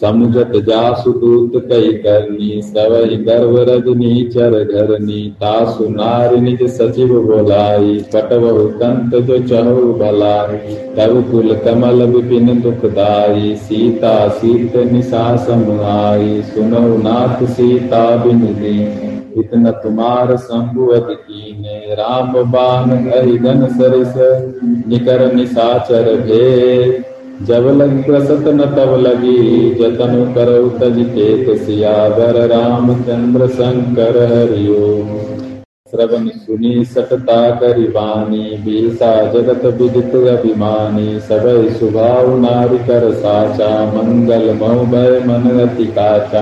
समुझत 0.00 0.52
जासु 0.66 1.10
दूत 1.12 1.52
कई 1.64 1.92
करनी, 2.04 2.60
सवई 2.62 3.16
गर्व 3.16 3.58
रजनी 3.58 4.24
चर 4.24 4.56
घरनी 4.64 5.20
तासु 5.40 5.88
नारी 5.88 6.40
निज 6.40 6.62
सचिव 6.70 7.14
बोलाई, 7.20 7.94
पटवहु 8.14 8.66
कंत 8.80 9.14
जो 9.26 9.38
चहु 9.38 9.92
भलाई 9.94 10.74
तब 10.96 11.14
कुल 11.30 11.54
कमल 11.64 12.02
विपिन 12.06 12.60
दुखदाई 12.60 13.54
सीता 13.56 14.16
सीत 14.34 14.76
निशा 14.92 15.24
आई 15.94 16.42
सुनो 16.42 16.82
नाथ 16.98 17.46
सीता 17.46 18.04
बिन 18.16 18.44
दी 18.54 18.76
इतना 19.40 19.70
तुम्हार 19.78 20.36
संभुवत 20.36 21.06
कीने 21.10 21.94
राम 21.94 22.32
बान 22.52 22.90
हरिगन 23.08 23.66
सरस, 23.72 24.14
निकर 24.88 25.32
निशाचर 25.34 26.14
भेद। 26.20 27.02
जब 27.46 27.66
लग 27.76 27.92
प्रसत 28.04 28.46
न 28.50 28.66
तब 28.76 28.94
लगी 28.98 29.38
जतन 29.74 30.14
करो 30.34 30.68
तज 30.78 30.98
केत 31.10 31.50
सियावर 31.58 32.40
रामचंद्र 32.48 33.48
शंकर 33.50 34.18
हरिओ 34.30 34.82
श्रवण 35.94 36.28
सुनी 36.28 36.84
सटता 36.84 37.50
करिवानी 37.50 38.62
बीसा 38.64 39.32
जगत 39.32 39.64
विदित 39.64 40.14
अभिमानी 40.14 41.20
सब 41.20 41.68
सुभाव 41.80 42.40
नारी 42.40 42.78
कर 42.78 43.12
साचा, 43.12 43.86
मंगल 43.86 44.58
मऊ 44.62 44.86
भय 44.86 45.20
मन 45.26 45.60
अति 45.60 45.84
काचा। 45.84 46.40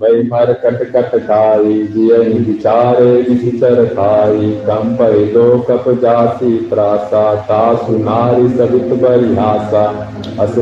भय 0.00 0.22
मर 0.22 0.52
कट 0.52 0.96
कट 0.96 1.18
खाई, 1.18 1.82
जिय 1.82 2.16
विचारे 2.18 3.26
निचर 3.30 3.84
खाई 3.84 4.50
कंपय 4.50 5.24
दो 5.24 5.58
कप 5.58 6.00
जासी 6.02 6.58
त्रासा, 6.58 7.34
तासु 7.34 7.92
नारी 7.92 8.48
सबित 8.48 9.02
बरिहासा। 9.02 10.14
अस 10.40 10.54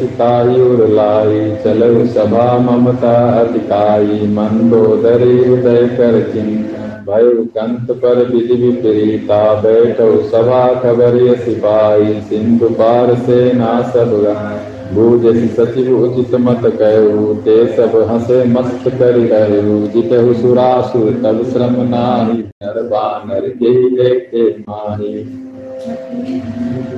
सिताई 0.00 0.60
उरलाई 0.60 1.56
चलो 1.64 2.06
सभा 2.06 2.58
ममता 2.58 3.40
अधिकाई 3.40 4.26
मंदोदरी 4.26 5.52
उदय 5.52 5.86
कर 5.86 6.30
चिंता। 6.32 6.85
भय 7.06 7.30
कंत 7.56 7.90
पर 7.98 8.18
विधि 8.28 8.54
विपरीता 8.56 9.38
बैठो 9.60 10.06
सभा 10.28 10.62
खबर 10.82 11.18
सिपाही 11.36 12.20
सिंधु 12.20 12.68
पार 12.70 13.14
से 13.18 13.52
ना 13.52 13.70
सब 13.90 14.14
बूझ 14.94 15.34
सचिव 15.52 15.90
उचित 15.96 16.34
मत 16.40 16.60
कहू 16.80 17.34
ते 17.44 17.56
सब 17.76 17.94
हंसे 18.10 18.42
मस्त 18.50 18.88
कर 18.90 19.18
रहू 19.28 19.78
जितहु 19.86 20.34
सुरासुर 20.34 21.12
तब 21.24 21.42
श्रम 21.52 21.80
नाही 21.86 22.38
नर 22.38 22.82
बानर 22.88 23.48
के 23.56 23.72
लेके 23.90 24.48
माही 24.60 25.14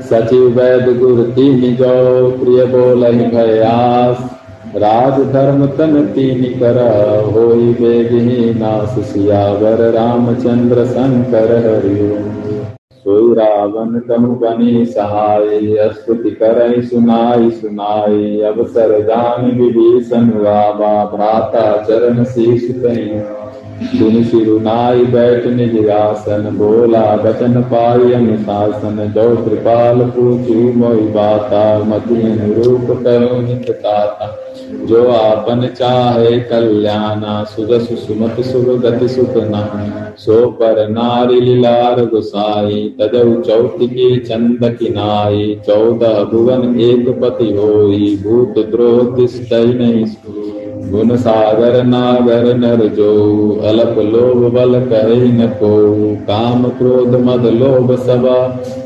सचिव 0.08 0.48
वैद 0.58 0.96
गुरु 0.98 1.24
तीन 1.32 1.74
जो 1.76 1.94
प्रिय 2.38 2.64
बोल 2.66 3.04
भयास 3.30 4.37
राज 4.78 5.20
धर्म 5.32 5.66
तन 5.76 6.00
तीन 6.14 6.42
कर 6.60 6.78
हो 7.26 7.46
बेगही 7.80 8.54
नास 8.54 8.98
सियावर, 9.08 9.80
रामचंद्र 9.92 10.84
शंकर 10.86 11.56
हरिओ 11.66 12.16
सोई 12.98 13.34
रावण 13.34 13.98
तनु 13.98 14.34
बनी 14.34 14.84
सहाय 14.86 15.88
स्तुति 15.92 16.30
कर 16.30 16.58
सुनाई 16.82 17.50
सुनाई, 17.50 18.40
अवसर 18.40 18.98
जान 19.02 19.50
विभीषण 19.50 20.30
रावा 20.38 21.04
भ्राता 21.04 21.64
चरण 21.82 22.24
शीश 22.24 22.66
सुन 23.88 24.22
सिरुनाई 24.24 25.04
बैठ 25.04 25.44
निज 25.46 25.88
आसन, 25.90 26.48
बोला 26.56 27.04
बचन 27.16 27.60
पाई 27.62 28.12
अनुशासन, 28.12 28.96
जो 29.14 29.28
कृपाल 29.44 30.00
पूछू 30.10 30.72
मोई 30.72 31.06
बाता, 31.12 31.62
मति 31.84 32.20
अनुरूप 32.22 32.90
करो 33.04 33.40
नित 33.40 33.70
जो 34.88 35.06
आपन 35.08 35.66
चाहे 35.78 36.38
कल्याणा 36.40 37.42
सुजस 37.44 37.88
सुमत 38.06 38.40
सुख 38.40 38.68
गति 38.80 39.08
सुख 39.08 39.36
न 39.36 39.62
सो 40.18 40.46
पर 40.50 40.88
नारी 40.88 41.40
लीलार 41.40 42.04
गुसाई 42.06 42.82
तजऊ 43.00 43.34
चौतिकी 43.42 44.16
चंद 44.20 44.64
किनाई। 44.78 45.54
चौदह 45.66 46.22
भुवन 46.24 46.80
एक 46.80 47.08
पति 47.20 47.52
होई, 47.52 48.16
भूत 48.22 48.58
द्रोह 48.70 49.16
नहीं 49.52 50.04
गुण 50.90 51.16
सागर, 51.16 51.82
नागर, 51.84 52.44
नर 52.56 52.86
जो 52.88 53.10
अलप 53.64 53.98
लोभ 54.06 54.44
बल 54.52 54.78
कही 54.84 55.30
न 55.32 55.46
को 55.58 55.70
काम 56.24 56.62
क्रोध 56.78 57.14
मद 57.20 57.46
लोभ 57.54 57.94
सबा 57.98 58.36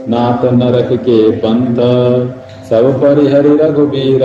नाथ 0.08 0.44
नरक 0.52 0.92
के 0.92 1.20
पंथ। 1.38 1.78
सब 2.72 2.86
परिहरि 3.00 3.48
रघुबीर 3.56 4.22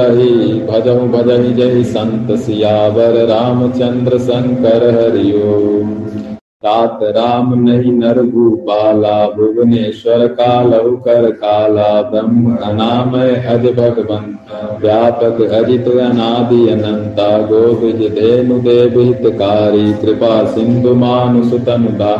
भजऊ 0.67 1.07
भजहि 1.07 1.53
जय 1.53 1.83
संत 1.83 2.31
सियावर 2.39 3.15
रामचंद्र 3.27 4.19
शंकर 4.19 4.85
हरिओ 4.95 5.55
तात 6.65 6.99
राम 7.03 7.53
नहीं 7.63 7.91
नर 7.93 8.21
भूपाला 8.21 9.25
भुवनेश्वर 9.29 10.27
कालव 10.27 10.95
कर 10.95 11.31
काला 11.31 12.01
ब्रह्म 12.01 12.55
अनामय 12.55 13.29
अज 13.47 13.65
भगवंत, 13.65 14.47
व्यापक 14.81 15.41
अजित 15.41 15.87
अनादि 15.87 16.67
अनंता 16.69 17.27
गोविज 17.41 18.01
धेनु 18.11 18.57
देव 18.59 18.99
हितकारी, 18.99 19.93
कृपा 19.93 20.45
सिंधु 20.45 20.95
मानुष 20.95 21.53
तनुदा 21.65 22.15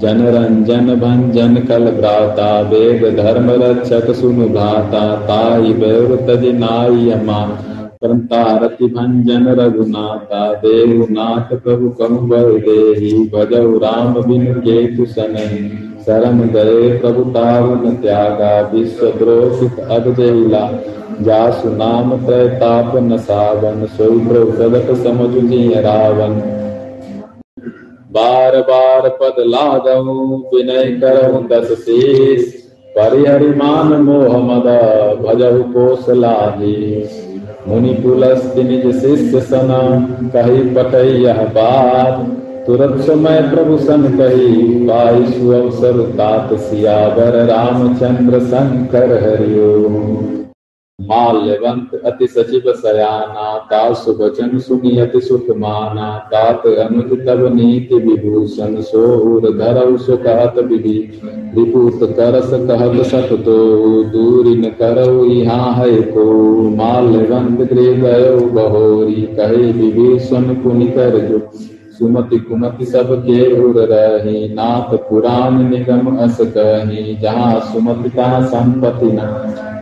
जन 0.00 0.26
रंजन 0.26 0.94
भंजन 0.96 1.54
कल 1.54 1.90
भ्राता, 1.90 2.60
वेद 2.60 3.04
धर्म 3.16 3.50
रक्षक 3.62 4.10
सुनु 4.14 4.48
भ्राता 4.48 5.06
ताई 5.16 5.72
बैर 5.72 6.16
तज 6.26 6.44
नाई 6.54 7.10
अमा 7.10 7.40
रति 8.04 8.86
भंजन 8.86 9.48
रघुनाथा 9.48 10.52
देव 10.54 11.06
नाथ 11.10 11.56
प्रभु 11.56 11.88
कहु 11.90 12.18
बर 12.26 12.50
दे 12.58 13.12
भजऊ 13.26 13.78
राम 13.78 14.14
बिन 14.22 14.44
केतु 14.60 15.06
सन 15.06 15.36
शरण 16.06 16.40
गए 16.48 16.98
प्रभु 16.98 17.22
तावन 17.30 17.94
त्यागा 17.94 18.60
विश्व 18.74 19.06
द्रोहित 19.18 19.78
अगजैला। 19.90 20.60
जासु 21.22 21.70
नाम 21.70 22.10
त्रैताप 22.26 22.92
न 22.96 23.16
सावन 23.16 23.86
प्रभु 23.96 24.94
समझ 24.96 25.30
रावण 25.84 26.34
बार 28.12 28.60
बार 28.60 29.08
पद 29.08 29.42
लागऊ 29.46 30.36
विनय 30.52 30.84
करऊ 31.00 31.40
दस 31.48 31.72
शीस 31.80 32.52
परिहरिमान 32.98 33.92
मोह 34.02 34.36
मद 34.38 34.68
भजहु 35.22 35.62
कोसलाही। 35.62 36.76
मुनि 37.68 37.92
पुलस्ति 38.02 38.62
निज 38.62 38.84
शिष्य 38.96 39.40
सना 39.42 39.80
कही 40.34 40.62
पटई 40.74 41.14
यह 41.22 41.42
बात 41.54 42.20
तुरंत 42.66 43.00
समय 43.02 43.40
प्रभु 43.50 43.78
सन 43.80 44.02
कही 44.16 44.52
पाईशु 44.86 45.50
अवसर 45.54 46.00
तात 46.18 46.54
सियावर 46.60 47.44
रामचंद्र 47.46 48.40
शंकर 48.46 49.14
हरिओ 49.22 50.45
माल्यवंत 51.00 51.90
अति 52.04 52.26
सचिव 52.26 52.72
सयाना 52.72 53.58
तासु 53.58 54.12
वचन 54.12 54.58
सुनी 54.58 54.98
अति 54.98 55.20
सुख 55.20 55.50
माना 55.56 56.06
तात 56.32 56.66
अनुज 56.66 57.10
तब 57.26 57.54
नीति 57.54 57.94
विभूषण 57.94 58.80
सोर 58.80 59.50
धरव 59.58 59.96
सुखत 59.96 60.58
विधि 60.58 60.98
विभूत 61.56 62.00
करस 62.16 62.50
कहत 62.52 63.06
सत 63.06 63.28
तो 63.44 63.58
दूरी 64.04 64.54
न 64.56 64.70
करो 64.70 65.24
यहाँ 65.24 65.72
है 65.74 66.00
को। 66.02 66.24
माल्यवंत 66.70 67.60
गृह 67.72 68.00
गयो 68.00 68.40
बहोरी, 68.46 69.22
कहे 69.36 69.72
विभीषण 69.72 70.54
पुनि 70.54 70.86
कर 70.86 71.18
जो 71.18 71.38
सुमति 71.98 72.38
कुमति 72.38 72.84
सब 72.84 73.12
के 73.26 73.62
उर 73.62 73.74
रही, 73.90 74.54
नाथ 74.54 74.96
पुराण 74.96 75.62
निगम 75.70 76.16
अस 76.16 76.38
कही, 76.40 77.16
जहाँ 77.16 77.60
सुमति 77.60 78.10
तहाँ 78.10 78.42
संपत्ति 78.46 79.06
न, 79.06 79.18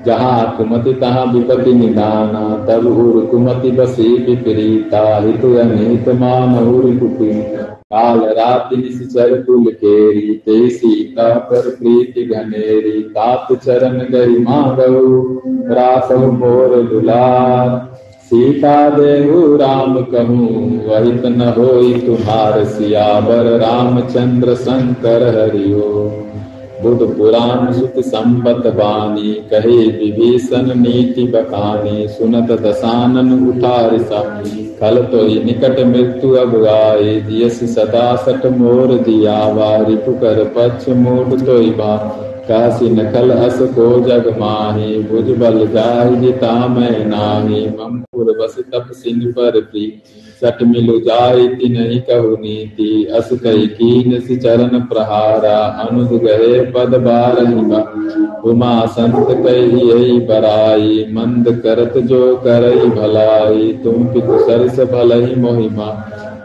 जहाँ 0.07 0.57
कुमति 0.57 0.93
तहाँ 0.95 1.27
विपति 1.27 1.73
निदाना, 1.73 2.67
तब 2.67 2.87
उर 2.87 3.25
कुमति 3.27 3.71
बसी 3.71 4.09
विपरीता, 4.19 5.19
हित 5.19 5.45
अनित 5.61 6.09
मान 6.09 6.59
उर 6.59 6.97
कुपी 6.99 7.33
काल 7.93 8.21
राति 8.21 8.77
निश्चर 8.77 9.43
कुल 9.43 9.65
केरी 9.65 10.35
ते 10.35 10.71
सीता 10.71 11.35
पर 11.39 11.69
प्रीति 11.71 12.25
घनेरी, 12.25 13.03
तात 13.03 13.53
चरण 13.65 13.99
गई 13.99 14.39
मांगऊ, 14.39 15.23
रासव 15.75 16.31
मोर 16.33 16.83
दुलार। 16.83 18.04
सीता 18.35 18.79
देहु 18.91 19.57
राम 19.57 19.97
कहूँ 20.05 20.47
वही 20.87 21.11
न 21.31 21.53
हो 21.59 21.67
तुम्हार 22.07 22.65
सियावर, 22.65 23.47
रामचंद्र 23.59 24.55
शंकर 24.55 25.23
हरिओ। 25.37 25.91
बुध 26.83 27.03
पुराण 27.17 27.73
सुत 27.73 28.01
संबत 28.07 28.67
बानी, 28.75 29.33
कहे 29.51 29.77
विभीषण 29.91 30.75
नीति 30.81 31.27
बकानी 31.27 32.09
सुनत 32.09 32.51
दसानन 32.61 33.33
उठार 33.49 33.97
कल 34.81 35.03
तो 35.05 35.23
निकट 35.45 35.81
मृत्यु 35.87 36.35
अब 36.35 36.65
आए 36.67 37.15
दियस 37.21 37.63
सदा 37.75 38.15
सट 38.17 38.47
मोर 38.59 38.99
दिया 38.99 39.41
रिपु 39.81 40.13
कर 40.15 40.45
पक्ष 40.57 40.89
मूड 40.99 41.41
तो 41.41 41.61
बा 41.73 41.97
काशी 42.49 42.89
नकल 42.91 43.31
अस 43.33 43.59
को 43.75 43.89
जग 44.01 44.27
माही 44.39 44.99
भुज 45.03 45.31
बल 45.39 45.67
जाहि 45.69 46.17
जिता 46.17 46.53
मैं 46.69 47.05
नाही। 47.07 47.67
ममपुर 47.71 48.33
बस 48.39 48.59
तप 48.73 48.91
सिंह 48.95 49.33
पर 49.33 49.61
प्री 49.63 49.87
सट 50.43 50.63
मिलु 50.65 50.99
जाय 51.01 51.39
नहीं 51.69 52.01
कहु 52.01 52.31
नीति। 52.37 53.05
अस 53.17 53.29
कई 53.43 53.67
कीन 53.69 54.19
सि 54.21 54.37
चरण 54.37 54.81
प्रहारा, 54.83 55.59
अनुज 55.83 56.13
गए 56.23 56.61
पद 56.73 56.97
बार 57.03 57.39
उमा 58.45 58.75
संत 58.89 59.29
कही 59.39 59.89
यही 59.91 60.19
बराई, 60.27 61.05
मंद 61.13 61.49
करत 61.63 61.97
जो 62.05 62.21
करई 62.37 62.89
भलाई। 62.91 63.73
तुम 63.85 64.05
पितु 64.07 64.39
सरस 64.41 64.81
भल 64.91 65.13
ही 65.23 65.35
मोहिमा। 65.41 65.89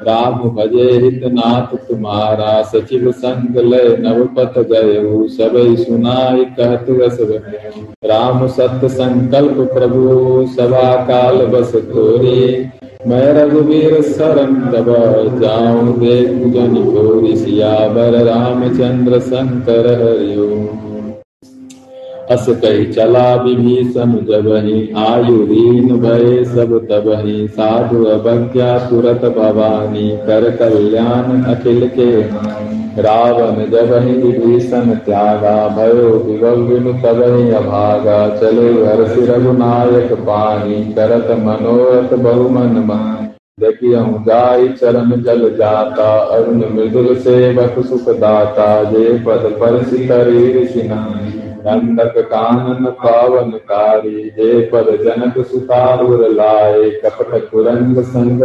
राम 0.03 0.37
भजे 0.49 0.89
हित 0.93 1.23
नाथ 1.33 1.75
तुम्हारा 1.87 2.61
सचिव 2.63 3.11
संग 3.13 3.57
लय 3.63 3.95
नवपत 3.99 4.53
गए। 4.69 4.97
सब 5.29 5.57
सुनाई 5.77 6.45
कहत 6.57 6.85
रस 6.91 7.17
राम 8.05 8.45
सत्य 8.49 8.89
संकल्प 8.89 9.57
प्रभु, 9.73 10.45
सभा 10.49 10.95
काल 11.05 11.45
बस 11.47 11.75
तोरी 11.85 12.65
मैं 13.07 13.33
रघुवीर 13.33 14.01
शरण 14.03 14.55
तब 14.71 14.89
जाऊँ, 15.41 15.97
देख 15.99 16.29
जन 16.53 16.75
गोरी 16.85 17.35
सियावर 17.37 18.23
रामचंद्र 18.25 19.19
शंकर 19.21 19.87
हरिओम। 20.01 20.88
अस 22.29 22.45
कही 22.49 22.85
चला 22.85 23.35
विभीषण 23.35 24.11
जबहि 24.25 24.93
आयुरीन 24.97 25.87
भय 25.99 26.43
सब 26.43 26.73
तबहि 26.89 27.47
साधु 27.51 28.03
अवज्ञा 28.05 28.67
तुरत 28.79 29.23
भवानी। 29.37 30.09
कर 30.27 30.49
कल्याण 30.51 31.41
अखिल 31.43 31.87
के 31.87 32.11
रावण 33.01 33.65
जबहि 33.71 34.13
विभीषण 34.13 34.93
त्यागा। 35.05 35.55
भयो 35.69 36.09
विवल 36.19 36.93
तबहि 37.01 37.49
अभागा। 37.51 38.19
चले 38.35 38.69
हर्ष 38.85 39.15
रघुनायक 39.29 40.13
पानी 40.21 40.93
करत 40.93 41.27
मनोरथ 41.39 42.17
बहुमन 42.17 42.85
जाय 44.27 44.67
चरण 44.67 45.21
जल 45.21 45.49
जाता। 45.57 46.11
अरुण 46.35 46.63
मृदुल 46.73 47.15
सेवक 47.15 47.85
सुख 47.85 48.15
दाता 48.17 48.83
जे 48.83 49.13
पद 49.13 49.49
पर 49.61 49.83
सितरी 49.83 50.65
सिनानी 50.65 51.28
नंदक 51.59 52.17
कानन 52.31 52.85
पावन 52.99 53.51
कारी 53.69 54.23
जे 54.37 54.59
पर 54.69 54.95
जनक 55.03 55.37
सुतारुर 55.47 56.27
लाए 56.31 56.89
कपट 57.03 57.49
कुरंग 57.49 58.01
संग 58.05 58.43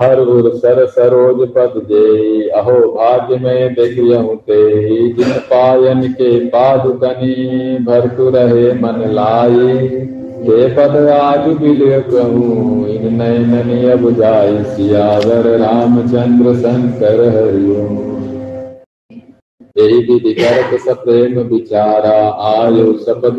हर 0.00 0.18
उर 0.20 0.48
सर 0.54 0.84
सरोज 0.88 1.48
पद 1.48 1.74
जे 1.88 2.06
अहो 2.60 2.78
भाग्य 2.92 3.36
में 3.38 3.74
देखियहु 3.74 4.34
ते 4.48 4.62
जिन 5.14 5.32
पायन 5.50 6.02
के 6.12 6.30
पादुकनी 6.48 7.34
भरतु 7.84 8.28
रहे 8.36 8.72
मन 8.80 9.04
लाई 9.12 9.78
ते 10.40 10.66
पद 10.76 10.96
आज 11.10 11.46
बिलिय 11.58 12.00
कहूँ 12.08 12.88
इन 12.88 13.14
नयन 13.14 13.70
अब 13.92 14.10
जाय 14.18 14.62
सियावर 14.72 15.46
रामचंद्र 15.58 16.54
शंकर 16.56 17.24
हरिओम 17.36 18.13
यही 19.78 19.96
विधि 19.96 20.34
करत 20.34 20.80
सप्रेम 20.80 21.38
विचारा, 21.38 22.28
आयो 22.40 22.92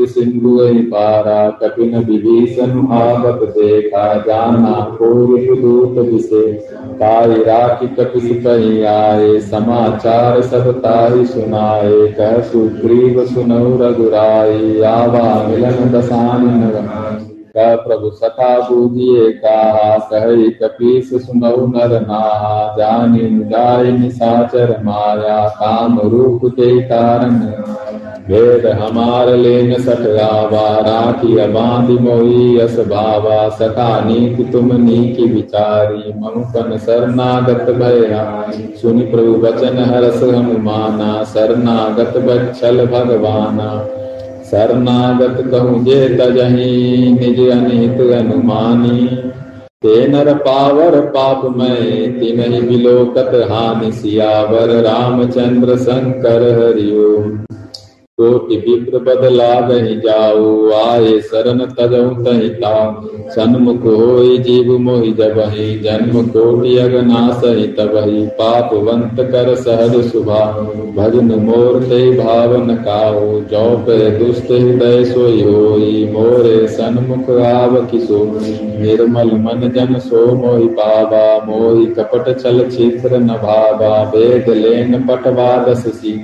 सिंधु 0.06 0.58
पारा 0.92 1.50
कपिन 1.50 1.98
विभीषण 1.98 2.72
देखा, 3.44 4.18
जाना 4.18 4.98
दूत 5.62 5.96
ताई 6.96 7.44
राखी 7.44 7.88
कपिस 7.88 8.24
कहीं 8.24 8.84
आए, 8.84 9.40
समाचार 9.40 10.42
सब 10.42 10.80
ताई 10.80 11.26
सुनाए, 11.26 12.08
कह 12.08 12.42
सुग्रीव 12.42 13.26
सुनऊ 13.26 13.78
रघुराई, 13.78 14.82
आवा 14.82 15.48
मिलन 15.48 15.92
दसान 15.92 16.48
कह 17.58 17.76
प्रभु 17.76 18.10
सखा 18.10 18.60
बूझिए 18.60 19.32
कहा 19.32 19.97
कह 19.97 20.26
कपीस 20.62 21.10
सुनऊ 21.10 21.68
नर 21.68 22.01
नाहा, 22.01 22.76
जानी 22.78 23.30
जाय 23.43 23.91
निशाचर 23.91 24.82
माया, 24.84 25.47
काम 25.47 25.99
रूप 25.99 26.41
के 26.45 26.82
कारण। 26.82 27.39
वेद 28.30 28.66
हमार 28.66 29.30
लेन 29.30 29.74
सठरावा 29.82 30.68
राखी 30.80 31.38
अबांधि 31.38 31.93
मोई 31.93 32.60
अस 32.60 32.80
बाबा 32.80 33.49
सखा 33.49 33.99
नीक 33.99 34.51
तुम 34.51 34.76
नीकी 34.76 35.26
विचारी, 35.26 36.14
मनुपन 36.20 36.78
शरणागत 36.78 37.70
भया 37.72 38.51
सुनि 38.82 39.01
प्रभु 39.01 39.32
वचन 39.32 39.78
हरस 39.78 40.24
हनुमाना, 40.24 41.24
शरणागत 41.24 42.18
बच्छल 42.18 42.86
भगवाना। 42.86 43.86
शरणागत 44.52 45.38
कहूँ 45.52 45.84
जे 45.86 46.08
तजही 46.10 47.12
निज 47.14 47.39
अनित 47.50 48.00
अनुमानी। 48.16 49.06
ते 49.84 50.08
नर 50.08 50.34
पावर 50.38 51.00
पाप 51.06 51.46
मैं 51.58 52.20
तिन 52.20 52.68
बिलोकत 52.68 53.32
हानि 53.52 53.91
सियावर। 53.91 54.70
रामचंद्र 54.84 55.78
शंकर 55.78 56.43
हरिओम। 56.60 57.32
कोटि 58.20 58.55
विप्र 58.57 58.99
बदला 58.99 59.59
गही 59.61 59.95
जाओ, 59.95 60.43
आए 60.72 61.20
शरण 61.22 61.63
तजऊ 61.70 62.09
तही 62.24 62.49
ताऊ 62.49 63.30
सन्मुख 63.30 63.82
होई 63.86 64.38
जीव 64.38 64.78
मोहि 64.78 65.11
जबहि, 65.11 65.66
जन्म 65.80 66.22
कोटि 66.28 66.76
अगना 66.78 67.24
सही 67.34 67.66
तबहि 67.68 68.26
पापवंत 68.38 69.20
कर 69.32 69.53
सहज 69.55 69.97
सुभा, 70.11 70.39
भजन 70.95 71.34
मोर 71.41 71.82
ते 71.84 71.99
भावन 72.18 72.76
काओ। 72.86 73.26
जौ 73.51 73.66
पे 73.80 73.97
दुष्ट 74.20 74.51
हृदय 74.51 75.03
सोई 75.05 75.41
होई, 75.41 76.07
मोरे 76.13 76.68
सन्मुख 76.68 77.30
आव 77.41 77.76
किसो। 77.86 78.24
निर्मल 78.80 79.32
मन 79.41 79.70
जन 79.76 79.99
सो 79.99 80.26
मोहि 80.36 80.68
पावा, 80.80 81.26
मोहि 81.45 81.86
कपट 81.86 82.32
छल 82.39 82.63
चित्र 82.70 83.20
न 83.20 83.38
भावा 83.43 83.91
वेद 84.16 84.49
लेन 84.55 85.01
पटवा 85.03 85.51
दस 85.66 85.86
सी 85.95 86.18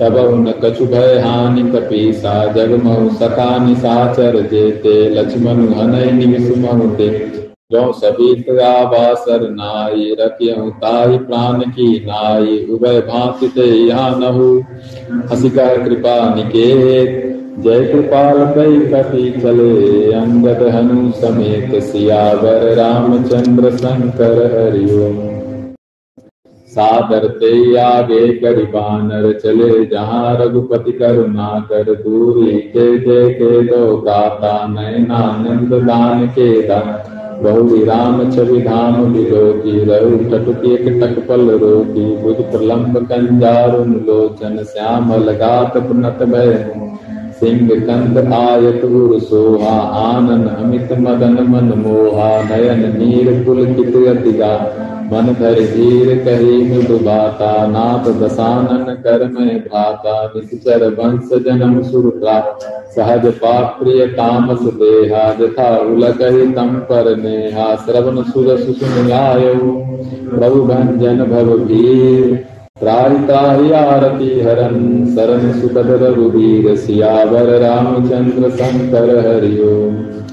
तब 0.00 0.16
उन 0.16 0.52
कछु 0.64 0.86
भय 0.86 1.18
हानि 1.18 1.62
कपीसा 1.62 2.52
जग 2.52 2.72
महु 2.84 3.10
सका 3.10 3.66
निशाचर 3.66 4.40
जेते 4.40 5.08
लक्ष्मण 5.10 5.68
हनय 5.74 6.10
ते 6.96 7.08
जो 7.72 7.92
सबीत 7.92 8.48
आवासर 8.60 9.50
नाई 9.50 10.16
रखियहु 10.20 10.70
ताई 10.70 11.18
प्राण 11.18 11.60
की 11.60 11.86
नाई, 12.06 12.66
उभय 12.70 13.00
भांति 13.00 13.48
ते 13.48 13.66
यहाँ 13.66 14.20
नहु। 14.20 14.62
हसिका 15.32 15.66
कृपा 15.76 16.34
निकेत, 16.34 17.14
जय 17.58 17.84
कृपाल 17.84 18.38
कई 18.38 18.78
कपि 18.78 19.40
चले। 19.40 20.12
अंगद 20.12 20.62
हनु 20.62 21.10
समेत 21.10 21.82
सियावर 21.82 22.74
रामचंद्र 22.74 23.76
शंकर 23.76 24.44
हरिओम। 24.54 25.43
सादर 26.74 27.26
ते 27.40 27.50
आगे 27.78 28.20
गरीबानर 28.38 29.32
चले 29.38 29.84
जहाँ 29.86 30.36
रघुपति 30.40 30.92
करुणा 30.92 31.48
कर 31.68 31.92
दूरी 31.96 32.58
के 32.68 32.86
के 33.30 33.50
दो 33.62 33.96
गाता 34.00 34.54
नयनानंद 34.68 35.74
दान 35.84 36.26
के 36.28 36.46
दान 36.62 36.88
बहु 37.42 37.84
राम 37.84 38.30
छवि 38.30 38.60
धाम 38.60 38.94
विलोकी 39.12 39.78
रहु 39.84 40.18
टटुक 40.30 40.64
एक 40.64 40.86
टक 41.00 41.18
पल 41.28 41.50
रोकी। 41.58 42.04
बुध 42.16 42.42
प्रलम्ब 42.50 42.98
कंजारुन 43.06 43.92
लोचन 44.06 44.62
श्याम 44.64 45.12
लगात 45.22 45.76
पुनत 45.78 46.22
भय 46.28 46.52
सिंह 47.40 47.68
कंद 47.80 48.18
आयत 48.34 48.84
गुरु 48.86 49.18
सोहा 49.20 49.76
आनन 50.00 50.46
अमित 50.48 50.92
मदन 51.00 51.36
मन 51.48 51.72
मोहा। 51.78 52.30
नयन 52.42 52.82
नीर 52.98 53.32
पुलकित 53.46 53.96
अतिगा। 54.08 54.54
मन 55.04 55.36
धर 55.40 55.54
धीर 55.54 56.18
कही 56.24 56.56
मृदु 56.70 56.98
बाता, 56.98 57.66
नाथ 57.66 58.04
दसानन 58.20 58.94
कर 58.94 59.28
में 59.28 59.60
भाता। 59.60 60.32
निश्चर 60.36 60.84
वंश 60.88 61.42
जन्म 61.44 61.82
सुरता 61.82 62.58
सहज 62.96 63.26
पाप 63.26 63.76
प्रिय 63.82 64.06
तामस 64.06 64.58
देहा। 64.62 65.34
जथा 65.34 65.76
उलकहि 65.76 66.46
तम 66.46 66.68
पर 66.68 67.16
नेहा, 67.16 67.74
श्रवण 67.76 68.22
सुर 68.22 68.56
सुसुन 68.58 69.08
प्रभु 70.30 70.62
भंजन 70.62 71.24
भव 71.24 71.58
भीर, 71.58 72.34
त्राहि 72.78 73.72
आरती 73.72 74.40
हरन। 74.40 75.04
शरण 75.14 75.60
सुखद 75.60 76.02
रघुवीर 76.02 76.76
सियावर 76.76 77.58
रामचंद्र 77.60 78.50
शंकर 78.50 79.10
हरिओम। 79.18 80.23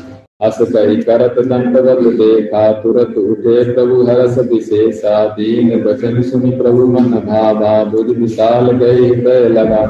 अस 0.42 0.58
कही 0.62 0.96
करत 1.02 1.36
दंडवत 1.48 2.00
देखा 2.20 2.62
तुरत 2.82 3.18
उठे 3.20 3.64
प्रभु 3.66 4.02
हरस 4.06 4.38
विशेषा 4.52 5.18
दीन 5.34 5.70
बचन 5.84 6.22
सुनि 6.22 6.52
प्रभु 6.58 6.86
मन 6.94 7.12
भावा 7.26 7.74
बुध 7.92 8.10
विशाल 8.18 8.72
गए 8.78 8.96
हृदय 8.96 9.48
लगा 9.50 9.84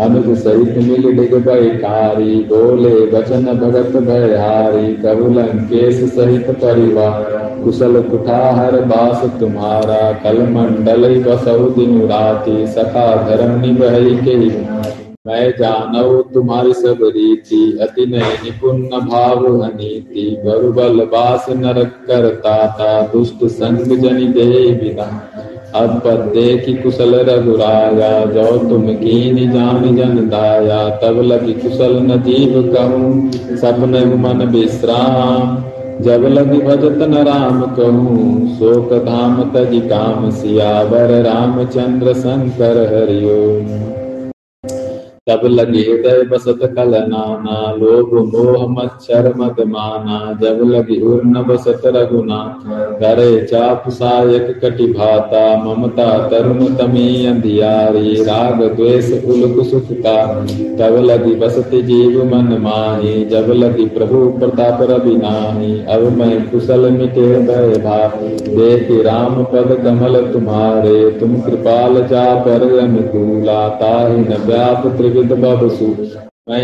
अनुज 0.00 0.28
सहित 0.38 0.76
मिल 0.78 1.10
डिग 1.16 1.34
बैठारी 1.46 2.34
बोले 2.44 2.94
बचन 3.06 3.44
भगत 3.56 3.96
भयहारी 4.02 4.94
कबु 5.02 5.28
लंकेश 5.34 6.02
सहित 6.14 6.50
परिवार 6.62 7.28
कुशल 7.64 8.00
कुठाहर 8.02 8.80
बास 8.86 9.24
तुम्हारा 9.40 10.00
कल 10.22 10.42
मंडल 10.52 11.08
बसऊ 11.22 11.70
दिन 11.74 12.00
राती 12.08 12.66
सखा 12.70 13.08
धर्म 13.26 13.60
निबह 13.60 13.98
के 14.24 14.38
मैं 15.26 15.50
जानव 15.50 16.22
तुम्हारी 16.34 16.72
सब 16.72 16.98
रीति, 17.02 17.78
अति 17.80 18.06
निपुण 18.06 18.82
भाव 18.82 19.60
अनीति। 19.62 20.42
बरुबल 20.44 21.04
बास 21.04 21.46
नरक 21.50 21.92
करता 22.06 22.54
था, 22.68 23.06
दुष्ट 23.06 23.44
संग 23.44 24.00
जनि 24.00 24.26
दे 24.26 24.70
बिना। 24.74 25.30
अब 25.74 26.00
पद्दे 26.04 26.56
की 26.58 26.74
कुशल 26.74 27.14
रघुराया, 27.14 28.24
जो 28.24 28.56
तुम 28.58 28.86
कीन 28.94 29.52
जान 29.52 29.96
जन 29.96 30.28
दाया। 30.28 30.88
तब 30.88 31.20
लगी 31.20 31.52
कुशल 31.52 31.98
नजीब 32.02 32.74
कहूँ, 32.74 33.30
सपन 33.56 34.20
मन 34.20 34.46
विश्राम। 34.46 35.56
जब 36.02 36.24
लगी 36.24 36.58
भजत 36.58 36.98
न 37.08 37.14
राम 37.14 37.62
कहूँ, 37.62 38.48
शोक 38.48 38.92
धाम 39.04 39.42
तज 39.44 39.80
काम 39.88 40.30
सियावर 40.30 41.22
रामचंद्र 41.22 42.14
शंकर 42.14 42.86
हरिओम। 42.94 43.99
तब 45.30 45.46
लगे 45.48 45.80
हृदय 45.80 46.22
बसत 46.30 46.62
कल 46.76 46.94
नाना 47.08 47.58
लोभ 47.74 48.14
मोह 48.26 48.66
मच्छर 48.70 49.32
मद 49.36 49.60
माना 49.68 50.18
जब 50.40 50.62
लगी 50.66 51.00
उर्न 51.08 51.42
बसत 51.48 51.82
रघुना। 51.86 52.38
करे 52.96 53.30
चाप 53.46 53.88
सायक 53.90 54.48
कटि 54.64 54.86
भाता 54.92 55.44
ममता 55.64 56.06
तरुण 56.28 56.74
तमी 56.76 57.26
अंधियारी 57.26 58.14
राग 58.22 58.62
द्वेष 58.76 59.10
कुल 59.24 59.62
सुखता। 59.64 60.16
तब 60.78 60.96
लगी 61.04 61.34
बसत 61.36 61.70
जीव 61.84 62.24
मन 62.24 62.56
माही 62.62 63.24
जब 63.26 63.52
लगी 63.54 63.86
प्रभु 63.90 64.24
प्रताप 64.38 64.82
रवि 64.90 65.14
नाही 65.16 65.72
अब 65.90 66.08
मैं 66.18 66.34
कुशल 66.50 66.90
मिटे 66.90 67.28
भय 67.46 67.78
भाव 67.80 68.18
देख 68.50 68.88
राम 69.06 69.42
पद 69.44 69.76
कमल 69.84 70.20
तुम्हारे। 70.32 70.98
तुम 71.20 71.34
कृपाल 71.40 72.02
जा 72.06 72.24
पर 72.40 72.62
अनुकूला, 72.80 73.68
ताहि 73.80 74.18
न 74.18 74.36
व्याप 74.46 74.86
त्रिविध 74.96 75.18
विद 75.20 75.32
मैं 76.48 76.60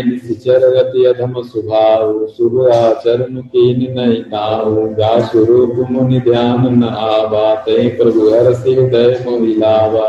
अधम 1.07 1.41
सुभाव 1.43 2.69
आचरण 2.71 3.35
कीन 3.43 3.81
नहीं 3.93 4.21
ताऊ 4.31 4.87
जा 4.93 5.11
स्वरूप 5.25 5.75
मुनि 5.91 6.19
ध्यान 6.19 6.65
न 6.73 6.89
आवा 7.01 7.53
ते 7.65 7.87
प्रभु 7.97 8.29
हर 8.29 8.51
हृदय 8.55 9.19
मोहिलावा 9.25 10.07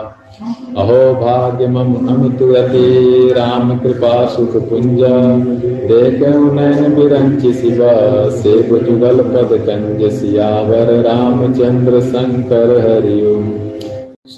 अहो 0.76 0.98
भाग्य 1.14 1.66
मम 1.68 1.94
अमित 2.08 2.42
गति 2.44 3.32
राम 3.36 3.78
कृपा 3.78 4.14
सुख 4.34 4.56
पुंज 4.68 5.00
देख 5.92 6.20
नैन 6.54 6.94
बिरंच 6.94 7.46
शिवा 7.54 7.94
से 8.32 8.58
जुगल 8.80 9.22
पद 9.30 9.56
कंज 9.66 10.10
सियावर 10.12 10.92
रामचंद्र 11.04 12.00
शंकर 12.02 12.76
हरिओम 12.80 13.67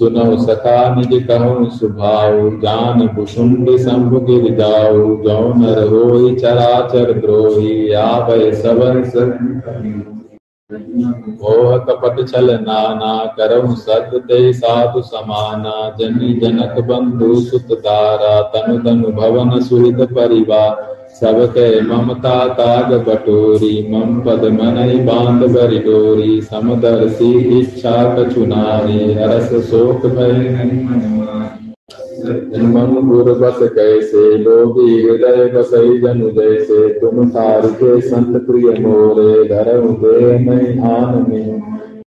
सुनो 0.01 0.37
सखा 0.37 0.77
निज 0.95 1.11
कहूँ 1.27 1.69
सुभाव 1.69 2.37
जान 2.59 3.07
भुषुंड 3.07 3.67
शंभु 3.77 4.19
गिर 4.19 4.55
जाऊ 4.55 5.15
गौ 5.17 5.41
नर 5.53 6.39
चराचर 6.39 7.11
द्रोही 7.19 7.91
आभय 7.93 8.51
सवन 8.53 9.03
मोह 11.41 11.77
कपट 11.77 12.27
छल 12.27 12.49
नाना 12.61 13.13
करहु 13.37 13.75
सत 13.75 14.09
ते 14.27 14.53
साधु 14.53 15.01
समाना, 15.01 15.75
जनि 15.99 16.33
जनक 16.33 16.79
बंधु 16.87 17.35
सुत 17.41 17.77
दारा 17.79 18.41
तनु 18.53 18.77
तनु 18.79 19.11
भवन 19.11 19.59
सुहित 19.59 20.01
परिवार। 20.13 21.00
सबके 21.21 21.81
ममता 21.81 22.47
ताग 22.47 22.93
बटोरी 22.93 23.87
मम 23.91 24.19
पद 24.21 24.43
मन 24.43 25.05
बाँध 25.05 25.51
बरि 25.51 25.77
डोरी, 25.77 26.41
समदर्शी 26.41 27.59
इच्छा 27.59 27.95
कछुनारी 28.15 29.13
हरस 29.13 29.65
शोक 29.65 30.05
भय 30.05 30.69
मम 32.63 33.09
गुर 33.09 33.33
बस 33.33 33.59
कैसे, 33.61 34.37
लोभी 34.37 35.03
हृदय 35.03 35.51
बसई 35.55 35.99
जनु 35.99 36.29
जैसे, 36.29 36.99
तुम 36.99 37.29
तार 37.29 37.67
के 37.67 38.01
संत 38.01 38.37
प्रिय 38.37 38.79
मोरे 38.79 39.43
धर 39.43 39.79
दे 39.79 40.39
नहीं 40.39 40.79
आन 40.91 41.25
में। 41.29 41.61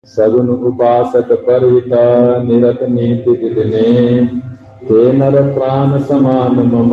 सगुन 0.04 0.48
उपासक 0.48 1.32
परिता, 1.32 2.42
निरत 2.42 2.78
नीति 2.82 3.30
दिने 3.30 4.20
हे 4.82 5.12
नर 5.12 5.36
प्राण 5.52 5.98
समान 6.02 6.56
मम 6.68 6.92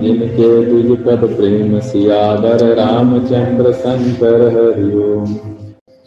जिनके 0.00 0.48
तुझ 0.64 0.98
पद 0.98 1.24
प्रेम 1.36 1.78
सियावर 1.80 2.62
रामचंद्र 2.76 3.72
शंकर 3.72 4.44
हरिओम 4.54 5.34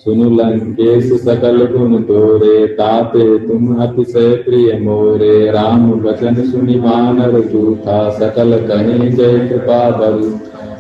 सुनु 0.05 0.30
लंकेश 0.30 1.11
सकल 1.22 1.65
गुण 1.65 1.95
तोरे 2.03 2.65
ताते 2.74 3.26
तुम 3.38 3.76
अतिशय 3.82 4.36
प्रिय 4.45 4.78
मोरे, 4.80 5.34
राम 5.51 5.89
वचन 6.01 6.41
सुनि 6.45 6.80
मानर 6.80 7.39
जूठा 7.49 7.99
सकल 8.17 8.57
कहे 8.67 9.09
जय 9.11 9.39
कृपा 9.47 9.80
बल 9.97 10.22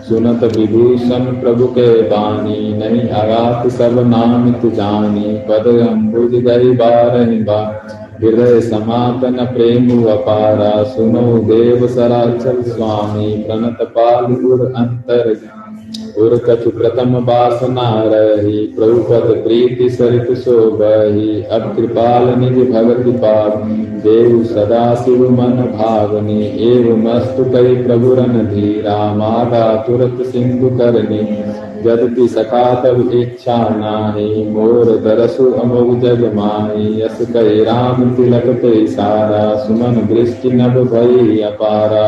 सुनत 0.09 0.43
विभूषण 0.57 1.31
प्रभु 1.41 1.67
के 1.77 1.89
बानी 2.09 2.73
नहीं 2.73 3.07
अगात 3.17 3.67
सब 3.71 3.99
नाम 4.07 4.51
जानी 4.71 5.37
पद 5.49 5.67
अम्बुज 5.89 6.35
गई 6.45 6.71
बारह 6.77 7.43
बार 7.43 8.09
हृदय 8.21 8.59
समापन 8.61 9.45
प्रेम 9.45 9.87
अपारा 10.09 10.71
सुनो 10.87 11.21
देव 11.45 11.87
सराचल 11.87 12.61
स्वामी 12.63 13.31
प्रणत 13.43 13.81
पाल 13.95 14.25
गुर 14.35 14.65
अंतर 14.73 15.29
उर 16.17 16.35
कछु 16.45 16.69
प्रथम 16.71 17.13
बासना 17.25 17.87
रही 18.05 18.65
प्रभुपद 18.75 19.31
प्रीति 19.43 19.89
सरित 19.89 20.27
बही 20.81 21.41
अब 21.51 21.73
कृपाल 21.75 22.27
निज 22.39 22.57
भगत 22.69 23.07
पाप 23.17 23.63
देव 24.03 24.43
सदा 24.45 24.83
शिव 24.95 25.29
मन 25.31 25.57
भावनी 25.73 26.41
एव 26.67 26.95
मस्तु 26.99 27.45
कई 27.51 27.75
प्रभु 27.83 28.13
रन 28.13 28.45
धीरा 28.47 28.99
मागा 29.15 29.65
तुरत 29.87 30.25
सिंधु 30.27 30.69
करनी 30.77 31.21
जदपि 31.83 32.27
सखा 32.27 32.63
तब 32.83 33.11
इच्छा 33.13 33.57
नाही 33.75 34.43
मोर 34.49 34.91
दरसु 35.03 35.45
अमोग 35.61 35.91
जग 36.01 36.23
माही 36.35 36.87
यस 37.01 37.17
कहे 37.33 37.63
राम 37.63 38.09
तिलक 38.15 38.47
ते 38.61 38.73
सारा, 38.87 39.43
सुमन 39.57 40.01
दृष्टि 40.07 40.51
नभ 40.51 40.77
भई 40.91 41.39
अपारा। 41.43 42.07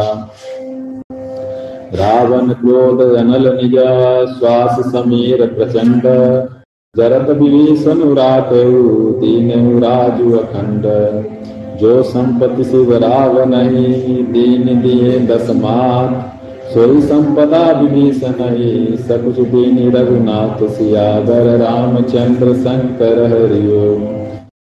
रावण 1.96 2.54
क्रोध 2.60 3.02
अनल 3.18 3.48
निज 3.56 3.76
श्वास 4.30 4.80
समीर 4.88 5.46
प्रचंड 5.48 6.08
जरत 6.96 7.30
विभीषण 7.32 8.02
दीन 9.20 9.52
राजु 9.84 10.32
अखंड 10.38 10.84
जो 11.80 12.02
संपत्ति 12.06 12.64
शिव 12.64 12.94
राव 13.04 13.38
दीन 13.46 14.82
दिए 14.82 15.20
दस 15.28 15.50
मात। 15.56 16.12
सोई 16.74 17.02
संपदा 17.02 17.60
विभीषण 17.72 18.40
सकुच 19.00 19.40
दीन 19.50 19.76
रघुनाथ 19.92 20.62
सियागर 20.70 21.50
रामचंद्र 21.60 22.54
शंकर 22.56 23.22
हरिओम 23.34 24.06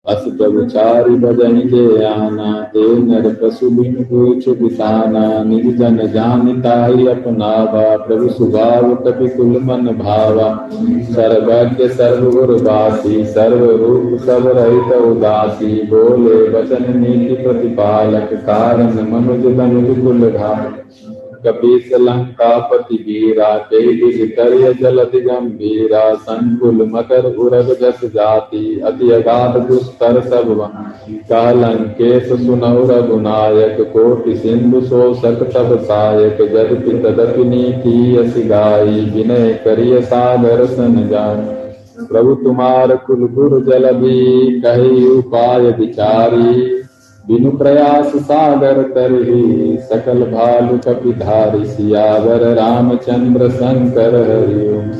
अस 0.06 0.22
प्रभु 0.28 0.62
चारि 0.66 1.14
भजन 1.16 1.58
के 1.66 1.82
आना 2.04 2.52
ते 2.72 2.84
नर 3.00 3.28
पशु 3.42 3.70
बिन 3.70 3.94
पूछ 4.04 4.48
बिताना 4.60 5.26
निज 5.44 5.66
जन 5.78 5.98
जानिताई 6.14 7.06
अपनावा 7.06 7.84
प्रभु 8.06 8.28
सुभाव 8.30 8.94
कपि 9.04 9.28
कुल 9.36 9.52
मन 9.64 9.86
भावा। 9.98 10.48
सर्वज्ञ 11.10 11.88
सर्व 11.90 12.30
गुरवासी 12.30 13.24
सर्व 13.34 13.64
रूप 13.82 14.18
सब 14.22 14.52
रहित 14.56 14.92
उदासी। 15.02 15.72
बोले 15.86 16.38
वचन 16.50 16.92
नीति 16.98 17.42
प्रतिपालक, 17.42 18.34
कारण 18.48 18.92
मनुज 19.12 19.46
धनुज 19.58 19.98
कुल 20.04 20.30
घाट 20.30 21.19
कपीस 21.44 21.92
लंकापति 22.00 22.96
वीरा 23.04 23.48
कर्य 23.62 24.72
जलधि 24.74 25.20
गंभीरा 25.20 26.02
संकुल 26.20 26.82
मकर 26.90 27.26
उरग 27.36 27.70
जस 27.80 28.00
जाति 28.14 28.80
अति 28.86 29.10
अगाध 29.10 29.56
दुस्तर 29.68 30.20
सब 30.22 30.50
कालंकेश 31.30 32.28
सुनौ 32.40 32.74
रघुनायक 32.90 33.80
कोटि 33.92 34.36
सिंधु 34.36 34.80
शोषक 34.80 35.42
तब 35.54 35.76
सायक 35.84 36.42
जदपि 36.52 36.98
तदपि 36.98 37.44
नीति 37.44 38.16
असि 38.16 38.42
गाई 38.48 39.00
विनय 39.10 39.52
करिय 39.64 40.00
सागर 40.02 40.66
सन 40.66 41.08
जाय 41.08 41.58
प्रभु 42.02 42.34
तुम्हार 42.34 42.94
कुल 43.06 43.26
गुरु 43.30 43.60
जल 43.62 43.90
भी 43.94 44.20
कही 44.60 45.06
उपाय 45.08 45.70
विचारी 45.78 46.79
बिनु 47.30 47.50
प्रयास 47.50 48.14
सागर 48.16 48.82
तरही 48.82 49.76
सकल 49.82 50.22
भालु 50.30 50.78
कपिधारी 50.78 51.64
सियावर 51.64 52.42
रामचंद्र 52.54 53.48
शंकर 53.50 54.14
हरिओम 54.30 54.90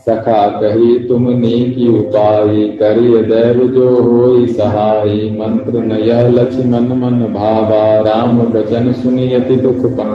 सखा 0.00 0.46
कही, 0.60 0.98
तुम 1.08 1.28
नीकी 1.30 1.88
उपाय 1.98 2.68
करिय, 2.78 3.22
देव 3.22 3.66
जो 3.68 3.88
हो 4.02 4.46
सहाय। 4.46 5.14
मंत्र 5.30 5.78
नय 5.78 6.30
लक्ष्मण 6.30 6.88
मन 6.98 7.18
भावा, 7.34 8.00
राम 8.00 8.40
वचन 8.40 8.92
सुनियति 8.92 9.56
दुख 9.56 9.84
पा 9.92 10.06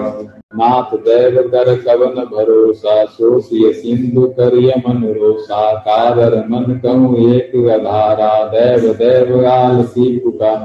नाथ 0.53 0.95
देव 0.97 1.41
कर 1.47 1.76
कवन 1.76 2.22
भरोसा 2.26 3.03
सोसिय 3.05 3.72
सिंधु 3.74 4.28
करिय 4.28 4.74
मन 4.88 5.03
रोसा। 5.20 5.74
कादर 5.80 6.38
मन 6.49 6.80
कहूँ 6.86 7.18
एक 7.30 7.55
अधारा, 7.70 8.34
देव 8.47 8.93
देव 8.93 9.45
आल 9.47 9.84
सी 9.84 10.18
पुका 10.18 10.55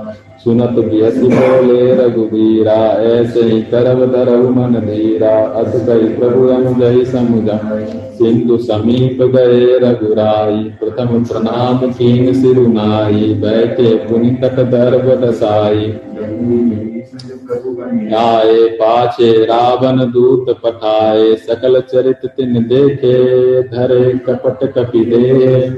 सुनत 0.44 0.76
बोले 0.78 1.94
रघुवीरा 1.94 2.76
ऐसे 3.06 3.42
ही 3.42 3.60
करव 3.62 4.04
धरव 4.12 4.48
मन 4.50 4.78
धीरा 4.80 5.32
अत 5.60 5.72
कई 5.86 6.08
प्रभु 6.14 6.46
अनुजय 6.48 7.04
समुझम 7.04 7.66
सिंधु 8.14 8.56
समीप 8.58 9.22
गए 9.34 9.78
रघुराई। 9.78 10.62
प्रथम 10.80 11.22
प्रणाम 11.24 11.90
कीन 11.90 12.32
सिरुनाई, 12.34 13.34
बैठे 13.34 13.94
पुनि 14.06 14.30
तट 14.42 14.56
दर्भ 14.70 15.06
दसाई 15.24 15.92
आए 18.16 18.66
पाछे 18.74 19.30
रावण 19.44 19.98
दूत 20.10 20.50
पठाए 20.64 21.34
सकल 21.36 21.80
चरित 21.92 22.26
तिन 22.26 22.62
देखे, 22.64 23.14
धरे 23.64 24.12
कपट 24.26 24.64
कपि 24.72 25.04
दे 25.04 25.68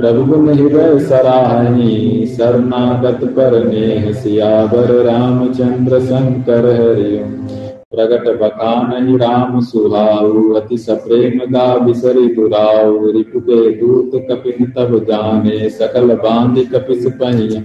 गुण 0.00 0.48
हृदय 0.48 0.98
सराहनी 0.98 2.26
शरणागत 2.26 3.24
पर 3.24 3.64
नेह 3.64 4.12
सियावर 4.12 5.04
रामचंद्र 5.04 6.00
शंकर 6.00 6.64
हरिओ 6.66 7.46
प्रगट 7.92 8.40
बखान 8.40 9.16
राम 9.16 9.60
सुहाऊ, 9.60 10.52
अति 10.52 10.78
सप्रेम 10.78 11.52
गा 11.52 11.78
बिसरी 11.78 12.34
दुराऊ। 12.34 13.10
रिपु 13.10 13.40
के 13.40 13.70
दूत 13.70 14.10
कपिन 14.14 14.66
तब 14.66 15.04
जाने, 15.04 15.68
सकल 15.68 16.14
बाँध 16.14 16.58
कपिस 16.74 17.06
पहिया। 17.06 17.60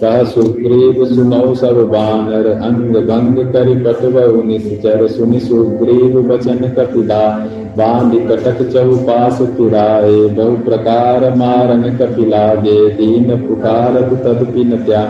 कह 0.00 0.24
सुग्रीव 0.24 1.06
सुनौ 1.06 1.54
सब 1.54 1.88
बानर, 1.88 2.46
अंग 2.46 2.96
भंग 3.08 3.52
करि 3.52 3.74
पटवहु 3.74 4.42
निश्चर। 4.42 5.06
सुनि 5.06 5.40
सुग्रीव 5.40 6.22
बचन 6.22 6.74
कपिला 6.78 7.46
बाँध 7.76 8.14
कटक 8.28 8.62
चौपास 8.72 9.40
तुराए 9.56 10.16
बहु 10.28 10.56
प्रकार 10.64 11.34
मारन 11.34 11.82
कपिलागे, 11.96 12.78
दीन 12.90 13.36
पुकारत 13.46 14.12
तदपि 14.24 14.64
न 14.64 14.84
त्या। 14.84 15.04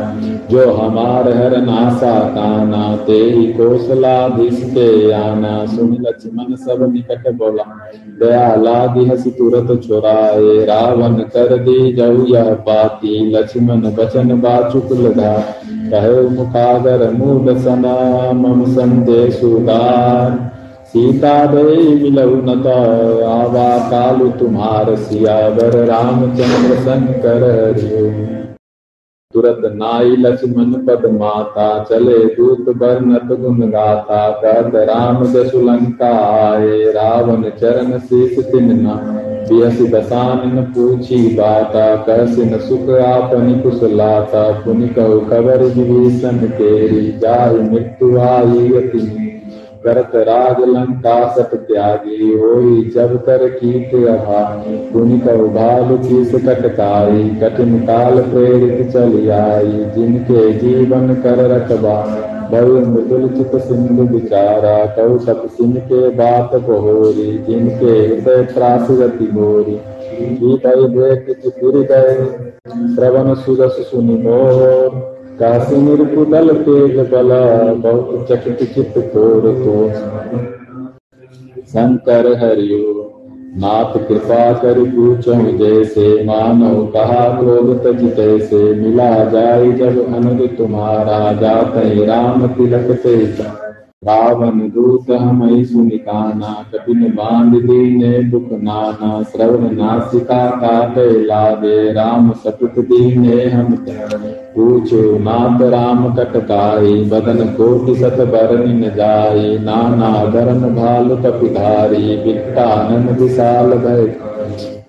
जो 0.51 0.71
हमार 0.73 1.29
हर 1.33 1.57
नासा 1.61 2.13
काना 2.31 2.85
ते 3.07 3.19
ही 3.25 3.47
कौशलाधीश 3.53 4.63
के 4.71 4.91
आना। 5.13 5.55
सुन 5.67 5.97
लक्ष्मण 6.01 6.55
सब 6.57 6.83
निकट 6.93 7.31
बोला 7.35 7.65
दया 8.21 8.55
लागी 8.57 9.05
हसी 9.07 9.31
तुरत 9.31 9.81
छोराए 9.83 10.65
रावण 10.67 11.15
कर 11.35 11.57
दी 11.59 11.93
जऊ 11.93 12.27
यह 12.27 12.53
पाती, 12.67 13.31
लक्ष्मण 13.33 13.91
बचन 13.97 14.41
बाचु 14.41 14.83
लगा 14.97 15.35
कहे 15.91 16.21
मुखागर 16.31 17.11
मूल 17.13 17.57
सना 17.59 18.33
मम 18.33 18.65
संदेशुदार 18.73 20.50
सीता 20.95 21.32
दे 21.47 21.62
मिलऊ 21.95 22.36
नत 22.43 22.66
आवा 23.26 23.66
कालु 23.91 24.28
तुम्हार 24.30 24.95
सियावर, 24.97 25.76
रामचंद्र 25.84 26.78
शंकर 26.80 27.45
हरिओ 27.51 28.09
तुरत 29.34 29.61
नाई 29.74 30.16
लक्ष्मण 30.16 30.72
पद 30.86 31.07
माता, 31.11 31.68
चले 31.84 32.18
दूत 32.34 32.74
बरनत 32.76 33.32
गुण 33.41 33.61
गाता 33.70 34.30
कहत 34.41 34.74
राम 34.91 35.24
दशुलंका 35.32 36.11
आए, 36.26 36.82
रावण 36.93 37.49
चरण 37.51 37.99
शीस 38.01 38.45
तिन्ना 38.47 38.99
बियस 39.49 39.80
दसान 39.93 40.43
न 40.59 40.64
पूछी 40.72 41.22
बाता, 41.36 41.86
कहसिन 41.97 42.59
सुख 42.59 42.91
आपनि 42.99 43.59
कुशलाता, 43.61 44.51
पुनि 44.61 44.88
कहु 44.88 45.20
खबर 45.20 45.64
विभीषण 45.70 46.47
केरी 46.59 47.11
जाहि 47.18 47.68
मृत्यु 47.70 48.16
आई 48.18 48.72
अति। 48.74 49.30
करत 49.85 50.11
राज 50.26 50.59
लंका 50.68 51.16
सत 51.35 51.55
त्यागी, 51.68 52.33
होई 52.35 52.83
जब 52.95 53.16
कर 53.26 53.47
कीत 53.51 53.95
अभानी 54.09 54.76
पुनि 54.93 55.18
कहु 55.18 55.49
भालु 55.51 55.97
कीस 55.99 56.35
कटकाई, 56.45 57.28
कठिन 57.41 57.78
काल 57.87 58.20
प्रेरित 58.24 58.91
चली 58.91 59.28
आई 59.37 59.85
जिनके 59.95 60.53
जीवन 60.55 61.14
कर 61.22 61.45
रखबा 61.51 61.97
भव 62.51 62.68
मृदुल 62.87 63.28
चित 63.28 63.55
सिंधु 63.62 64.05
विचारा 64.05 64.74
कहु 64.95 65.18
सत 65.18 65.43
सिंह 65.53 65.76
के 65.83 66.09
बात 66.16 66.55
बहोरी 66.62 67.26
जिनके 67.39 67.93
हृदय 67.99 68.45
त्रास 68.45 68.91
गति 68.91 69.28
मोरी 69.33 69.78
भय 70.57 70.89
देख 70.91 71.31
चिपुर 71.43 71.81
गए 71.85 72.16
श्रवण 72.95 73.35
सुरस 73.37 73.76
सुनि 73.91 74.16
मोर 74.22 75.20
काशी 75.41 75.76
निरकुदल 75.82 76.53
तेज 76.62 76.97
बल 77.11 77.30
बहुत 77.82 78.26
चकित 78.30 78.62
चित 78.72 78.99
तोर 79.12 79.45
तो 79.57 79.76
शंकर 81.68 82.26
हरियो 82.38 82.88
नाथ 83.57 83.95
कृपा 84.09 84.41
कर 84.55 84.80
पूछो 84.91 85.34
जैसे 85.59 86.03
मानव 86.24 86.84
कहा 86.86 87.22
क्रोध 87.38 87.70
तज 87.84 88.05
तैसे 88.16 88.61
मिला 88.74 89.09
जाय 89.30 89.72
जब 89.72 89.99
अनुज 90.14 90.43
तुम्हारा 90.59 91.32
जात 91.41 91.72
राम 92.09 92.47
तिलक 92.55 92.93
से 93.03 93.16
रावण 94.03 94.61
दूत 94.68 95.11
हम 95.12 95.41
सुनिकाना 95.64 96.53
कपिन 96.74 97.09
बाँध 97.14 97.57
दीने 97.62 98.12
दुख 98.30 98.53
नाना 98.62 99.22
श्रवण 99.22 99.74
नासिका 99.76 100.45
काट 100.59 100.99
लागे 101.24 101.93
राम 101.93 102.30
सपुत 102.45 102.78
दीने 102.84 103.43
हम 103.49 103.74
पूछो, 104.57 105.19
नाथ 105.19 105.63
राम 105.63 106.15
कटकाई, 106.15 107.05
बदन 107.05 107.45
कोटि 107.47 107.95
सत 107.95 108.17
बरन 108.21 108.69
न 108.69 108.93
जाई, 108.97 109.59
नाना 109.59 110.31
धर्म 110.31 110.61
भाल 110.61 111.09
कपिधारी 111.17 112.17
बिट्टानन 112.17 113.17
विशाल 113.21 113.73
भय। 113.73 114.17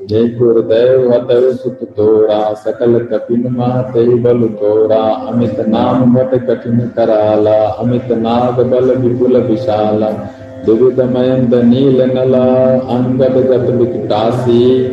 जय 0.08 0.28
गुरुदेव, 0.28 1.12
हतव 1.12 1.52
सुत 1.54 1.80
तोरा 1.84 2.54
सकल 2.54 3.00
कपिन 3.00 3.44
माते 3.52 4.16
बल 4.16 4.48
तोरा। 4.48 5.04
अमित 5.28 5.60
नाम 5.68 6.14
भट 6.14 6.48
कठिन 6.48 6.80
कराला, 6.80 7.66
अमित 7.66 8.12
नाग 8.12 8.66
बल 8.66 8.96
विपुल 8.96 9.38
विशाला। 9.38 10.10
दुविध 10.66 11.02
मयंद 11.02 11.56
नील 11.56 12.02
नला, 12.02 12.46
अंगद 12.96 13.38
गत 13.52 13.70
विकटासी 13.70 14.86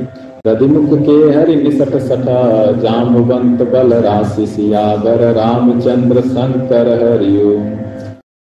रदिमुख 0.49 0.93
के 1.01 1.19
हरि 1.33 1.57
निसट 1.57 1.97
सठा 2.03 2.41
जामवंत 2.83 3.63
बल 3.73 3.95
राशि 4.05 4.47
सियावर 4.47 5.27
रामचंद्र 5.35 6.21
शंकर 6.29 6.95
हरिओम। 7.03 7.78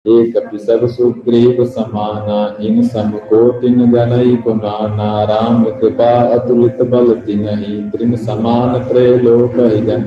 एक 0.05 0.35
सब 0.61 0.87
सुग्रीव 0.89 1.65
समाना 1.67 2.39
इन 2.61 2.83
सम 2.85 3.11
कोटिन 3.29 3.93
गणई 3.93 4.33
गुनाना 4.39 5.07
राम 5.25 5.63
कृपा 5.79 6.09
अतुलित 6.35 6.83
बल 6.89 7.13
तिनहि 7.21 7.77
त्रिन 7.93 8.17
समान 8.19 8.75
त्रैलोक 8.85 9.55
जन 9.87 10.03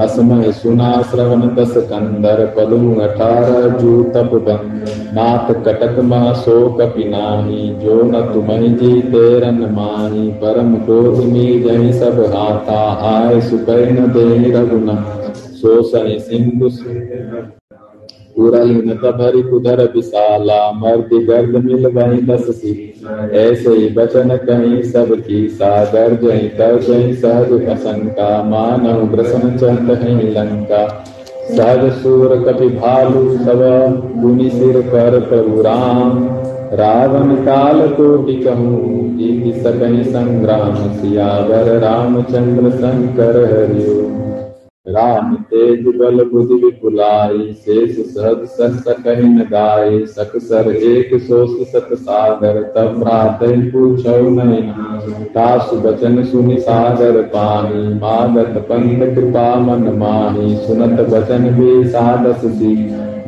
असमय 0.00 0.50
सुना 0.52 0.90
श्रवण 1.10 1.42
दस 1.56 1.74
कंदर 1.90 2.44
पलु 2.56 2.78
अठारह 3.00 3.66
जू 3.74 3.92
तप 4.14 4.32
बन 4.46 4.70
नाथ 5.14 5.52
कटक 5.66 5.98
मह 6.04 6.32
सो 6.38 6.54
कपिनाही 6.78 7.68
जो 7.82 8.00
न 8.04 8.22
तुम्हें 8.32 8.76
जी 8.76 9.00
तेरन 9.08 9.60
माही 9.72 10.30
परम 10.38 10.72
क्रोध 10.86 11.20
मी 11.26 11.44
जय 11.60 11.92
सब 11.98 12.22
हाथा 12.32 12.80
आय 13.10 13.40
सुपै 13.42 13.84
न 13.90 14.08
दे 14.16 14.26
रघुना 14.52 14.96
सो 15.54 15.82
सही 15.82 16.18
सिंधु 18.36 18.50
पूरही 18.50 18.74
न 18.74 18.94
भरी 18.94 19.42
कुधर 19.42 19.92
विशाला, 19.96 20.72
मर्द 20.72 21.08
गर्द 21.12 21.64
मिल 21.64 21.86
वही 21.86 22.22
दस 22.22 22.44
सी। 22.56 23.02
ऐसे 23.32 23.70
ही 23.70 23.88
बचन 23.88 24.36
कहीं 24.36 24.82
सब 24.82 25.14
की 25.14 25.48
सागर, 25.48 26.14
जही 26.14 26.48
कर 26.48 26.80
जही 26.80 27.14
सहज 27.14 27.68
असंका 27.68 28.42
मानव 28.42 29.16
प्रसन्न 29.16 29.56
चंद 29.56 29.90
है 29.90 30.30
लंका। 30.30 31.04
सहज 31.56 31.92
सूर 32.02 32.44
कपि 32.48 32.68
भालू 32.68 33.36
सब, 33.36 33.60
गुनि 34.22 34.50
सिर 34.50 34.80
पर 34.80 35.20
प्रभु 35.20 35.62
राम। 35.62 36.28
रावण 36.72 37.34
काल 37.34 37.88
कोटि 37.88 38.34
कहूँ, 38.34 39.18
जीति 39.18 39.60
सकहि 39.60 40.04
संग्राम, 40.04 40.74
सियावर 40.74 41.78
रामचंद्र 41.78 42.70
शंकर 42.70 43.44
हरिओम। 43.44 44.43
राम 44.86 45.34
तेज 45.50 45.86
बल 45.96 46.22
बुद्धि 46.24 46.54
विपुलाई 46.54 47.52
शेष 47.54 47.96
सहज 48.08 48.42
सत 48.48 48.88
कही 48.98 49.28
न 49.28 49.44
गाय 49.52 50.04
सकसर 50.06 50.68
एक 50.70 51.14
सोस 51.22 51.54
सत 51.68 51.88
सागर, 51.92 52.60
तब 52.74 52.98
प्रातः 53.02 53.62
पूछो 53.70 54.18
नहीं 54.30 55.24
तास 55.34 55.70
बचन 55.84 56.22
सुनि 56.24 56.58
सागर 56.58 57.20
पानी, 57.28 57.94
मागत 57.94 58.58
पंथ 58.68 59.14
कृपा 59.14 59.54
मन 59.60 59.88
माही 59.98 60.56
सुनत 60.56 61.00
बचन 61.08 61.50
भी 61.54 61.84
सादस 61.88 62.44
सी 62.52 62.74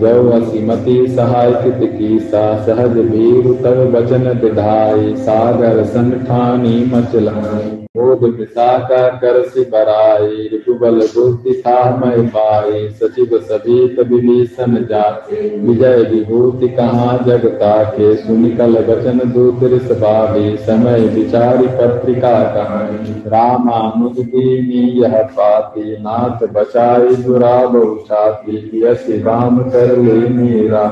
जौ 0.00 0.28
असीमति 0.32 1.07
सहाय 1.09 1.52
कित 1.62 1.88
की 1.92 2.18
सा 2.20 2.44
सहज 2.66 2.98
भीर 3.09 3.52
तब 3.64 3.82
वचन 3.96 4.32
दिधाई 4.40 5.14
सागर 5.16 5.84
संठानी 5.86 6.84
मचलाई। 6.94 7.86
बोध 7.97 8.22
विशाखा 8.38 9.07
कर 9.18 9.40
सी 9.42 9.64
बराई 9.64 10.49
रिपुबल 10.53 11.01
बुद्धि 11.14 11.53
था 11.61 11.78
मय 11.97 12.22
पाई, 12.26 12.88
सचिव 12.90 13.38
सभी 13.42 13.78
विभीषण 13.99 14.74
जा 14.84 15.05
विजय 15.30 16.03
विभूति 16.11 16.68
कहाँ 16.68 17.16
जगता 17.26 17.72
के 17.90 18.14
सुनिकल 18.16 18.76
वचन 18.88 19.18
दूत 19.32 19.64
भावी 20.01 20.57
समय 20.57 21.07
विचारी 21.14 21.66
पत्रिका 21.78 22.34
कहानी 22.55 23.12
रामानुज 23.26 24.18
दीनी 24.26 24.84
यह 25.03 25.16
पाती। 25.32 25.97
नाथ 26.03 26.47
बचाई 26.53 27.16
दुरा 27.16 27.57
बहुछाती 27.66 28.82
यश 28.84 29.07
राम 29.26 29.59
कर 29.70 29.97
ले 29.99 30.18
मेरा। 30.30 30.84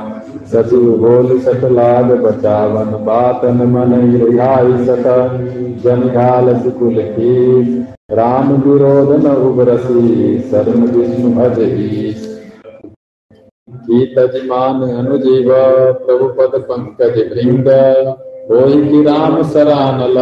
सचिव 0.46 0.90
बोल 0.98 1.38
सतलाग 1.40 2.10
बचावन, 2.22 2.90
बातन 3.04 3.62
मन 3.68 3.92
रिहाई 4.14 4.84
सका 4.86 5.16
जन 5.84 6.02
सुकुल 6.94 7.02
की 7.10 8.14
राम 8.14 8.52
विरोध 8.62 9.10
न 9.24 9.30
उबरसी 9.44 10.38
शरण 10.40 10.80
विष्णु 10.86 11.30
भज 11.30 11.58
गीतजिमान 13.86 14.82
अनुजीव 14.82 15.48
प्रभु 16.04 16.28
पद 16.28 16.60
पंकज 16.60 17.16
भृंग। 17.32 17.68
की 18.84 19.02
राम 19.04 19.42
सरानल 19.42 20.18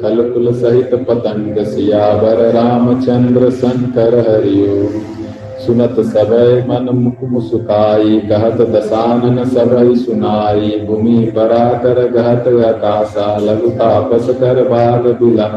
खल 0.00 0.22
कुल 0.30 0.52
सहित 0.52 0.94
पतंग 1.08 1.64
सियावर। 1.64 2.38
रामचंद्र 2.52 3.50
शंकर 3.50 4.18
हरिओ 4.28 4.76
सुनत 5.66 5.96
सबय 6.00 6.66
मन 6.68 6.88
मुख 6.94 7.30
मुसुकाई 7.30 8.20
कहत 8.20 8.60
दसानन 8.60 9.44
सबय 9.44 9.94
सुनाई। 9.96 10.70
भूमि 10.86 11.32
परा 11.36 11.72
कर 11.72 12.00
गहत 12.10 12.48
आकाशा, 12.64 13.36
लघु 13.38 13.70
तापस 13.70 14.26
कर 14.30 14.62
बाग 14.68 15.06
बिला। 15.22 15.48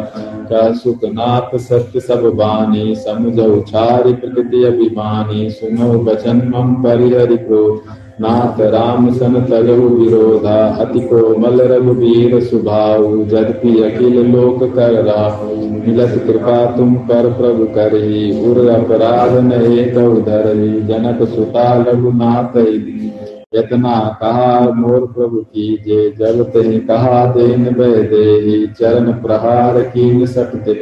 कह 0.49 0.71
सुखनाथ 0.73 1.57
सत्य 1.57 1.99
सब 1.99 2.23
बानी, 2.35 2.95
समझ 2.95 3.39
उछारी 3.39 4.13
प्रकृति 4.13 4.63
अभिमानी। 4.63 5.49
सुनो 5.49 5.93
बचन 5.99 6.41
मम 6.55 6.73
परिहरि 6.83 7.37
क्रोध 7.37 8.02
नाथ 8.21 8.59
राम 8.71 9.09
सन 9.13 9.39
तजहु 9.41 9.87
विरोधा, 9.89 10.55
अति 10.81 10.99
कोमल 10.99 11.61
रघुवीर 11.61 12.39
सुभाऊ 12.43 13.23
जदपि 13.25 13.79
अखिल 13.83 14.19
लोक 14.27 14.63
कर 14.75 14.93
राहु। 15.03 15.55
मिलत 15.77 16.13
कृपा 16.27 16.65
तुम 16.77 16.93
पर 17.07 17.31
प्रभु 17.33 17.65
करही 17.75 18.21
उर 18.41 18.67
अपराध 18.69 19.33
नहे 19.43 19.85
तव 19.85 20.19
धरही 20.21 20.81
जनक 20.81 21.27
सुता 21.29 21.73
रघुनाथ 21.81 22.57
यतना 23.55 23.97
कहा 24.21 24.59
मोर 24.71 25.05
प्रभु 25.07 25.37
की 25.37 25.77
जे, 25.87 26.09
जब 26.19 26.43
ते 26.49 26.79
कहा 26.79 27.25
देन 27.33 27.65
बह 27.73 28.01
दे 28.03 28.67
चरण 28.79 29.11
प्रहार 29.21 29.81
की 29.89 30.27
सकते 30.27 30.73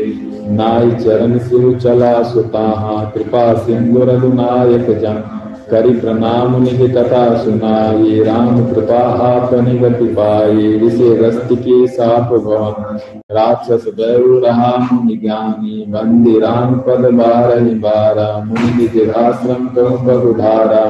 नाई 0.52 0.92
चरण 0.96 1.38
सिर 1.40 1.78
चला 1.80 2.22
सुता 2.24 2.70
कृपा 3.16 3.54
सिंधु 3.56 4.04
रघुनायक 4.04 4.90
जन 5.00 5.24
करी 5.72 5.94
प्रणाम 5.96 6.56
निज 6.64 6.82
कथा 6.92 7.22
सुनाई 7.38 8.22
राम 8.24 8.58
कृपा 8.66 9.00
आप 9.26 9.54
निगति 9.64 10.08
पाई 10.16 10.72
ऋषि 10.80 11.14
रस्त 11.20 11.54
की 11.60 11.76
साप 11.90 12.34
भवन 12.40 13.00
राक्षस 13.32 13.86
दैव 13.96 14.26
रहा 14.46 14.72
मुनि 14.82 15.16
ज्ञानी 15.18 15.86
बंदी 15.90 16.40
राम 16.40 16.76
पद 16.88 17.10
बार 17.16 17.60
बारा 17.82 18.28
मुनि 18.46 18.74
निज 18.74 19.10
आश्रम 19.18 19.68
कहु 19.76 19.98
पगुधारा 20.08 20.84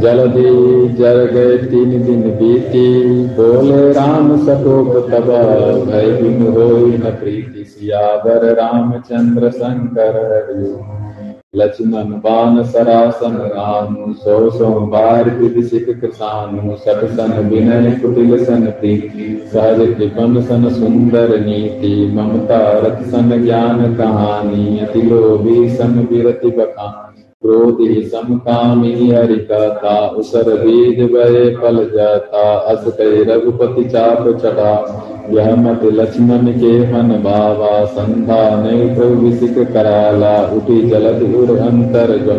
जलदि 0.00 0.50
जल 0.96 1.24
गए 1.28 1.56
तीन 1.64 2.02
दिन 2.04 2.22
बीती 2.38 2.86
बोले 3.36 3.92
राम 3.92 4.36
सतोप 4.40 4.92
तब 5.10 5.30
भय 5.86 6.10
बिन 6.20 6.46
हो 6.48 6.68
न 6.88 7.16
प्रीति 7.20 7.64
सियावर 7.66 8.52
रामचंद्र 8.54 9.50
शंकर 9.52 10.22
हरिओ 10.24 11.05
लक्ष्मण 11.56 12.10
बान 12.20 12.62
सरासन 12.64 13.36
रानु 13.54 14.12
सो 14.14 14.38
सो 14.50 14.68
बार 14.86 15.30
सिख 15.62 15.88
कृसानु 16.00 16.76
सतसन 16.76 17.16
सन 17.16 17.48
विनय 17.48 17.90
कुटिल 18.02 18.44
सन 18.44 18.66
प्रीति 18.80 19.28
सहज 19.52 19.80
कृपन 19.96 20.40
सन 20.42 20.68
सुंदर 20.70 21.38
नीति 21.40 21.94
ममता 22.14 22.60
रथ 22.80 23.02
सन 23.10 23.42
ज्ञान 23.44 23.94
कहानी 23.94 24.78
अति 24.78 25.02
लोभी 25.02 25.68
सन 25.76 25.98
विरति 26.10 26.50
बखान 26.50 27.15
क्रोधि 27.46 28.02
समकामी 28.02 29.10
हरि 29.10 29.34
कहता 29.34 30.08
उसर 30.08 30.48
बीज 30.64 31.10
बहे 31.12 31.56
फल 31.56 31.76
जाता 31.94 32.52
अस 32.52 32.84
कई 32.98 33.24
रघुपति 33.24 33.84
चाप 33.84 34.28
चढ़ा। 34.42 34.72
यह 35.30 35.56
मत 35.56 35.80
लक्ष्मण 35.84 36.52
के 36.52 36.92
मन 36.92 37.08
बाबा 37.08 37.84
संधा 37.84 38.62
नहीं 38.62 38.94
प्रभु 38.94 39.64
कराला, 39.72 40.42
उठी 40.56 40.80
जलद 40.90 41.22
उर 41.34 41.58
अंतर 41.58 42.18
जो 42.18 42.34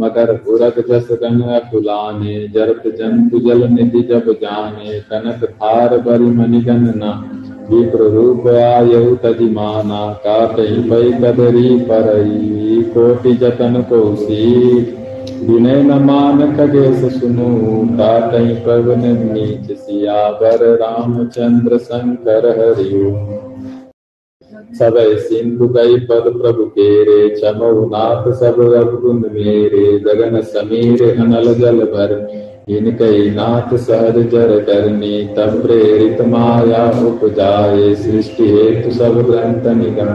मगर 0.00 0.40
उरक 0.48 0.78
जस 0.90 1.08
रंग 1.12 1.42
अकुलाने, 1.42 2.48
जरत 2.48 2.82
जंतु 2.86 3.38
जल 3.38 3.68
निधि 3.68 4.02
जब 4.02 4.32
जाने, 4.32 5.00
कनक 5.00 5.44
थार 5.44 5.98
बरि 5.98 6.24
मणिगन 6.24 6.92
ना। 6.96 7.12
विप्र 7.70 8.04
रूप 8.10 8.46
आयु 8.50 9.14
तजिमाना 9.22 10.00
काटई 10.22 10.76
पई 10.90 11.10
कदरी 11.22 11.68
परई 11.88 12.82
कोटि 12.94 13.34
कोसी 13.90 14.46
विनय 15.40 15.82
न 15.82 16.48
सुनु 17.10 17.48
काटई 17.98 18.54
पवन 18.64 19.04
नीच 19.26 19.70
सियावर 19.72 20.64
रामचंद्र 20.80 21.78
शंकर 21.80 22.48
हरिओ 22.58 23.12
सब 24.74 24.96
सिंधु 25.20 25.68
गई 25.70 25.98
पद 26.06 26.32
प्रभु 26.34 26.64
केरे 26.72 27.18
चमऊ 27.36 27.86
नाथ 27.88 28.32
सब 28.36 28.60
रघुकुंद 28.68 29.26
मेरे 29.32 29.86
गगन 30.00 30.40
समीर 30.48 31.02
अनल 31.10 31.54
जल 31.56 31.84
भर 31.92 32.14
इनकई 32.70 33.30
नाथ 33.30 33.76
सहज 33.76 34.16
जर 34.30 34.58
करनी, 34.60 35.22
तब 35.36 35.62
प्रेरित 35.62 36.20
माया 36.20 36.84
उपजाए। 37.06 37.94
सृष्टि 37.94 38.48
हेतु 38.48 38.90
सब 38.90 39.20
ग्रंथ 39.30 39.74
निगम 39.76 40.12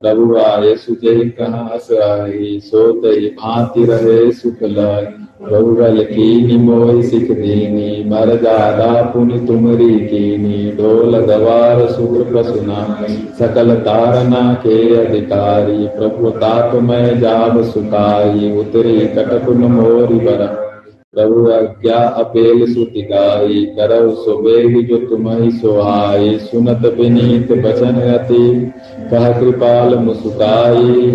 प्रभु 0.00 0.36
आए 0.36 0.74
सुजय 0.74 1.24
कहाँ 1.38 1.78
सोत 1.78 3.02
भांति 3.36 3.84
रहे 3.84 4.30
सुख 4.32 4.62
लाई 4.62 5.06
प्रभु 5.48 5.72
बल 5.72 6.02
की 6.04 6.56
मोह 6.56 7.02
सिख 7.02 7.30
दीनी, 7.30 8.04
मर 8.10 8.34
जादा 8.36 9.02
पुनि 9.02 9.38
तुमरी 9.46 9.98
कीनी। 10.00 10.72
ढोल 10.76 11.18
गवार 11.18 11.86
सुख 11.86 12.16
पसुना 12.32 13.06
सकल 13.38 13.74
तारना 13.74 14.42
के 14.54 14.96
अधिकारी। 14.96 15.86
प्रभु 15.88 16.30
ताप 16.30 16.74
में 16.82 17.20
जाब 17.20 17.62
सुखाई, 17.64 18.52
उतरी 18.60 18.98
कटकुन 19.06 19.64
मोरी 19.72 20.18
बरा 20.26 20.69
प्रभु 21.14 21.50
आज्ञा 21.50 21.96
अपेल 21.96 22.74
सुति 22.74 23.02
गाई 23.02 23.64
करव 23.64 24.10
सुबेग 24.10 24.88
जो 24.88 24.96
तुम्हें 24.96 25.50
सुहाई, 25.50 26.38
सुनत 26.38 26.94
विनीत 26.98 27.52
बचन 27.52 27.92
गति 27.92 28.72
कह 29.10 29.40
कृपाल 29.40 29.94
मुसुकाई 29.94 31.10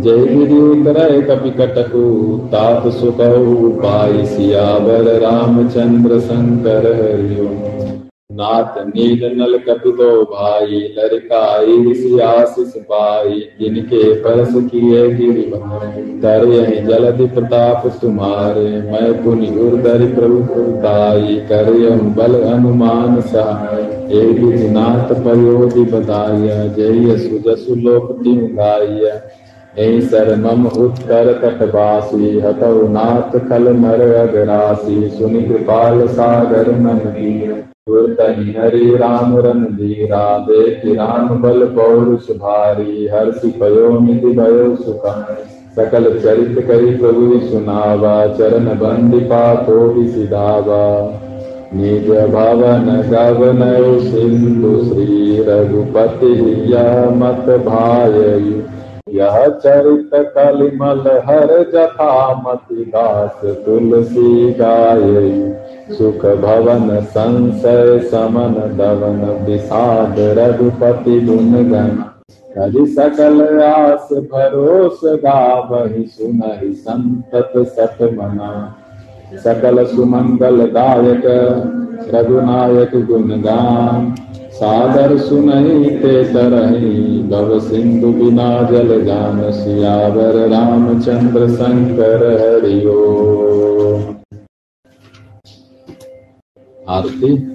जय 0.00 0.26
गिरी 0.26 0.58
उतरय 0.58 1.20
कपि 1.22 1.50
कटकु, 1.50 2.38
तात 2.52 2.88
सुकहु 2.92 3.70
पाई 3.70 4.26
सियावर, 4.26 5.20
रामचंद्र 5.20 6.20
शंकर 6.20 6.86
हरिओम। 7.02 7.89
नाथ 8.30 8.76
नील 8.86 9.24
नल 9.36 9.56
कपितो 9.58 10.10
भाई, 10.24 10.76
लड़काई 10.98 12.20
आशीष 12.22 12.72
पाई। 12.82 13.40
जिनके 13.60 14.02
परस 14.14 14.52
किए 14.64 15.08
गिरि 15.08 15.42
तरय 16.22 16.80
जलधि 16.80 17.26
प्रताप 17.26 17.86
तुम्हारे 18.02 18.66
मैं 18.82 19.12
पुनि 19.24 19.48
उर्दरि 19.60 20.06
प्रभु 20.06 20.38
पुरताई 20.44 21.36
करय 21.48 21.90
बल 22.16 22.40
अनुमान 22.42 23.20
सहाय। 23.20 23.82
एक 24.18 24.40
नाथ 24.70 25.14
पयोधि 25.24 25.84
बताय 25.92 26.68
जय 26.76 27.16
सुजसु 27.18 27.74
लोक 27.80 28.12
तिम 28.22 28.46
गाय। 28.56 29.20
शरणम 30.02 30.66
उत्तर 30.66 31.32
तटवासी 31.34 32.38
हतौ 32.40 32.88
नाथ 32.88 33.38
खल 33.40 33.68
नर 33.76 34.00
अगरासी। 34.14 35.08
सुनि 35.10 35.42
कृपाल 35.42 36.06
सागर 36.08 36.70
मन 36.78 36.98
गुरतनि 37.90 38.52
हरि 38.58 38.90
राम 38.96 39.36
रन 39.38 39.64
धीरा 39.76 40.26
देख 40.48 40.82
राम 40.96 41.28
बल 41.42 41.66
पौरुष 41.66 42.30
भारी 42.36 43.08
हर्षि 43.08 43.50
पयो 43.60 43.88
निधि 44.00 44.30
भयो 44.30 44.74
सुख 44.76 45.06
सकल 45.76 46.04
चरित 46.18 46.58
करी 46.66 46.94
प्रभु 46.96 47.38
सुनावा, 47.40 48.14
चरण 48.26 48.66
बंदी 48.78 49.20
पातो 49.24 50.06
सिधावा 50.12 50.86
निज 51.74 52.08
भवन 52.30 52.88
गवन 53.10 53.60
सिंधु 54.00 54.72
श्री 54.84 55.42
रघुपति 55.42 56.32
मत 57.16 57.50
भाय 57.66 58.18
यह 59.14 59.46
चरित 59.64 60.10
कलिमल 60.36 61.04
हर 61.26 61.52
जथा 61.74 62.12
मति 62.46 62.84
दास 62.84 63.40
तुलसी 63.64 64.52
गाये 64.52 65.30
सुख 65.90 66.24
भवन 66.42 66.88
संशय 67.06 67.98
समन 68.10 68.54
दवन 68.78 69.20
विषाद 69.46 70.16
रघुपति 70.38 71.20
गुण 71.20 71.52
गण 71.70 71.96
कवि 72.54 72.86
सकल 72.86 73.40
आस 73.62 74.08
भरोस 74.32 75.00
गावहि 75.24 76.04
सुनहि 76.08 76.72
संतत 76.74 77.52
सत 77.68 78.02
मना 78.14 78.52
सकल 79.44 79.84
सुमंगल 79.86 80.66
दायक 80.70 81.26
रघुनायक 82.14 82.94
गुणगान। 83.06 84.14
सागर 84.52 85.16
सुनहि 85.18 85.90
ते 85.98 86.22
तरही 86.24 87.22
भव 87.30 87.58
सिंधु 87.60 88.12
बिना 88.12 88.50
जल 88.70 88.90
जान 89.04 89.40
सियावर 89.52 90.38
रामचंद्र 90.48 91.48
शंकर 91.48 92.24
हरिओ 92.40 92.98
आरती। 96.90 97.50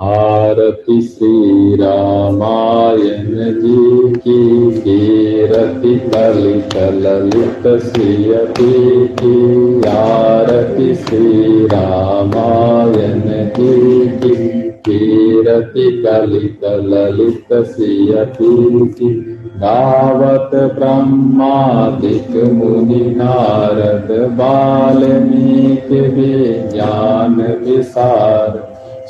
आरती 0.00 1.02
श्री 1.02 1.76
रामायण 1.76 3.34
जी 3.60 4.14
की 4.14 4.70
कीरति 4.80 5.94
ललित 5.94 6.76
ललित 6.76 7.82
श्रीयति 7.82 9.08
की। 9.22 9.88
आरती 9.88 10.94
श्री 10.94 11.66
रामायण 11.66 13.20
जी 13.48 14.08
की 14.08 14.70
कीरति 14.70 16.02
ललित 16.06 16.64
ललित 16.64 17.64
श्रीयति 17.64 18.94
की। 19.00 19.35
गावत 19.60 20.50
ब्रह्मादिक 20.78 22.30
मुनि 22.52 23.04
नारद 23.16 24.10
बाल्मीकि 24.38 26.00
विज्ञान 26.16 27.40
विसार 27.62 28.58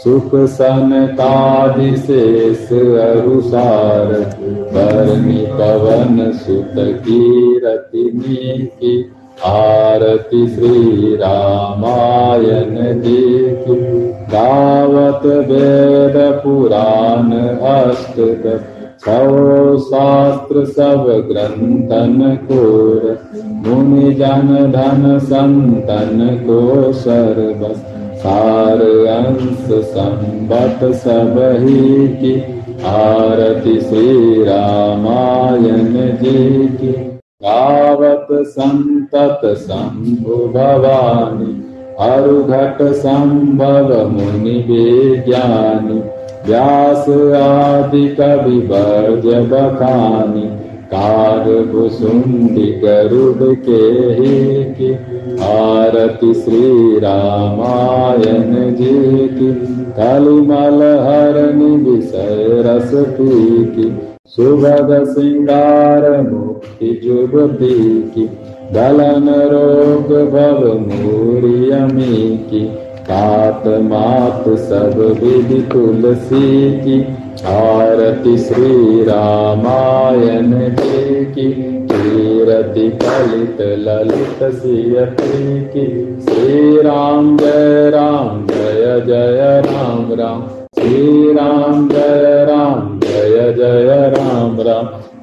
सुख 0.03 0.35
सन 0.53 0.91
कादिशेष 1.19 2.73
अरुसार 3.07 4.13
करनी 4.75 5.45
पवन 5.53 6.31
सुत 6.45 6.75
कीरति 7.07 8.05
की 8.15 8.95
आरती 9.47 10.47
श्री 10.49 11.15
रामायण 11.17 13.03
जी 13.03 13.27
की 13.65 13.81
गावत 14.31 15.27
वेद 15.51 16.17
पुराण 16.45 17.33
अष्ट 17.73 18.21
शास्त्र 19.09 20.65
सब 20.67 21.05
ग्रंथन 21.29 22.37
कोर 22.47 23.03
मुनि 23.67 24.13
जन 24.15 24.49
धन 24.73 25.19
संतन 25.19 26.25
को 26.47 26.93
सर्वस 26.93 27.77
सार 28.23 28.81
अंश 29.09 29.71
संबत 29.91 30.85
सब 30.97 31.39
ही 31.61 32.09
की 32.17 32.35
आरती 32.87 33.79
श्री 33.81 34.43
रामायण 34.45 35.95
जी 36.17 36.67
की 36.77 36.93
गावत 37.43 38.27
संतत 38.49 39.47
शंभु 39.59 40.37
भवानी 40.55 41.55
अरुघट 42.03 42.83
संभव 42.97 43.95
मुनि 44.11 44.59
विज्ञानी 44.69 46.03
व्यास 46.49 47.09
आदि 47.37 48.07
कवि 48.19 48.59
वर्ज 48.69 49.27
बखानी 49.51 50.47
कार 50.91 51.49
भुसुंडी 51.67 52.67
गरुड़ 52.83 53.55
के 53.65 53.81
की 54.75 54.93
आरती 55.45 56.33
श्री 56.35 56.99
रामायण 56.99 58.55
जी 58.75 58.95
की 59.31 59.53
कलिमल 59.99 60.83
हरनि 61.07 61.71
विषय 61.85 62.63
रस 62.67 62.91
की 63.19 63.91
सुभग 64.37 64.95
सिंगार 65.09 66.11
मुक्ति 66.23 67.01
जुगती 67.05 67.75
की 68.15 68.27
दलन 68.73 69.29
रोग 69.51 70.13
भव 70.31 70.67
मूरियमी 70.81 72.37
की 72.45 72.67
तात 73.07 73.67
मात 73.67 74.49
सब 74.59 74.99
विधि 75.23 75.61
तुलसी 75.73 76.71
की 76.81 77.01
आरती 77.47 78.37
की 81.35 81.53
कीरति 81.91 82.89
कलित 83.03 83.61
ललित 83.61 84.43
सियती 84.55 85.61
की 85.65 85.87
श्री 86.21 86.77
राम 86.83 87.37
जय 87.37 87.91
राम 87.91 88.47
जय 88.47 89.03
जय 89.07 89.63
राम 89.67 90.13
राम। 90.13 90.43
श्री 90.79 91.33
राम 91.33 91.89
जय 91.89 92.47
राम 92.49 93.01
जय 93.01 93.53
जय 93.53 94.13
राम 94.17 94.61
राम 94.61 94.89